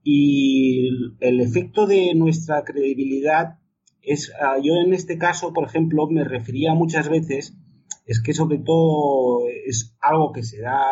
Y 0.04 0.90
el 1.20 1.42
efecto 1.42 1.88
de 1.88 2.14
nuestra 2.14 2.64
credibilidad 2.64 3.58
es, 4.04 4.32
ah, 4.40 4.58
yo 4.62 4.76
en 4.76 4.94
este 4.94 5.18
caso, 5.18 5.54
por 5.54 5.66
ejemplo, 5.66 6.08
me 6.08 6.24
refería 6.24 6.76
muchas 6.76 7.10
veces, 7.10 7.58
es 8.06 8.22
que 8.22 8.34
sobre 8.34 8.60
todo 8.60 9.48
es 9.66 9.96
algo 10.02 10.34
que 10.34 10.44
se 10.44 10.62
da, 10.62 10.84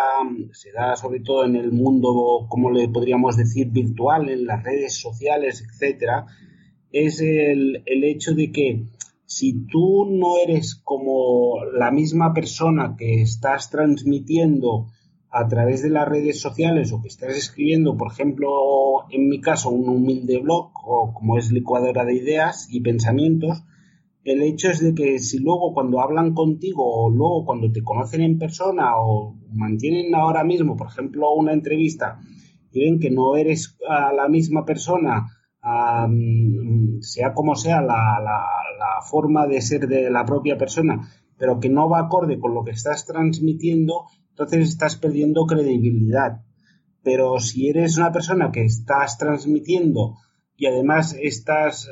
se 0.54 0.72
da 0.72 0.96
sobre 0.96 1.20
todo 1.20 1.46
en 1.46 1.56
el 1.56 1.72
mundo, 1.72 2.48
como 2.50 2.72
le 2.72 2.90
podríamos 2.90 3.38
decir, 3.38 3.70
virtual, 3.70 4.28
en 4.28 4.48
las 4.48 4.64
redes 4.64 5.00
sociales, 5.00 5.64
etcétera, 5.64 6.26
es 6.92 7.22
el, 7.22 7.84
el 7.86 8.04
hecho 8.06 8.34
de 8.34 8.52
que 8.52 8.86
si 9.30 9.68
tú 9.68 10.08
no 10.10 10.40
eres 10.44 10.74
como 10.84 11.64
la 11.78 11.92
misma 11.92 12.34
persona 12.34 12.96
que 12.98 13.22
estás 13.22 13.70
transmitiendo 13.70 14.88
a 15.30 15.48
través 15.48 15.84
de 15.84 15.92
las 15.92 16.10
redes 16.10 16.42
sociales 16.42 16.92
o 16.92 17.00
que 17.00 17.10
estás 17.10 17.38
escribiendo, 17.38 17.96
por 17.96 18.12
ejemplo, 18.12 18.50
en 19.12 19.30
mi 19.30 19.40
caso, 19.40 19.70
un 19.70 19.88
humilde 19.88 20.40
blog 20.40 20.72
o 20.84 21.14
como 21.14 21.38
es 21.38 21.52
licuadora 21.52 22.06
de 22.06 22.16
ideas 22.16 22.68
y 22.72 22.82
pensamientos, 22.82 23.64
el 24.24 24.42
hecho 24.42 24.72
es 24.72 24.80
de 24.80 24.96
que 24.96 25.20
si 25.20 25.38
luego 25.38 25.76
cuando 25.76 26.02
hablan 26.02 26.34
contigo 26.34 26.84
o 26.84 27.12
luego 27.12 27.46
cuando 27.46 27.72
te 27.72 27.84
conocen 27.84 28.22
en 28.22 28.40
persona 28.40 28.98
o 28.98 29.36
mantienen 29.54 30.16
ahora 30.16 30.44
mismo, 30.44 30.76
por 30.76 30.88
ejemplo, 30.88 31.32
una 31.36 31.54
entrevista 31.54 32.20
y 32.72 32.80
ven 32.80 33.00
que 33.00 33.12
no 33.12 33.38
eres 33.38 33.78
la 33.88 34.28
misma 34.28 34.66
persona, 34.66 35.28
sea 37.02 37.34
como 37.36 37.56
sea 37.56 37.80
la 37.82 38.59
forma 39.02 39.48
de 39.48 39.62
ser 39.62 39.88
de 39.88 40.10
la 40.10 40.26
propia 40.26 40.58
persona, 40.58 41.10
pero 41.38 41.60
que 41.60 41.70
no 41.70 41.90
va 41.90 42.00
acorde 42.00 42.40
con 42.40 42.54
lo 42.54 42.64
que 42.64 42.72
estás 42.72 43.06
transmitiendo, 43.06 44.06
entonces 44.30 44.70
estás 44.70 44.96
perdiendo 44.96 45.46
credibilidad. 45.46 46.42
Pero 47.02 47.40
si 47.40 47.70
eres 47.70 47.98
una 47.98 48.12
persona 48.12 48.52
que 48.52 48.64
estás 48.64 49.18
transmitiendo 49.18 50.18
y 50.56 50.66
además 50.66 51.16
estás 51.20 51.90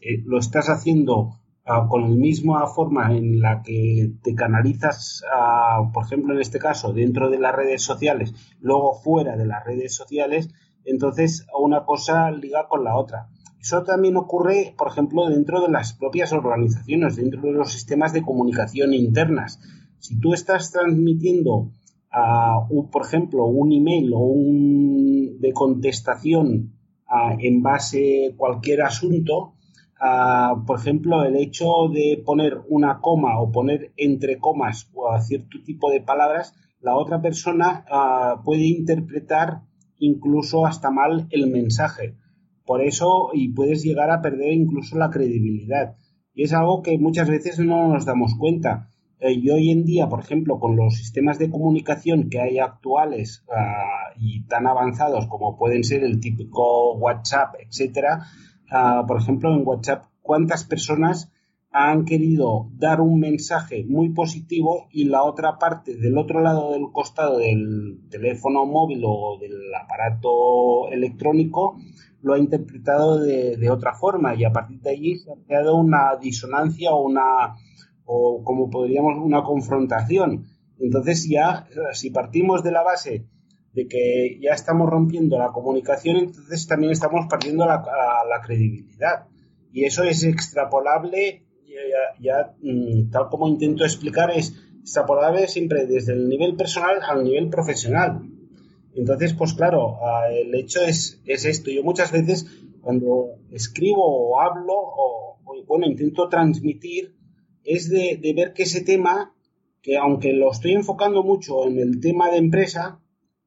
eh, 0.00 0.22
lo 0.24 0.38
estás 0.38 0.68
haciendo 0.68 1.40
ah, 1.64 1.86
con 1.88 2.02
la 2.02 2.16
misma 2.16 2.66
forma 2.68 3.16
en 3.16 3.40
la 3.40 3.62
que 3.62 4.12
te 4.22 4.34
canalizas, 4.34 5.24
ah, 5.32 5.90
por 5.92 6.04
ejemplo, 6.04 6.34
en 6.34 6.40
este 6.40 6.58
caso, 6.58 6.92
dentro 6.92 7.30
de 7.30 7.38
las 7.38 7.54
redes 7.54 7.82
sociales, 7.82 8.32
luego 8.60 8.94
fuera 8.94 9.36
de 9.36 9.46
las 9.46 9.64
redes 9.64 9.94
sociales, 9.94 10.50
entonces 10.84 11.46
una 11.58 11.84
cosa 11.84 12.30
liga 12.30 12.68
con 12.68 12.84
la 12.84 12.96
otra. 12.96 13.28
Eso 13.64 13.82
también 13.82 14.18
ocurre, 14.18 14.74
por 14.76 14.88
ejemplo, 14.88 15.26
dentro 15.30 15.62
de 15.62 15.70
las 15.70 15.94
propias 15.94 16.34
organizaciones, 16.34 17.16
dentro 17.16 17.40
de 17.40 17.52
los 17.52 17.72
sistemas 17.72 18.12
de 18.12 18.20
comunicación 18.20 18.92
internas. 18.92 19.58
Si 20.00 20.20
tú 20.20 20.34
estás 20.34 20.70
transmitiendo, 20.70 21.70
por 22.92 23.06
ejemplo, 23.06 23.46
un 23.46 23.72
email 23.72 24.12
o 24.12 24.18
un 24.18 25.40
de 25.40 25.52
contestación 25.54 26.74
en 27.38 27.62
base 27.62 28.32
a 28.34 28.36
cualquier 28.36 28.82
asunto, 28.82 29.54
por 30.66 30.78
ejemplo, 30.78 31.24
el 31.24 31.36
hecho 31.36 31.88
de 31.90 32.22
poner 32.22 32.60
una 32.68 33.00
coma 33.00 33.40
o 33.40 33.50
poner 33.50 33.94
entre 33.96 34.38
comas 34.38 34.90
o 34.92 35.10
a 35.10 35.22
cierto 35.22 35.62
tipo 35.64 35.90
de 35.90 36.02
palabras, 36.02 36.52
la 36.82 36.98
otra 36.98 37.22
persona 37.22 37.86
puede 38.44 38.66
interpretar 38.66 39.62
incluso 39.96 40.66
hasta 40.66 40.90
mal 40.90 41.26
el 41.30 41.46
mensaje. 41.46 42.18
Por 42.64 42.82
eso, 42.82 43.30
y 43.32 43.52
puedes 43.52 43.82
llegar 43.82 44.10
a 44.10 44.22
perder 44.22 44.52
incluso 44.52 44.96
la 44.96 45.10
credibilidad. 45.10 45.96
Y 46.34 46.44
es 46.44 46.52
algo 46.52 46.82
que 46.82 46.98
muchas 46.98 47.28
veces 47.28 47.58
no 47.58 47.88
nos 47.88 48.04
damos 48.04 48.34
cuenta. 48.38 48.90
eh, 49.20 49.32
y 49.32 49.48
hoy 49.50 49.70
en 49.70 49.84
día, 49.84 50.08
por 50.08 50.20
ejemplo, 50.20 50.58
con 50.58 50.76
los 50.76 50.94
sistemas 50.96 51.38
de 51.38 51.50
comunicación 51.50 52.28
que 52.28 52.40
hay 52.40 52.58
actuales 52.58 53.44
ah, 53.54 54.12
y 54.16 54.44
tan 54.46 54.66
avanzados 54.66 55.26
como 55.28 55.56
pueden 55.56 55.84
ser 55.84 56.02
el 56.04 56.20
típico 56.20 56.94
WhatsApp, 56.94 57.54
etcétera, 57.60 58.26
ah, 58.70 59.04
por 59.06 59.18
ejemplo, 59.20 59.54
en 59.54 59.66
WhatsApp, 59.66 60.06
¿cuántas 60.20 60.64
personas 60.64 61.30
han 61.76 62.04
querido 62.04 62.70
dar 62.76 63.00
un 63.00 63.18
mensaje 63.18 63.84
muy 63.84 64.10
positivo 64.10 64.86
y 64.92 65.06
la 65.06 65.24
otra 65.24 65.58
parte 65.58 65.96
del 65.96 66.16
otro 66.16 66.40
lado 66.40 66.72
del 66.72 66.92
costado 66.92 67.38
del 67.38 67.98
teléfono 68.10 68.64
móvil 68.64 69.02
o 69.04 69.38
del 69.40 69.74
aparato 69.74 70.88
electrónico 70.92 71.76
lo 72.24 72.34
ha 72.34 72.38
interpretado 72.38 73.20
de, 73.20 73.70
otra 73.70 73.94
forma 73.94 74.34
y 74.34 74.44
a 74.44 74.52
partir 74.52 74.80
de 74.80 74.90
allí 74.90 75.16
se 75.16 75.30
ha 75.30 75.36
creado 75.46 75.76
una 75.76 76.16
disonancia 76.20 76.90
o 76.92 77.04
una 77.04 77.54
o 78.06 78.42
como 78.42 78.68
podríamos 78.70 79.16
una 79.18 79.42
confrontación. 79.42 80.46
Entonces 80.78 81.28
ya 81.28 81.66
si 81.92 82.10
partimos 82.10 82.64
de 82.64 82.72
la 82.72 82.82
base 82.82 83.26
de 83.72 83.86
que 83.86 84.38
ya 84.40 84.52
estamos 84.52 84.88
rompiendo 84.88 85.38
la 85.38 85.52
comunicación, 85.52 86.16
entonces 86.16 86.66
también 86.66 86.92
estamos 86.92 87.26
perdiendo 87.28 87.66
la, 87.66 87.76
la 88.28 88.40
credibilidad. 88.44 89.26
Y 89.72 89.84
eso 89.84 90.02
es 90.04 90.24
extrapolable 90.24 91.44
ya, 92.20 92.54
mm, 92.60 93.10
tal 93.10 93.28
como 93.28 93.48
intento 93.48 93.84
explicar, 93.84 94.30
es 94.30 94.54
extrapolable 94.80 95.48
siempre 95.48 95.86
desde 95.86 96.12
el 96.12 96.28
nivel 96.28 96.56
personal 96.56 97.00
al 97.02 97.24
nivel 97.24 97.48
profesional. 97.48 98.20
Entonces, 98.96 99.34
pues 99.34 99.54
claro, 99.54 99.98
el 100.30 100.54
hecho 100.54 100.80
es, 100.80 101.20
es 101.26 101.44
esto. 101.44 101.70
Yo 101.70 101.82
muchas 101.82 102.12
veces 102.12 102.46
cuando 102.80 103.38
escribo 103.50 104.04
o 104.04 104.40
hablo 104.40 104.74
o, 104.74 105.38
bueno, 105.66 105.86
intento 105.86 106.28
transmitir, 106.28 107.14
es 107.64 107.88
de, 107.88 108.18
de, 108.20 108.34
ver 108.34 108.52
que 108.52 108.64
ese 108.64 108.82
tema, 108.82 109.34
que 109.82 109.96
aunque 109.96 110.32
lo 110.32 110.50
estoy 110.50 110.72
enfocando 110.72 111.22
mucho 111.22 111.66
en 111.66 111.78
el 111.78 112.00
tema 112.00 112.30
de 112.30 112.36
empresa, 112.36 113.00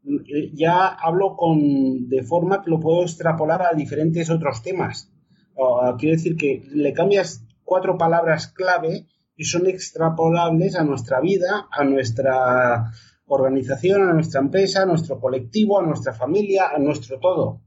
eh, 0.08 0.52
ya 0.54 0.88
hablo 0.88 1.36
con, 1.36 2.10
de 2.10 2.24
forma 2.24 2.62
que 2.62 2.72
lo 2.72 2.80
puedo 2.80 3.04
extrapolar 3.04 3.62
a 3.62 3.76
diferentes 3.76 4.30
otros 4.30 4.62
temas. 4.62 5.12
Uh, 5.56 5.98
quiere 5.98 6.18
decir 6.18 6.38
que 6.38 6.64
le 6.72 6.94
cambias 6.94 7.44
cuatro 7.64 7.98
palabras 7.98 8.48
clave 8.48 9.08
y 9.36 9.44
son 9.44 9.68
extrapolables 9.68 10.76
a 10.76 10.84
nuestra 10.84 11.20
vida, 11.20 11.68
a 11.72 11.84
nuestra 11.84 12.92
organización, 13.28 14.10
a 14.10 14.14
nuestra 14.14 14.42
empresa, 14.42 14.84
a 14.84 14.86
nuestro 14.86 15.20
colectivo, 15.20 15.80
a 15.80 15.86
nuestra 15.86 16.14
familia, 16.14 16.70
a 16.74 16.80
nuestro 16.80 17.20
todo. 17.20 17.62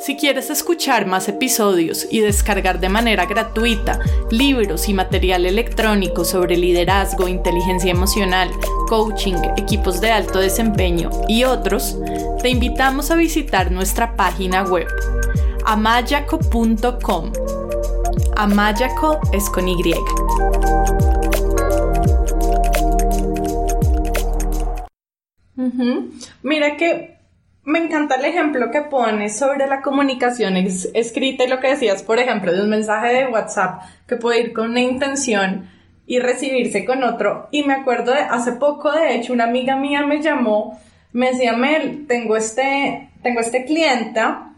Si 0.00 0.16
quieres 0.16 0.48
escuchar 0.48 1.06
más 1.06 1.28
episodios 1.28 2.08
y 2.10 2.20
descargar 2.20 2.80
de 2.80 2.88
manera 2.88 3.26
gratuita 3.26 4.00
libros 4.30 4.88
y 4.88 4.94
material 4.94 5.44
electrónico 5.44 6.24
sobre 6.24 6.56
liderazgo, 6.56 7.28
inteligencia 7.28 7.90
emocional, 7.90 8.48
coaching, 8.88 9.36
equipos 9.58 10.00
de 10.00 10.10
alto 10.10 10.38
desempeño 10.38 11.10
y 11.28 11.44
otros, 11.44 11.98
te 12.40 12.48
invitamos 12.48 13.10
a 13.10 13.16
visitar 13.16 13.70
nuestra 13.70 14.16
página 14.16 14.62
web 14.64 14.88
amayaco.com. 15.66 17.32
Amayaco 18.36 19.20
es 19.32 19.48
con 19.50 19.68
Y. 19.68 19.94
Mira 26.42 26.76
que 26.76 27.18
me 27.64 27.78
encanta 27.78 28.16
el 28.16 28.24
ejemplo 28.24 28.70
que 28.70 28.82
pones 28.82 29.38
sobre 29.38 29.66
la 29.66 29.82
comunicación 29.82 30.56
escrita 30.56 31.44
y 31.44 31.48
lo 31.48 31.60
que 31.60 31.68
decías, 31.68 32.02
por 32.02 32.18
ejemplo, 32.18 32.52
de 32.52 32.62
un 32.62 32.70
mensaje 32.70 33.12
de 33.12 33.26
WhatsApp 33.28 33.82
que 34.06 34.16
puede 34.16 34.40
ir 34.40 34.52
con 34.52 34.70
una 34.70 34.80
intención 34.80 35.68
y 36.06 36.18
recibirse 36.18 36.84
con 36.84 37.04
otro. 37.04 37.48
Y 37.52 37.62
me 37.62 37.74
acuerdo 37.74 38.12
de 38.12 38.20
hace 38.20 38.52
poco, 38.52 38.90
de 38.90 39.14
hecho, 39.14 39.32
una 39.32 39.44
amiga 39.44 39.76
mía 39.76 40.04
me 40.06 40.22
llamó, 40.22 40.80
me 41.12 41.30
decía, 41.30 41.52
Mel, 41.52 42.06
tengo 42.08 42.36
este, 42.36 43.10
tengo 43.22 43.40
este 43.40 43.64
clienta 43.64 44.49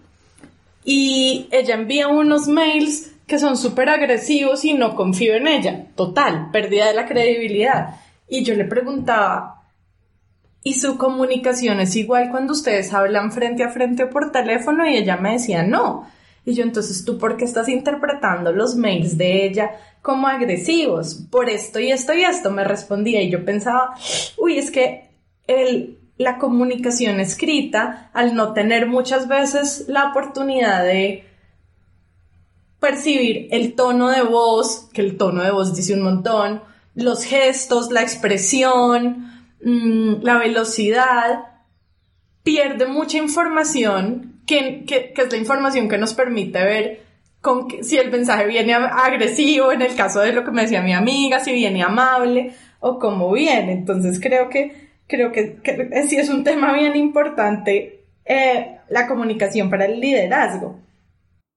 y 0.84 1.48
ella 1.50 1.74
envía 1.74 2.08
unos 2.08 2.48
mails 2.48 3.12
que 3.26 3.38
son 3.38 3.56
súper 3.56 3.88
agresivos 3.88 4.64
y 4.64 4.74
no 4.74 4.94
confío 4.94 5.34
en 5.34 5.46
ella. 5.46 5.86
Total, 5.94 6.50
pérdida 6.50 6.88
de 6.88 6.94
la 6.94 7.06
credibilidad. 7.06 8.00
Y 8.28 8.44
yo 8.44 8.54
le 8.54 8.64
preguntaba, 8.64 9.62
y 10.64 10.74
su 10.74 10.96
comunicación 10.96 11.80
es 11.80 11.96
igual 11.96 12.30
cuando 12.30 12.52
ustedes 12.52 12.92
hablan 12.92 13.32
frente 13.32 13.64
a 13.64 13.70
frente 13.70 14.04
o 14.04 14.10
por 14.10 14.30
teléfono 14.30 14.88
y 14.88 14.96
ella 14.96 15.16
me 15.16 15.32
decía 15.32 15.62
no. 15.62 16.06
Y 16.44 16.54
yo 16.54 16.62
entonces 16.62 17.04
tú 17.04 17.18
por 17.18 17.36
qué 17.36 17.44
estás 17.44 17.68
interpretando 17.68 18.52
los 18.52 18.76
mails 18.76 19.16
de 19.16 19.44
ella 19.44 19.72
como 20.02 20.28
agresivos 20.28 21.26
por 21.30 21.48
esto 21.48 21.78
y 21.78 21.90
esto 21.90 22.12
y 22.14 22.22
esto 22.22 22.50
me 22.50 22.64
respondía 22.64 23.22
y 23.22 23.30
yo 23.30 23.44
pensaba, 23.44 23.94
uy, 24.36 24.58
es 24.58 24.70
que 24.70 25.10
el, 25.46 25.98
la 26.18 26.38
comunicación 26.38 27.20
escrita 27.20 28.10
al 28.12 28.34
no 28.34 28.52
tener 28.52 28.86
muchas 28.86 29.28
veces 29.28 29.86
la 29.88 30.08
oportunidad 30.10 30.84
de 30.84 31.26
percibir 32.80 33.48
el 33.50 33.74
tono 33.74 34.10
de 34.10 34.22
voz, 34.22 34.88
que 34.92 35.02
el 35.02 35.16
tono 35.16 35.42
de 35.42 35.50
voz 35.50 35.74
dice 35.74 35.94
un 35.94 36.02
montón, 36.02 36.62
los 36.94 37.24
gestos, 37.24 37.90
la 37.90 38.02
expresión, 38.02 39.32
Mm, 39.64 40.22
la 40.22 40.38
velocidad, 40.38 41.44
pierde 42.42 42.86
mucha 42.86 43.18
información, 43.18 44.40
que, 44.44 44.84
es 45.16 45.32
la 45.32 45.38
información 45.38 45.88
que 45.88 45.98
nos 45.98 46.14
permite 46.14 46.64
ver 46.64 47.02
con 47.40 47.68
si 47.82 47.96
el 47.96 48.10
mensaje 48.10 48.46
viene 48.46 48.74
agresivo, 48.74 49.72
en 49.72 49.82
el 49.82 49.94
caso 49.94 50.20
de 50.20 50.32
lo 50.32 50.44
que 50.44 50.50
me 50.50 50.62
decía 50.62 50.82
mi 50.82 50.92
amiga, 50.92 51.40
si 51.40 51.52
viene 51.52 51.82
amable 51.82 52.54
o 52.80 52.98
cómo 52.98 53.32
viene. 53.32 53.72
Entonces 53.72 54.18
creo 54.20 54.48
que, 54.48 54.81
creo 55.06 55.32
que, 55.32 55.60
sí 56.08 56.16
es 56.16 56.28
un 56.28 56.44
tema 56.44 56.72
bien 56.74 56.96
importante 56.96 58.06
eh, 58.24 58.78
la 58.88 59.06
comunicación 59.06 59.70
para 59.70 59.86
el 59.86 60.00
liderazgo. 60.00 60.80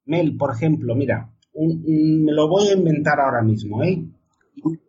Mel, 0.05 0.37
por 0.37 0.53
ejemplo, 0.53 0.95
mira, 0.95 1.31
me 1.53 2.31
lo 2.31 2.47
voy 2.47 2.67
a 2.67 2.73
inventar 2.73 3.19
ahora 3.19 3.41
mismo, 3.41 3.83
¿eh? 3.83 4.03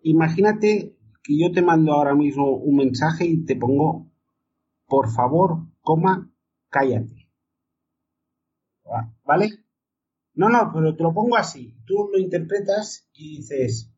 Imagínate 0.03 0.97
que 1.23 1.39
yo 1.39 1.53
te 1.53 1.63
mando 1.63 1.93
ahora 1.93 2.15
mismo 2.15 2.57
un 2.57 2.77
mensaje 2.77 3.27
y 3.27 3.45
te 3.45 3.57
pongo, 3.57 4.07
por 4.87 5.11
favor, 5.11 5.67
coma, 5.81 6.31
cállate. 6.69 7.29
¿Vale? 9.25 9.51
No, 10.35 10.49
no, 10.49 10.71
pero 10.73 10.95
te 10.95 11.03
lo 11.03 11.13
pongo 11.13 11.37
así. 11.37 11.75
Tú 11.87 12.09
lo 12.13 12.19
interpretas 12.19 13.09
y 13.13 13.39
dices, 13.39 13.91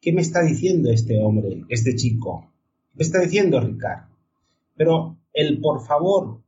¿qué 0.00 0.12
me 0.12 0.20
está 0.20 0.42
diciendo 0.42 0.90
este 0.90 1.18
hombre, 1.22 1.64
este 1.68 1.96
chico? 1.96 2.52
¿Qué 2.96 3.02
está 3.02 3.20
diciendo 3.20 3.60
Ricardo? 3.60 4.16
Pero 4.74 5.18
el 5.34 5.60
por 5.60 5.84
favor, 5.84 6.42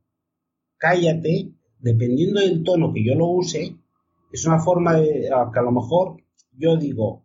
cállate, 0.77 1.51
dependiendo 1.77 2.39
del 2.39 2.63
tono 2.63 2.91
que 2.91 3.05
yo 3.05 3.13
lo 3.13 3.27
use, 3.27 3.75
es 4.31 4.45
una 4.47 4.59
forma 4.59 4.95
de 4.95 5.29
que 5.53 5.59
a 5.59 5.61
lo 5.61 5.71
mejor 5.71 6.23
yo 6.57 6.75
digo, 6.75 7.23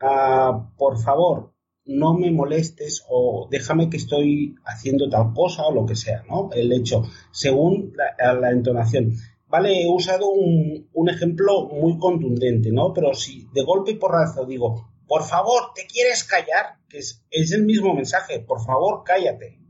ah, 0.00 0.70
por 0.76 0.96
favor, 0.98 1.52
no 1.86 2.14
me 2.14 2.30
molestes 2.30 3.04
o 3.08 3.48
déjame 3.50 3.90
que 3.90 3.96
estoy 3.96 4.54
haciendo 4.64 5.08
tal 5.08 5.32
cosa 5.34 5.66
o 5.66 5.74
lo 5.74 5.84
que 5.84 5.96
sea, 5.96 6.22
¿no? 6.28 6.50
El 6.52 6.72
hecho, 6.72 7.02
según 7.32 7.92
la, 8.16 8.50
entonación. 8.52 9.12
Vale, 9.48 9.82
he 9.82 9.88
usado 9.88 10.30
un, 10.30 10.88
un, 10.92 11.08
ejemplo 11.08 11.68
muy 11.68 11.98
contundente, 11.98 12.70
¿no? 12.70 12.92
Pero 12.92 13.12
si 13.12 13.48
de 13.52 13.64
golpe 13.64 13.90
y 13.90 13.96
porrazo 13.96 14.46
digo, 14.46 14.91
por 15.06 15.24
favor, 15.24 15.72
¿te 15.74 15.86
quieres 15.86 16.24
callar? 16.24 16.78
Que 16.88 16.98
es, 16.98 17.24
el 17.30 17.64
mismo 17.64 17.94
mensaje, 17.94 18.40
por 18.40 18.64
favor, 18.64 19.02
cállate. 19.04 19.60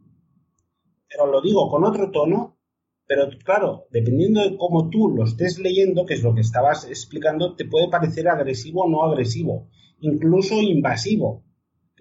Pero 1.08 1.26
lo 1.26 1.40
digo 1.40 1.68
con 1.70 1.84
otro 1.84 2.10
tono, 2.10 2.58
pero 3.06 3.28
claro, 3.44 3.86
dependiendo 3.90 4.40
de 4.40 4.56
cómo 4.56 4.88
tú 4.88 5.08
lo 5.10 5.24
estés 5.24 5.58
leyendo, 5.58 6.06
que 6.06 6.14
es 6.14 6.22
lo 6.22 6.34
que 6.34 6.40
estabas 6.40 6.84
explicando, 6.84 7.54
te 7.56 7.66
puede 7.66 7.88
parecer 7.88 8.28
agresivo 8.28 8.82
o 8.82 8.88
no 8.88 9.02
agresivo, 9.04 9.68
incluso 10.00 10.60
invasivo 10.60 11.44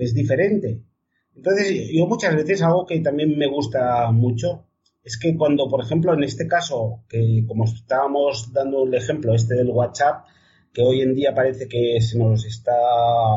es 0.02 0.14
diferente. 0.14 0.84
Entonces, 1.36 1.90
yo 1.94 2.08
muchas 2.08 2.36
veces 2.36 2.62
algo 2.62 2.86
que 2.86 3.00
también 3.00 3.38
me 3.38 3.48
gusta 3.48 4.12
mucho 4.12 4.68
es 5.04 5.18
que 5.18 5.36
cuando, 5.36 5.68
por 5.68 5.84
ejemplo, 5.84 6.14
en 6.14 6.24
este 6.24 6.48
caso, 6.48 7.04
que 7.08 7.44
como 7.48 7.66
estábamos 7.66 8.52
dando 8.54 8.84
el 8.84 8.94
ejemplo 8.94 9.34
este 9.34 9.56
del 9.56 9.70
WhatsApp, 9.70 10.26
que 10.74 10.82
hoy 10.82 11.02
en 11.02 11.16
día 11.16 11.34
parece 11.34 11.68
que 11.68 12.00
se 12.02 12.18
nos 12.18 12.46
está, 12.46 12.74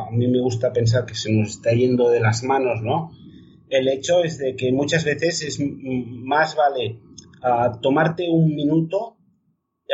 a 0.06 0.10
mí 0.10 0.28
me 0.28 0.40
gusta 0.40 0.72
pensar 0.72 1.04
que 1.06 1.14
se 1.14 1.32
nos 1.32 1.50
está 1.50 1.72
yendo 1.72 2.10
de 2.10 2.20
las 2.20 2.42
manos, 2.42 2.80
¿no? 2.82 3.10
El 3.68 3.88
hecho 3.88 4.22
es 4.22 4.38
de 4.38 4.54
que 4.54 4.72
muchas 4.72 5.04
veces 5.04 5.42
es 5.42 5.58
más 5.60 6.54
vale 6.54 7.00
tomarte 7.82 8.28
un 8.30 8.54
minuto, 8.54 9.14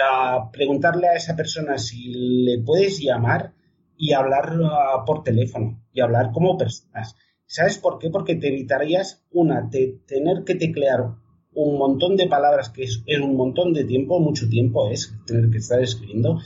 a 0.01 0.51
preguntarle 0.53 1.09
a 1.09 1.14
esa 1.14 1.36
persona 1.36 1.78
si 1.78 2.12
le 2.14 2.62
puedes 2.62 3.01
llamar 3.01 3.55
y 3.97 4.12
hablar 4.12 4.57
ah, 4.64 5.05
por 5.05 5.22
teléfono 5.22 5.82
y 5.93 6.01
hablar 6.01 6.30
como 6.32 6.57
personas. 6.57 7.16
¿Sabes 7.47 7.78
por 7.78 7.99
qué? 7.99 8.11
Porque 8.11 8.36
te 8.36 8.49
evitarías, 8.49 9.24
una, 9.32 9.62
de 9.62 10.01
tener 10.07 10.45
que 10.45 10.55
teclear 10.55 11.16
un 11.53 11.78
montón 11.78 12.16
de 12.16 12.28
palabras, 12.28 12.70
que 12.70 12.84
es, 12.84 13.03
un 13.20 13.36
montón 13.36 13.72
de 13.72 13.84
tiempo, 13.84 14.20
mucho 14.20 14.49
tiempo 14.49 14.88
es 14.88 15.12
tener 15.26 15.51
que 15.51 15.59
estar 15.59 15.82
escribiendo. 15.82 16.38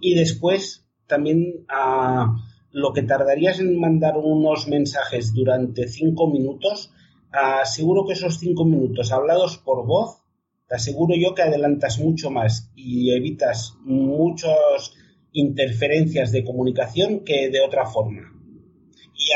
Y 0.00 0.14
después 0.14 0.86
también 1.06 1.64
a 1.68 2.36
lo 2.72 2.92
que 2.92 3.02
tardarías 3.02 3.58
en 3.60 3.78
mandar 3.78 4.16
unos 4.16 4.68
mensajes 4.68 5.34
durante 5.34 5.88
cinco 5.88 6.28
minutos, 6.28 6.92
seguro 7.64 8.06
que 8.06 8.14
esos 8.14 8.38
cinco 8.38 8.64
minutos 8.64 9.12
hablados 9.12 9.58
por 9.58 9.86
voz, 9.86 10.22
te 10.68 10.76
aseguro 10.76 11.16
yo 11.16 11.34
que 11.34 11.42
adelantas 11.42 11.98
mucho 11.98 12.30
más 12.30 12.70
y 12.76 13.12
evitas 13.12 13.74
muchas 13.82 14.94
interferencias 15.32 16.30
de 16.32 16.44
comunicación 16.44 17.24
que 17.24 17.50
de 17.50 17.60
otra 17.60 17.86
forma. 17.86 18.32
Y 19.14 19.32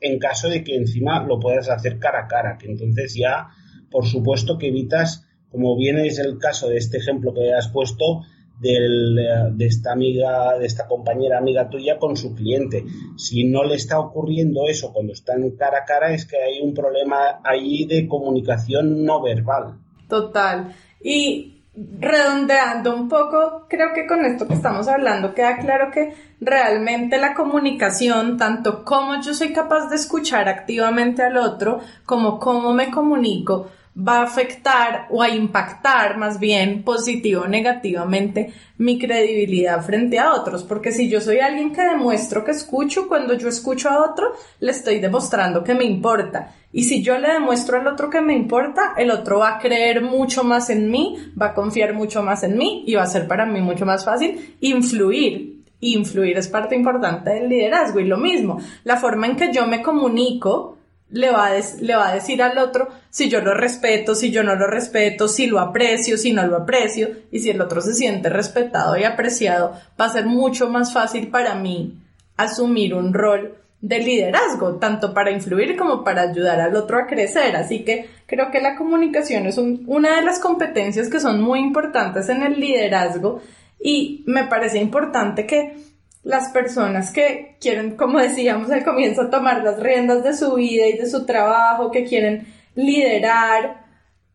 en 0.00 0.18
caso 0.18 0.48
de 0.48 0.64
que 0.64 0.74
encima 0.74 1.22
lo 1.24 1.38
puedas 1.38 1.68
hacer 1.68 1.98
cara 1.98 2.24
a 2.24 2.26
cara, 2.26 2.56
que 2.58 2.66
entonces 2.66 3.14
ya, 3.14 3.48
por 3.90 4.06
supuesto 4.06 4.58
que 4.58 4.68
evitas, 4.68 5.26
como 5.50 5.76
bien 5.76 5.98
es 5.98 6.18
el 6.18 6.38
caso 6.38 6.68
de 6.68 6.78
este 6.78 6.98
ejemplo 6.98 7.32
que 7.32 7.52
has 7.52 7.68
puesto, 7.68 8.22
de 8.60 9.66
esta 9.66 9.92
amiga, 9.92 10.58
de 10.58 10.66
esta 10.66 10.86
compañera 10.86 11.38
amiga 11.38 11.68
tuya 11.68 11.98
con 11.98 12.16
su 12.16 12.34
cliente. 12.34 12.84
Si 13.16 13.44
no 13.44 13.64
le 13.64 13.76
está 13.76 13.98
ocurriendo 13.98 14.68
eso 14.68 14.92
cuando 14.92 15.12
están 15.12 15.48
cara 15.52 15.78
a 15.78 15.84
cara, 15.84 16.12
es 16.12 16.26
que 16.26 16.36
hay 16.36 16.60
un 16.60 16.74
problema 16.74 17.40
ahí 17.44 17.84
de 17.84 18.08
comunicación 18.08 19.04
no 19.04 19.22
verbal. 19.22 19.78
Total. 20.08 20.74
Y 21.02 21.54
redondeando 22.00 22.94
un 22.94 23.08
poco, 23.08 23.66
creo 23.68 23.92
que 23.94 24.06
con 24.06 24.24
esto 24.24 24.48
que 24.48 24.54
estamos 24.54 24.88
hablando 24.88 25.34
queda 25.34 25.58
claro 25.58 25.90
que 25.92 26.14
realmente 26.40 27.18
la 27.18 27.34
comunicación, 27.34 28.36
tanto 28.36 28.84
como 28.84 29.20
yo 29.20 29.32
soy 29.34 29.52
capaz 29.52 29.88
de 29.88 29.96
escuchar 29.96 30.48
activamente 30.48 31.22
al 31.22 31.36
otro, 31.36 31.80
como 32.04 32.38
cómo 32.38 32.72
me 32.72 32.90
comunico, 32.90 33.68
va 33.98 34.20
a 34.20 34.22
afectar 34.22 35.06
o 35.10 35.22
a 35.22 35.28
impactar 35.28 36.18
más 36.18 36.38
bien 36.38 36.84
positivo 36.84 37.42
o 37.42 37.48
negativamente 37.48 38.52
mi 38.78 38.98
credibilidad 38.98 39.84
frente 39.84 40.18
a 40.18 40.34
otros, 40.34 40.62
porque 40.62 40.92
si 40.92 41.08
yo 41.08 41.20
soy 41.20 41.40
alguien 41.40 41.72
que 41.72 41.82
demuestro 41.82 42.44
que 42.44 42.52
escucho, 42.52 43.08
cuando 43.08 43.34
yo 43.34 43.48
escucho 43.48 43.88
a 43.90 44.08
otro, 44.08 44.32
le 44.60 44.70
estoy 44.70 45.00
demostrando 45.00 45.64
que 45.64 45.74
me 45.74 45.84
importa. 45.84 46.54
Y 46.72 46.84
si 46.84 47.02
yo 47.02 47.18
le 47.18 47.32
demuestro 47.32 47.80
al 47.80 47.86
otro 47.86 48.08
que 48.08 48.20
me 48.20 48.34
importa, 48.34 48.94
el 48.96 49.10
otro 49.10 49.40
va 49.40 49.56
a 49.56 49.58
creer 49.58 50.02
mucho 50.02 50.44
más 50.44 50.70
en 50.70 50.90
mí, 50.90 51.16
va 51.40 51.46
a 51.46 51.54
confiar 51.54 51.94
mucho 51.94 52.22
más 52.22 52.44
en 52.44 52.56
mí 52.56 52.84
y 52.86 52.94
va 52.94 53.02
a 53.02 53.06
ser 53.06 53.26
para 53.26 53.46
mí 53.46 53.60
mucho 53.60 53.84
más 53.84 54.04
fácil 54.04 54.56
influir. 54.60 55.64
Influir 55.80 56.36
es 56.36 56.48
parte 56.48 56.74
importante 56.74 57.30
del 57.30 57.48
liderazgo 57.48 58.00
y 58.00 58.04
lo 58.04 58.16
mismo, 58.16 58.60
la 58.84 58.96
forma 58.96 59.26
en 59.26 59.36
que 59.36 59.52
yo 59.52 59.66
me 59.66 59.80
comunico, 59.80 60.77
le 61.10 61.30
va, 61.30 61.46
a 61.46 61.52
le 61.80 61.96
va 61.96 62.08
a 62.08 62.14
decir 62.14 62.42
al 62.42 62.58
otro 62.58 62.88
si 63.10 63.28
yo 63.28 63.40
lo 63.40 63.54
respeto, 63.54 64.14
si 64.14 64.30
yo 64.30 64.42
no 64.42 64.54
lo 64.54 64.66
respeto, 64.66 65.28
si 65.28 65.46
lo 65.46 65.58
aprecio, 65.58 66.18
si 66.18 66.32
no 66.32 66.46
lo 66.46 66.56
aprecio, 66.56 67.08
y 67.30 67.40
si 67.40 67.50
el 67.50 67.60
otro 67.60 67.80
se 67.80 67.94
siente 67.94 68.28
respetado 68.28 68.96
y 68.96 69.04
apreciado, 69.04 69.72
va 70.00 70.06
a 70.06 70.12
ser 70.12 70.26
mucho 70.26 70.68
más 70.68 70.92
fácil 70.92 71.28
para 71.28 71.54
mí 71.54 71.98
asumir 72.36 72.94
un 72.94 73.14
rol 73.14 73.54
de 73.80 74.00
liderazgo, 74.00 74.76
tanto 74.76 75.14
para 75.14 75.30
influir 75.30 75.76
como 75.76 76.02
para 76.02 76.22
ayudar 76.22 76.60
al 76.60 76.74
otro 76.74 76.98
a 76.98 77.06
crecer. 77.06 77.54
Así 77.56 77.84
que 77.84 78.08
creo 78.26 78.50
que 78.50 78.60
la 78.60 78.76
comunicación 78.76 79.46
es 79.46 79.58
una 79.58 80.16
de 80.16 80.22
las 80.22 80.40
competencias 80.40 81.08
que 81.08 81.20
son 81.20 81.40
muy 81.40 81.60
importantes 81.60 82.28
en 82.28 82.42
el 82.42 82.58
liderazgo 82.58 83.40
y 83.80 84.24
me 84.26 84.44
parece 84.44 84.78
importante 84.78 85.46
que 85.46 85.76
las 86.22 86.50
personas 86.50 87.12
que 87.12 87.56
quieren, 87.60 87.96
como 87.96 88.18
decíamos 88.18 88.70
al 88.70 88.84
comienzo, 88.84 89.30
tomar 89.30 89.62
las 89.62 89.80
riendas 89.80 90.22
de 90.24 90.34
su 90.34 90.54
vida 90.54 90.86
y 90.86 90.98
de 90.98 91.08
su 91.08 91.24
trabajo, 91.24 91.90
que 91.90 92.04
quieren 92.04 92.46
liderar, 92.74 93.86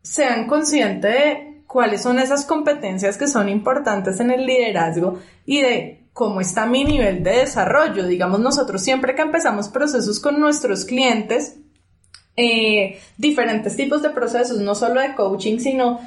sean 0.02 0.46
conscientes 0.46 1.12
de 1.12 1.62
cuáles 1.66 2.02
son 2.02 2.18
esas 2.18 2.44
competencias 2.44 3.16
que 3.16 3.26
son 3.26 3.48
importantes 3.48 4.20
en 4.20 4.30
el 4.30 4.46
liderazgo 4.46 5.18
y 5.46 5.60
de 5.60 6.04
cómo 6.12 6.40
está 6.40 6.66
mi 6.66 6.84
nivel 6.84 7.22
de 7.22 7.38
desarrollo. 7.38 8.06
Digamos, 8.06 8.40
nosotros 8.40 8.82
siempre 8.82 9.14
que 9.14 9.22
empezamos 9.22 9.68
procesos 9.68 10.20
con 10.20 10.40
nuestros 10.40 10.84
clientes, 10.84 11.56
eh, 12.36 13.00
diferentes 13.16 13.76
tipos 13.76 14.02
de 14.02 14.10
procesos, 14.10 14.58
no 14.58 14.74
solo 14.74 15.00
de 15.00 15.14
coaching, 15.14 15.58
sino 15.58 16.00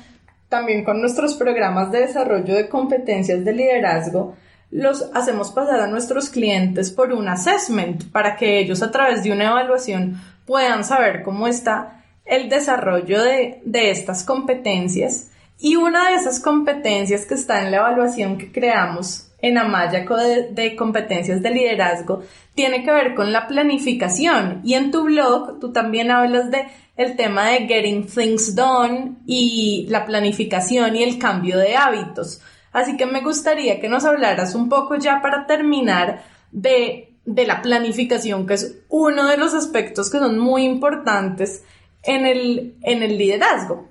también 0.49 0.83
con 0.83 1.01
nuestros 1.01 1.35
programas 1.35 1.91
de 1.91 1.99
desarrollo 1.99 2.55
de 2.55 2.69
competencias 2.69 3.43
de 3.43 3.53
liderazgo, 3.53 4.35
los 4.69 5.09
hacemos 5.13 5.51
pasar 5.51 5.79
a 5.79 5.87
nuestros 5.87 6.29
clientes 6.29 6.91
por 6.91 7.13
un 7.13 7.27
assessment 7.27 8.11
para 8.11 8.35
que 8.35 8.59
ellos 8.59 8.81
a 8.83 8.91
través 8.91 9.23
de 9.23 9.31
una 9.31 9.45
evaluación 9.45 10.21
puedan 10.45 10.83
saber 10.83 11.23
cómo 11.23 11.47
está 11.47 12.03
el 12.25 12.49
desarrollo 12.49 13.21
de, 13.21 13.61
de 13.63 13.91
estas 13.91 14.23
competencias. 14.23 15.29
Y 15.59 15.75
una 15.75 16.09
de 16.09 16.15
esas 16.15 16.39
competencias 16.39 17.25
que 17.25 17.33
está 17.33 17.63
en 17.63 17.71
la 17.71 17.77
evaluación 17.77 18.37
que 18.37 18.51
creamos 18.51 19.27
en 19.39 19.57
Amaya 19.57 20.03
de, 20.03 20.49
de, 20.51 20.75
competencias 20.75 21.41
de 21.41 21.51
liderazgo 21.51 22.23
tiene 22.55 22.83
que 22.83 22.91
ver 22.91 23.15
con 23.15 23.31
la 23.31 23.47
planificación 23.47 24.61
y 24.63 24.73
en 24.73 24.91
tu 24.91 25.03
blog 25.03 25.59
tú 25.59 25.71
también 25.71 26.09
hablas 26.09 26.49
de 26.49 26.65
el 26.95 27.15
tema 27.15 27.49
de 27.49 27.67
getting 27.67 28.07
things 28.07 28.55
done 28.55 29.17
y 29.27 29.85
la 29.89 30.05
planificación 30.05 30.95
y 30.95 31.03
el 31.03 31.19
cambio 31.19 31.57
de 31.59 31.75
hábitos. 31.75 32.41
Así 32.77 32.95
que 32.95 33.07
me 33.07 33.23
gustaría 33.23 33.79
que 33.79 33.89
nos 33.89 34.05
hablaras 34.05 34.53
un 34.53 34.69
poco 34.69 34.97
ya 34.97 35.19
para 35.19 35.47
terminar 35.47 36.21
de, 36.51 37.15
la 37.25 37.59
planificación, 37.63 38.45
que 38.45 38.53
es 38.53 38.83
uno 38.87 39.27
de 39.27 39.35
los 39.35 39.55
aspectos 39.55 40.11
que 40.11 40.19
son 40.19 40.37
muy 40.37 40.63
importantes 40.63 41.63
en 42.03 42.27
el, 42.27 42.75
en 42.83 43.01
el 43.01 43.17
liderazgo. 43.17 43.89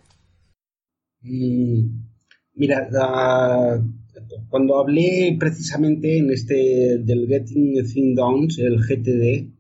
Mm, 1.21 1.81
mira, 2.55 2.89
cuando 4.51 4.79
hablé 4.79 5.37
precisamente 5.37 6.19
en 6.19 6.31
este 6.31 6.99
del 6.99 7.27
Getting 7.27 7.85
Things 7.93 8.15
Done, 8.15 8.47
el 8.59 8.79
GTD, 8.79 9.51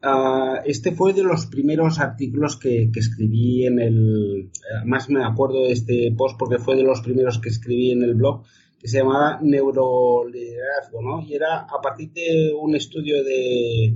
ah, 0.00 0.62
este 0.64 0.92
fue 0.92 1.12
de 1.12 1.22
los 1.22 1.44
primeros 1.44 2.00
artículos 2.00 2.56
que, 2.56 2.90
que, 2.90 3.00
escribí 3.00 3.66
en 3.66 3.78
el. 3.78 4.50
Más 4.86 5.10
me 5.10 5.22
acuerdo 5.22 5.66
de 5.66 5.72
este 5.72 6.14
post 6.16 6.38
porque 6.38 6.58
fue 6.58 6.76
de 6.76 6.84
los 6.84 7.02
primeros 7.02 7.38
que 7.40 7.50
escribí 7.50 7.90
en 7.90 8.04
el 8.04 8.14
blog 8.14 8.42
que 8.80 8.88
se 8.88 8.98
llamaba 8.98 9.38
Neuroliderazgo, 9.42 11.02
¿no? 11.02 11.20
Y 11.20 11.34
era 11.34 11.60
a 11.60 11.80
partir 11.82 12.12
de 12.12 12.52
un 12.58 12.74
estudio 12.74 13.22
de, 13.22 13.94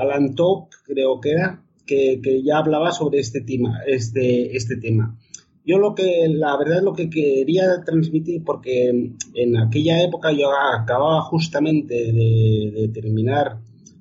Alan 0.00 0.34
Top, 0.34 0.68
creo 0.84 1.18
que 1.20 1.30
era, 1.30 1.64
que, 1.84 2.20
ya 2.44 2.58
hablaba 2.58 2.92
sobre 2.92 3.18
este 3.18 3.40
tema, 3.40 3.80
este, 3.86 4.56
este 4.56 4.76
tema. 4.76 5.18
Yo 5.64 5.78
lo 5.78 5.94
que, 5.94 6.28
la 6.28 6.56
verdad, 6.56 6.82
lo 6.82 6.92
que 6.92 7.10
quería 7.10 7.82
transmitir, 7.84 8.44
porque 8.44 8.88
en 9.34 9.56
aquella 9.56 10.02
época 10.02 10.30
yo 10.30 10.50
acababa 10.52 11.22
justamente 11.22 11.94
de, 11.94 12.90
terminar 12.92 13.58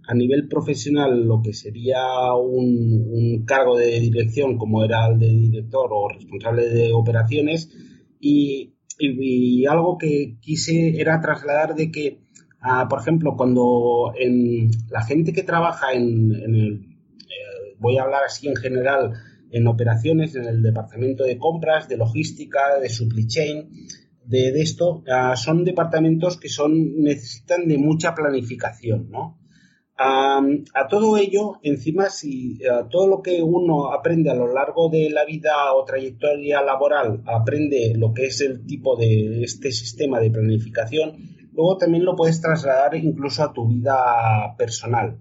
a 0.07 0.13
nivel 0.13 0.47
profesional 0.47 1.25
lo 1.25 1.41
que 1.41 1.53
sería 1.53 2.33
un, 2.35 3.07
un, 3.09 3.45
cargo 3.45 3.77
de 3.77 3.99
dirección 3.99 4.57
como 4.57 4.83
era 4.83 5.07
el 5.07 5.19
de 5.19 5.29
director 5.29 5.89
o 5.91 6.09
responsable 6.09 6.67
de 6.67 6.91
operaciones 6.91 7.69
y 8.19 8.73
y, 9.01 9.65
algo 9.65 9.97
que 9.97 10.37
quise 10.39 10.99
era 10.99 11.19
trasladar 11.19 11.75
de 11.75 11.91
que, 11.91 12.21
ah, 12.61 12.87
por 12.89 12.99
ejemplo, 13.01 13.35
cuando 13.35 14.13
en 14.17 14.69
la 14.89 15.01
gente 15.03 15.33
que 15.33 15.43
trabaja 15.43 15.93
en, 15.93 16.31
el, 16.31 16.73
eh, 17.21 17.75
voy 17.79 17.97
a 17.97 18.03
hablar 18.03 18.23
así 18.25 18.47
en 18.47 18.55
general, 18.55 19.13
en 19.51 19.67
operaciones, 19.67 20.35
en 20.35 20.45
el 20.45 20.61
departamento 20.61 21.23
de 21.23 21.37
compras, 21.37 21.87
de 21.89 21.97
logística, 21.97 22.79
de 22.79 22.89
supply 22.89 23.27
chain, 23.27 23.69
de, 24.23 24.61
esto, 24.61 25.03
ah, 25.11 25.35
son 25.35 25.65
departamentos 25.65 26.37
que 26.37 26.47
son, 26.47 27.01
necesitan 27.01 27.67
de 27.67 27.77
mucha 27.77 28.15
planificación, 28.15 29.09
¿no? 29.09 29.40
A 30.03 30.87
todo 30.89 31.17
ello, 31.17 31.59
encima, 31.61 32.09
si 32.09 32.59
todo 32.89 33.07
lo 33.07 33.21
que 33.21 33.41
uno 33.43 33.91
aprende 33.91 34.29
a 34.29 34.35
lo 34.35 34.51
largo 34.51 34.89
de 34.89 35.09
la 35.09 35.25
vida 35.25 35.73
o 35.73 35.85
trayectoria 35.85 36.61
laboral, 36.61 37.21
aprende 37.25 37.93
lo 37.95 38.13
que 38.13 38.25
es 38.25 38.41
el 38.41 38.65
tipo 38.65 38.95
de 38.95 39.43
este 39.43 39.71
sistema 39.71 40.19
de 40.19 40.31
planificación, 40.31 41.17
luego 41.53 41.77
también 41.77 42.05
lo 42.05 42.15
puedes 42.15 42.41
trasladar 42.41 42.95
incluso 42.95 43.43
a 43.43 43.53
tu 43.53 43.67
vida 43.67 44.55
personal. 44.57 45.19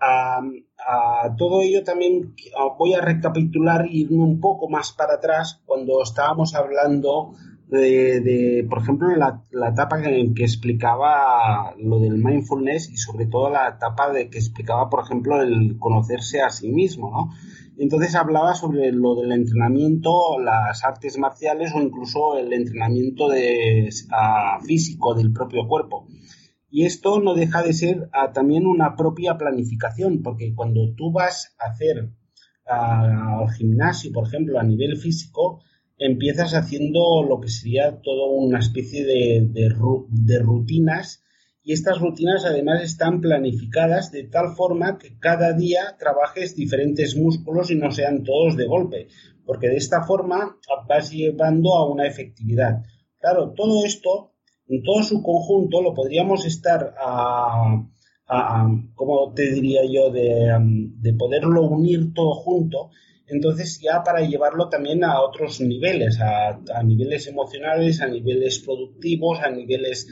a 0.00 1.34
todo 1.36 1.62
ello 1.62 1.82
también 1.82 2.34
voy 2.78 2.94
a 2.94 3.00
recapitular 3.00 3.86
y 3.90 4.02
irme 4.02 4.22
un 4.22 4.40
poco 4.40 4.68
más 4.68 4.92
para 4.92 5.14
atrás 5.14 5.60
cuando 5.66 6.02
estábamos 6.02 6.54
hablando 6.54 7.32
de, 7.70 8.66
por 8.68 8.82
ejemplo, 8.82 9.14
la, 9.14 9.44
la 9.50 9.68
etapa 9.70 10.02
en 10.02 10.34
que 10.34 10.44
explicaba 10.44 11.74
lo 11.78 12.00
del 12.00 12.16
mindfulness 12.16 12.90
y 12.90 12.96
sobre 12.96 13.26
todo 13.26 13.50
la 13.50 13.68
etapa 13.68 14.10
de 14.10 14.30
que 14.30 14.38
explicaba, 14.38 14.88
por 14.88 15.04
ejemplo, 15.04 15.42
el 15.42 15.78
conocerse 15.78 16.40
a 16.40 16.50
sí 16.50 16.70
mismo, 16.70 17.10
¿no? 17.10 17.30
Entonces 17.78 18.16
hablaba 18.16 18.54
sobre 18.54 18.90
lo 18.90 19.14
del 19.14 19.30
entrenamiento, 19.30 20.38
las 20.40 20.84
artes 20.84 21.16
marciales 21.16 21.72
o 21.74 21.80
incluso 21.80 22.36
el 22.36 22.52
entrenamiento 22.52 23.28
de, 23.28 23.88
físico 24.66 25.14
del 25.14 25.32
propio 25.32 25.68
cuerpo. 25.68 26.08
Y 26.70 26.86
esto 26.86 27.20
no 27.20 27.34
deja 27.34 27.62
de 27.62 27.72
ser 27.72 28.10
también 28.34 28.66
una 28.66 28.96
propia 28.96 29.38
planificación, 29.38 30.22
porque 30.22 30.54
cuando 30.54 30.92
tú 30.96 31.12
vas 31.12 31.54
a 31.58 31.70
hacer 31.70 32.10
al 32.66 33.48
gimnasio, 33.52 34.12
por 34.12 34.26
ejemplo, 34.26 34.58
a 34.58 34.64
nivel 34.64 34.96
físico, 34.96 35.62
empiezas 35.98 36.54
haciendo 36.54 37.22
lo 37.22 37.40
que 37.40 37.48
sería 37.48 38.00
toda 38.00 38.26
una 38.30 38.60
especie 38.60 39.04
de, 39.04 39.48
de, 39.50 40.38
rutinas 40.38 41.24
y 41.62 41.72
estas 41.72 41.98
rutinas 41.98 42.44
además 42.44 42.82
están 42.82 43.20
planificadas 43.20 44.12
de 44.12 44.24
tal 44.24 44.54
forma 44.54 44.96
que 44.98 45.18
cada 45.18 45.52
día 45.52 45.96
trabajes 45.98 46.54
diferentes 46.54 47.16
músculos 47.16 47.70
y 47.70 47.74
no 47.74 47.90
sean 47.90 48.22
todos 48.22 48.56
de 48.56 48.66
golpe, 48.66 49.08
porque 49.44 49.68
de 49.68 49.76
esta 49.76 50.04
forma 50.04 50.56
vas 50.88 51.10
llevando 51.10 51.74
a 51.74 51.90
una 51.90 52.06
efectividad. 52.06 52.82
Claro, 53.18 53.52
todo 53.54 53.84
esto 53.84 54.32
en 54.68 54.82
todo 54.82 55.02
su 55.02 55.22
conjunto 55.22 55.82
lo 55.82 55.94
podríamos 55.94 56.46
estar 56.46 56.94
a, 56.98 57.84
como 58.94 59.32
te 59.34 59.50
diría 59.52 59.80
yo, 59.90 60.10
de 60.10 61.14
poderlo 61.18 61.62
unir 61.62 62.14
todo 62.14 62.34
junto 62.34 62.90
entonces 63.28 63.78
ya 63.80 64.02
para 64.02 64.22
llevarlo 64.22 64.68
también 64.68 65.04
a 65.04 65.20
otros 65.20 65.60
niveles, 65.60 66.18
a, 66.20 66.82
niveles 66.82 67.26
emocionales, 67.26 68.00
a 68.00 68.08
niveles 68.08 68.58
productivos, 68.60 69.40
a 69.40 69.50
niveles 69.50 70.06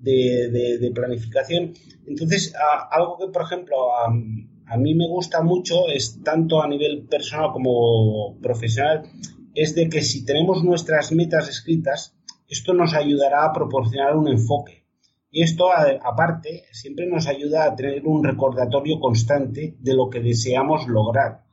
de, 0.00 0.90
planificación. 0.94 1.72
Entonces, 2.06 2.54
algo 2.90 3.18
que, 3.18 3.26
por 3.32 3.42
ejemplo, 3.42 3.76
a, 3.96 4.76
mí 4.76 4.94
me 4.94 5.08
gusta 5.08 5.42
mucho 5.42 5.88
es 5.88 6.22
tanto 6.22 6.62
a 6.62 6.68
nivel 6.68 7.06
personal 7.06 7.50
como 7.52 8.38
profesional, 8.40 9.02
es 9.54 9.74
de 9.74 9.88
que 9.88 10.02
si 10.02 10.24
tenemos 10.24 10.62
nuestras 10.62 11.10
metas 11.12 11.48
escritas, 11.48 12.14
esto 12.48 12.72
nos 12.72 12.94
ayudará 12.94 13.44
a 13.44 13.52
proporcionar 13.52 14.16
un 14.16 14.28
enfoque. 14.28 14.84
Y 15.32 15.42
esto, 15.42 15.70
aparte, 15.72 16.64
siempre 16.72 17.06
nos 17.06 17.26
ayuda 17.26 17.64
a 17.64 17.74
tener 17.76 18.04
un 18.04 18.24
recordatorio 18.24 18.98
constante 18.98 19.76
de 19.78 19.94
lo 19.94 20.08
que 20.08 20.20
deseamos 20.20 20.88
lograr. 20.88 21.49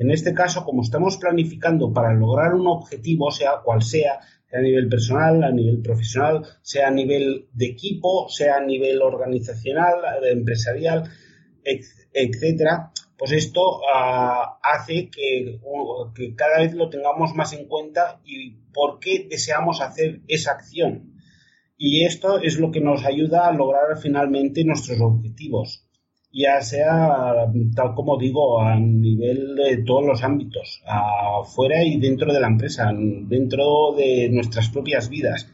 En 0.00 0.10
este 0.10 0.32
caso, 0.32 0.64
como 0.64 0.80
estamos 0.80 1.18
planificando 1.18 1.92
para 1.92 2.14
lograr 2.14 2.54
un 2.54 2.66
objetivo, 2.66 3.30
sea 3.30 3.60
cual 3.62 3.82
sea, 3.82 4.18
sea 4.48 4.58
a 4.58 4.62
nivel 4.62 4.88
personal, 4.88 5.44
a 5.44 5.52
nivel 5.52 5.82
profesional, 5.82 6.42
sea 6.62 6.88
a 6.88 6.90
nivel 6.90 7.48
de 7.52 7.66
equipo, 7.66 8.26
sea 8.30 8.56
a 8.56 8.64
nivel 8.64 9.02
organizacional, 9.02 9.96
empresarial, 10.24 11.04
etcétera, 12.14 12.92
pues 13.18 13.32
esto 13.32 13.82
ah, 13.94 14.58
hace 14.62 15.10
que, 15.10 15.60
que, 16.14 16.34
cada 16.34 16.60
vez 16.60 16.72
lo 16.72 16.88
tengamos 16.88 17.34
más 17.34 17.52
en 17.52 17.68
cuenta 17.68 18.22
y 18.24 18.52
por 18.72 19.00
qué 19.00 19.26
deseamos 19.28 19.82
hacer 19.82 20.22
esa 20.28 20.52
acción. 20.52 21.12
Y 21.76 22.06
esto 22.06 22.40
es 22.40 22.58
lo 22.58 22.70
que 22.70 22.80
nos 22.80 23.04
ayuda 23.04 23.48
a 23.48 23.52
lograr 23.52 23.98
finalmente 24.00 24.64
nuestros 24.64 24.98
objetivos 25.02 25.89
ya 26.32 26.60
sea, 26.62 27.46
tal 27.74 27.94
como 27.94 28.16
digo, 28.16 28.60
a 28.60 28.76
nivel 28.78 29.56
de 29.56 29.82
todos 29.84 30.04
los 30.04 30.22
ámbitos, 30.22 30.82
afuera 30.86 31.82
y 31.84 31.98
dentro 31.98 32.32
de 32.32 32.40
la 32.40 32.46
empresa, 32.46 32.92
dentro 32.94 33.92
de 33.96 34.28
nuestras 34.30 34.68
propias 34.68 35.08
vidas. 35.08 35.48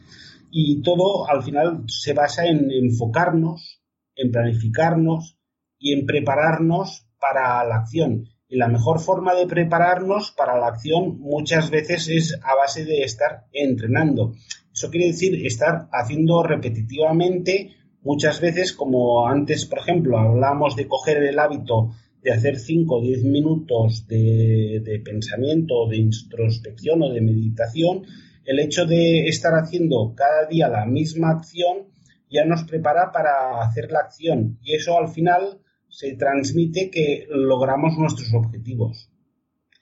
Y 0.51 0.81
todo 0.81 1.27
al 1.29 1.43
final 1.43 1.83
se 1.87 2.13
basa 2.13 2.45
en 2.45 2.69
enfocarnos, 2.71 3.81
en 4.15 4.31
planificarnos 4.31 5.37
y 5.79 5.93
en 5.93 6.05
prepararnos 6.05 7.07
para 7.19 7.63
la 7.65 7.77
acción. 7.77 8.25
Y 8.47 8.57
la 8.57 8.67
mejor 8.67 8.99
forma 8.99 9.33
de 9.33 9.45
prepararnos 9.45 10.31
para 10.31 10.57
la 10.57 10.67
acción 10.67 11.19
muchas 11.19 11.69
veces 11.69 12.07
es 12.07 12.39
a 12.43 12.55
base 12.55 12.85
de 12.85 13.01
estar 13.01 13.45
entrenando. 13.51 14.33
Eso 14.71 14.89
quiere 14.89 15.07
decir 15.07 15.45
estar 15.45 15.89
haciendo 15.91 16.43
repetitivamente 16.43 17.75
Muchas 18.07 18.39
veces, 18.39 18.71
como 18.71 19.27
antes, 19.27 19.65
por 19.65 19.79
ejemplo, 19.79 20.17
hablamos 20.17 20.77
de 20.77 20.87
coger 20.87 21.21
el 21.23 21.37
hábito 21.39 21.91
de 22.21 22.31
hacer 22.31 22.57
5 22.57 22.95
o 22.95 23.01
10 23.01 23.25
minutos 23.25 24.07
de, 24.07 24.81
de 24.81 24.99
pensamiento, 25.01 25.89
de 25.89 25.97
introspección 25.97 27.03
o 27.03 27.09
de 27.09 27.19
meditación, 27.19 28.03
el 28.45 28.59
hecho 28.59 28.85
de 28.85 29.25
estar 29.25 29.55
haciendo 29.55 30.13
cada 30.15 30.47
día 30.47 30.69
la 30.69 30.85
misma 30.85 31.31
acción 31.31 31.89
ya 32.31 32.45
nos 32.45 32.63
prepara 32.63 33.11
para 33.11 33.61
hacer 33.61 33.91
la 33.91 33.99
acción 33.99 34.57
y 34.63 34.75
eso 34.75 34.97
al 34.97 35.09
final 35.09 35.59
se 35.89 36.15
transmite 36.15 36.89
que 36.89 37.27
logramos 37.29 37.97
nuestros 37.97 38.33
objetivos. 38.33 39.11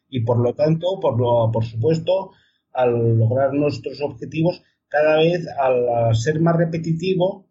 Y 0.10 0.22
por 0.22 0.40
lo 0.40 0.56
tanto, 0.56 1.00
por, 1.00 1.20
lo, 1.20 1.52
por 1.52 1.64
supuesto, 1.64 2.32
al 2.74 3.20
lograr 3.20 3.54
nuestros 3.54 4.02
objetivos, 4.02 4.64
cada 4.88 5.18
vez 5.18 5.46
al 5.60 6.16
ser 6.16 6.42
más 6.42 6.56
repetitivo, 6.56 7.45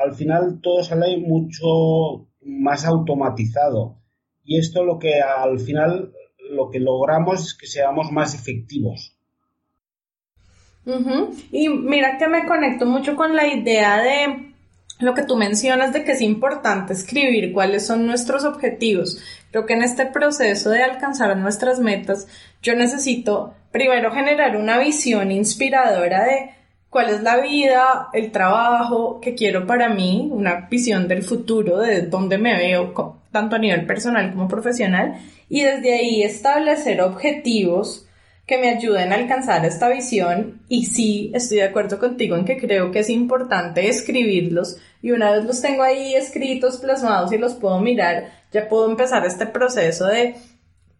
al 0.00 0.14
final 0.14 0.60
todo 0.62 0.82
sale 0.82 1.18
mucho 1.18 2.26
más 2.42 2.84
automatizado. 2.84 3.98
Y 4.44 4.58
esto 4.58 4.84
lo 4.84 4.98
que 4.98 5.20
al 5.20 5.60
final 5.60 6.12
lo 6.50 6.70
que 6.70 6.80
logramos 6.80 7.46
es 7.46 7.54
que 7.54 7.66
seamos 7.66 8.10
más 8.10 8.34
efectivos. 8.34 9.16
Y 11.52 11.68
mira 11.68 12.18
que 12.18 12.26
me 12.26 12.46
conecto 12.46 12.86
mucho 12.86 13.14
con 13.14 13.36
la 13.36 13.46
idea 13.46 14.02
de 14.02 14.52
lo 14.98 15.14
que 15.14 15.22
tú 15.22 15.36
mencionas 15.36 15.92
de 15.92 16.04
que 16.04 16.12
es 16.12 16.20
importante 16.20 16.92
escribir 16.92 17.52
cuáles 17.52 17.86
son 17.86 18.06
nuestros 18.06 18.44
objetivos. 18.44 19.22
Creo 19.50 19.66
que 19.66 19.74
en 19.74 19.82
este 19.82 20.06
proceso 20.06 20.70
de 20.70 20.82
alcanzar 20.82 21.36
nuestras 21.36 21.78
metas, 21.78 22.26
yo 22.62 22.74
necesito 22.74 23.54
primero 23.70 24.10
generar 24.10 24.56
una 24.56 24.78
visión 24.78 25.30
inspiradora 25.30 26.24
de 26.24 26.50
cuál 26.90 27.10
es 27.10 27.22
la 27.22 27.40
vida, 27.40 28.08
el 28.12 28.32
trabajo 28.32 29.20
que 29.20 29.34
quiero 29.34 29.66
para 29.66 29.88
mí, 29.88 30.28
una 30.30 30.68
visión 30.68 31.08
del 31.08 31.22
futuro, 31.22 31.78
de 31.78 32.02
dónde 32.02 32.36
me 32.36 32.56
veo, 32.56 32.92
tanto 33.30 33.56
a 33.56 33.60
nivel 33.60 33.86
personal 33.86 34.30
como 34.32 34.48
profesional, 34.48 35.18
y 35.48 35.62
desde 35.62 35.94
ahí 35.94 36.22
establecer 36.22 37.00
objetivos 37.00 38.06
que 38.50 38.58
me 38.58 38.70
ayuden 38.70 39.12
a 39.12 39.14
alcanzar 39.14 39.64
esta 39.64 39.88
visión. 39.88 40.62
Y 40.68 40.86
sí 40.86 41.30
estoy 41.32 41.58
de 41.58 41.64
acuerdo 41.64 42.00
contigo 42.00 42.34
en 42.34 42.44
que 42.44 42.58
creo 42.58 42.90
que 42.90 42.98
es 42.98 43.08
importante 43.08 43.88
escribirlos. 43.88 44.76
Y 45.00 45.12
una 45.12 45.30
vez 45.30 45.44
los 45.44 45.62
tengo 45.62 45.84
ahí 45.84 46.14
escritos, 46.14 46.78
plasmados 46.78 47.32
y 47.32 47.38
los 47.38 47.54
puedo 47.54 47.78
mirar, 47.80 48.32
ya 48.50 48.68
puedo 48.68 48.90
empezar 48.90 49.24
este 49.24 49.46
proceso 49.46 50.06
de 50.06 50.34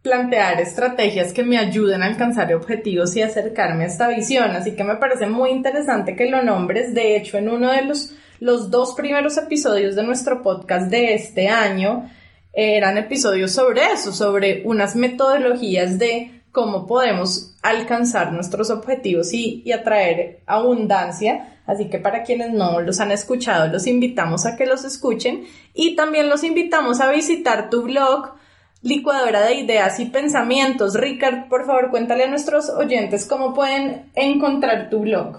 plantear 0.03 0.61
estrategias 0.61 1.33
que 1.33 1.43
me 1.43 1.59
ayuden 1.59 2.03
a 2.03 2.07
alcanzar 2.07 2.53
objetivos 2.55 3.15
y 3.17 3.23
acercarme 3.23 3.85
a 3.85 3.89
esta 3.89 4.09
visión. 4.09 4.51
Así 4.53 4.73
que 4.73 4.85
me 4.85 4.97
parece 4.97 5.27
muy 5.27 5.51
interesante 5.51 6.17
que 6.17 6.31
lo 6.31 6.43
nombres. 6.43 6.95
De 6.95 7.17
hecho, 7.17 7.37
en 7.37 7.51
uno 7.51 7.71
de 7.71 7.83
los, 7.83 8.15
los 8.41 8.71
dos 8.71 8.95
primeros 8.95 9.37
episodios 9.37 9.97
de 9.97 10.03
nuestro 10.03 10.43
podcast 10.43 10.91
de 10.91 11.15
este 11.15 11.49
año, 11.49 12.11
eran 12.53 12.99
episodios 12.99 13.53
sobre 13.53 13.93
eso, 13.93 14.13
sobre 14.13 14.63
unas 14.65 14.97
metodologías 14.97 15.99
de 15.99 16.43
cómo 16.51 16.87
podemos 16.87 17.55
alcanzar 17.63 18.33
nuestros 18.33 18.71
objetivos 18.71 19.33
y, 19.33 19.63
y 19.65 19.73
atraer 19.73 20.41
abundancia. 20.47 21.59
Así 21.67 21.89
que 21.89 21.99
para 21.99 22.25
quienes 22.25 22.51
no 22.51 22.81
los 22.81 22.99
han 23.01 23.13
escuchado, 23.13 23.69
los 23.69 23.87
invitamos 23.87 24.47
a 24.47 24.57
que 24.57 24.67
los 24.67 24.85
escuchen 24.85 25.45
y 25.75 25.95
también 25.95 26.29
los 26.29 26.43
invitamos 26.43 27.01
a 27.01 27.13
visitar 27.13 27.71
tu 27.71 27.83
blog 27.83 28.40
licuadora 28.83 29.45
de 29.47 29.57
ideas 29.57 30.01
y 30.01 30.07
pensamientos. 30.07 30.95
Ricard, 30.95 31.49
por 31.49 31.67
favor, 31.67 31.91
cuéntale 31.91 32.25
a 32.25 32.31
nuestros 32.31 32.71
oyentes 32.71 33.27
cómo 33.27 33.55
pueden 33.55 34.11
encontrar 34.15 34.91
tu 34.91 35.01
blog. 35.01 35.39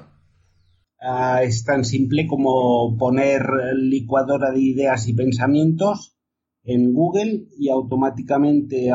Ah, 0.99 1.41
es 1.43 1.63
tan 1.63 1.83
simple 1.83 2.27
como 2.27 2.95
poner 2.97 3.43
licuadora 3.75 4.51
de 4.51 4.59
ideas 4.59 5.07
y 5.07 5.13
pensamientos 5.13 6.15
en 6.63 6.93
Google 6.93 7.47
y 7.57 7.69
automáticamente 7.69 8.91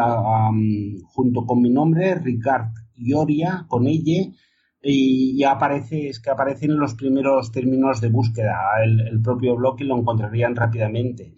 junto 1.07 1.45
con 1.45 1.61
mi 1.61 1.71
nombre, 1.71 2.15
Ricard 2.15 2.71
Ioria, 2.95 3.67
con 3.69 3.89
ella, 3.89 4.31
y 4.81 5.37
ya 5.37 5.53
aparece, 5.53 6.09
es 6.09 6.21
que 6.21 6.31
aparecen 6.31 6.79
los 6.79 6.95
primeros 6.95 7.51
términos 7.51 8.01
de 8.01 8.09
búsqueda, 8.09 8.55
el, 8.85 9.01
el 9.01 9.21
propio 9.21 9.57
blog 9.57 9.81
y 9.81 9.85
lo 9.85 9.99
encontrarían 9.99 10.55
rápidamente. 10.55 11.35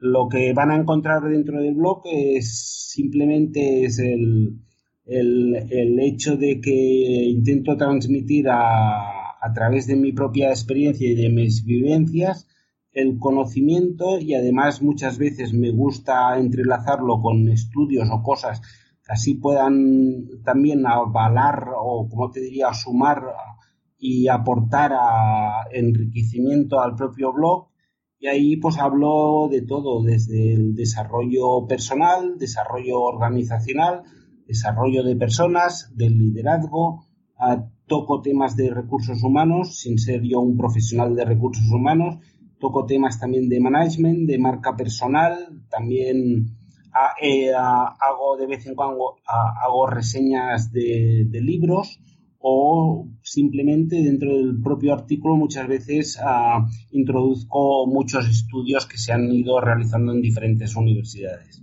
Lo 0.00 0.28
que 0.28 0.52
van 0.52 0.70
a 0.70 0.76
encontrar 0.76 1.22
dentro 1.22 1.60
del 1.60 1.74
blog 1.74 2.02
es 2.06 2.88
simplemente 2.90 3.84
es 3.84 3.98
el, 3.98 4.58
el, 5.04 6.00
hecho 6.00 6.36
de 6.36 6.60
que 6.60 6.72
intento 6.72 7.76
transmitir 7.76 8.48
a, 8.48 9.36
a 9.40 9.52
través 9.52 9.86
de 9.86 9.96
mi 9.96 10.12
propia 10.12 10.48
experiencia 10.50 11.10
y 11.10 11.14
de 11.14 11.28
mis 11.28 11.64
vivencias 11.64 12.46
el 12.92 13.18
conocimiento 13.18 14.18
y 14.18 14.34
además 14.34 14.82
muchas 14.82 15.18
veces 15.18 15.52
me 15.52 15.70
gusta 15.70 16.38
entrelazarlo 16.38 17.20
con 17.20 17.48
estudios 17.48 18.08
o 18.10 18.22
cosas 18.22 18.60
que 18.60 19.12
así 19.12 19.34
puedan 19.34 20.42
también 20.44 20.86
avalar 20.86 21.68
o 21.76 22.08
como 22.08 22.30
te 22.30 22.40
diría 22.40 22.72
sumar 22.74 23.22
y 23.98 24.28
aportar 24.28 24.92
enriquecimiento 25.72 26.80
al 26.80 26.96
propio 26.96 27.32
blog 27.32 27.69
y 28.20 28.26
ahí 28.26 28.56
pues 28.56 28.78
hablo 28.78 29.48
de 29.50 29.62
todo, 29.62 30.02
desde 30.02 30.52
el 30.52 30.74
desarrollo 30.74 31.66
personal, 31.66 32.36
desarrollo 32.38 33.00
organizacional, 33.00 34.02
desarrollo 34.46 35.02
de 35.02 35.16
personas, 35.16 35.90
del 35.96 36.18
liderazgo, 36.18 37.06
toco 37.86 38.20
temas 38.20 38.56
de 38.56 38.68
recursos 38.70 39.22
humanos, 39.22 39.78
sin 39.78 39.98
ser 39.98 40.20
yo 40.22 40.40
un 40.40 40.58
profesional 40.58 41.16
de 41.16 41.24
recursos 41.24 41.64
humanos, 41.70 42.18
toco 42.58 42.84
temas 42.84 43.18
también 43.18 43.48
de 43.48 43.58
management, 43.58 44.28
de 44.28 44.38
marca 44.38 44.76
personal, 44.76 45.64
también 45.70 46.58
eh, 47.22 47.52
hago 47.54 48.36
de 48.38 48.46
vez 48.46 48.66
en 48.66 48.74
cuando 48.74 49.16
hago 49.26 49.86
reseñas 49.86 50.70
de, 50.70 51.26
libros 51.32 51.98
o 52.40 53.06
simplemente 53.22 53.96
dentro 53.96 54.36
del 54.36 54.60
propio 54.62 54.94
artículo 54.94 55.36
muchas 55.36 55.68
veces 55.68 56.18
introduzco 56.90 57.86
muchos 57.86 58.28
estudios 58.28 58.86
que 58.86 58.96
se 58.98 59.12
han 59.12 59.30
ido 59.30 59.60
realizando 59.60 60.12
en 60.12 60.22
diferentes 60.22 60.74
universidades. 60.74 61.62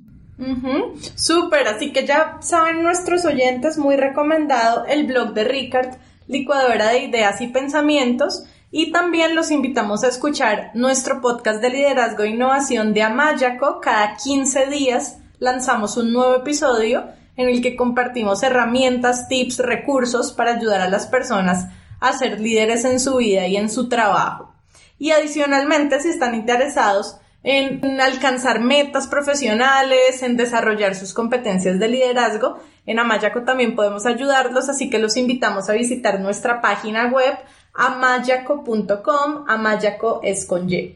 Súper, 1.15 1.67
así 1.67 1.91
que 1.91 2.05
ya 2.05 2.37
saben 2.41 2.83
nuestros 2.83 3.25
oyentes, 3.25 3.79
muy 3.79 3.95
recomendado 3.95 4.85
el 4.85 5.07
blog 5.07 5.33
de 5.33 5.43
Ricard, 5.45 5.95
licuadora 6.27 6.89
de 6.89 7.05
ideas 7.05 7.41
y 7.41 7.47
pensamientos, 7.47 8.43
y 8.69 8.91
también 8.91 9.33
los 9.33 9.49
invitamos 9.49 10.03
a 10.03 10.09
escuchar 10.09 10.71
nuestro 10.75 11.21
podcast 11.21 11.59
de 11.61 11.71
liderazgo 11.71 12.23
e 12.23 12.29
innovación 12.29 12.93
de 12.93 13.01
Amayaco. 13.01 13.79
Cada 13.81 14.15
15 14.15 14.67
días 14.67 15.19
lanzamos 15.39 15.97
un 15.97 16.13
nuevo 16.13 16.35
episodio 16.35 17.05
en 17.37 17.49
el 17.49 17.61
que 17.61 17.75
compartimos 17.75 18.43
herramientas, 18.43 19.27
tips, 19.27 19.59
recursos 19.59 20.31
para 20.31 20.55
ayudar 20.55 20.81
a 20.81 20.89
las 20.89 21.07
personas 21.07 21.67
a 21.99 22.13
ser 22.13 22.39
líderes 22.39 22.83
en 22.85 22.99
su 22.99 23.17
vida 23.17 23.47
y 23.47 23.57
en 23.57 23.69
su 23.69 23.87
trabajo. 23.87 24.53
Y 24.99 25.11
adicionalmente, 25.11 25.99
si 26.01 26.09
están 26.09 26.35
interesados 26.35 27.17
en 27.43 28.01
alcanzar 28.01 28.59
metas 28.59 29.07
profesionales, 29.07 30.21
en 30.23 30.35
desarrollar 30.35 30.95
sus 30.95 31.13
competencias 31.13 31.79
de 31.79 31.87
liderazgo, 31.87 32.59
en 32.85 32.99
Amayaco 32.99 33.43
también 33.43 33.75
podemos 33.75 34.05
ayudarlos, 34.05 34.69
así 34.69 34.89
que 34.89 34.99
los 34.99 35.15
invitamos 35.17 35.69
a 35.69 35.73
visitar 35.73 36.19
nuestra 36.19 36.61
página 36.61 37.07
web 37.07 37.37
amayaco.com, 37.73 39.45
amayaco 39.47 40.19
es 40.23 40.45
con 40.45 40.69
Y. 40.69 40.95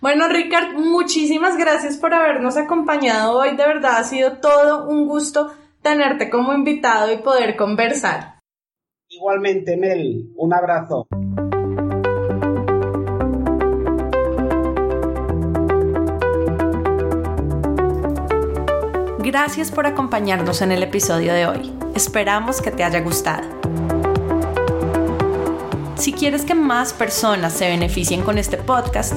Bueno, 0.00 0.28
Ricard, 0.28 0.74
muchísimas 0.74 1.56
gracias 1.56 1.96
por 1.96 2.12
habernos 2.12 2.56
acompañado 2.56 3.38
hoy. 3.38 3.56
De 3.56 3.66
verdad 3.66 3.96
ha 3.96 4.04
sido 4.04 4.32
todo 4.38 4.86
un 4.88 5.06
gusto 5.06 5.52
tenerte 5.86 6.28
como 6.28 6.52
invitado 6.52 7.12
y 7.12 7.18
poder 7.18 7.54
conversar. 7.54 8.40
Igualmente, 9.08 9.76
Mel, 9.76 10.32
un 10.34 10.52
abrazo. 10.52 11.06
Gracias 19.20 19.70
por 19.70 19.86
acompañarnos 19.86 20.60
en 20.60 20.72
el 20.72 20.82
episodio 20.82 21.32
de 21.32 21.46
hoy. 21.46 21.72
Esperamos 21.94 22.60
que 22.60 22.72
te 22.72 22.82
haya 22.82 23.00
gustado. 23.00 23.46
Si 25.94 26.12
quieres 26.12 26.44
que 26.44 26.56
más 26.56 26.94
personas 26.94 27.52
se 27.52 27.68
beneficien 27.68 28.22
con 28.22 28.38
este 28.38 28.56
podcast, 28.56 29.16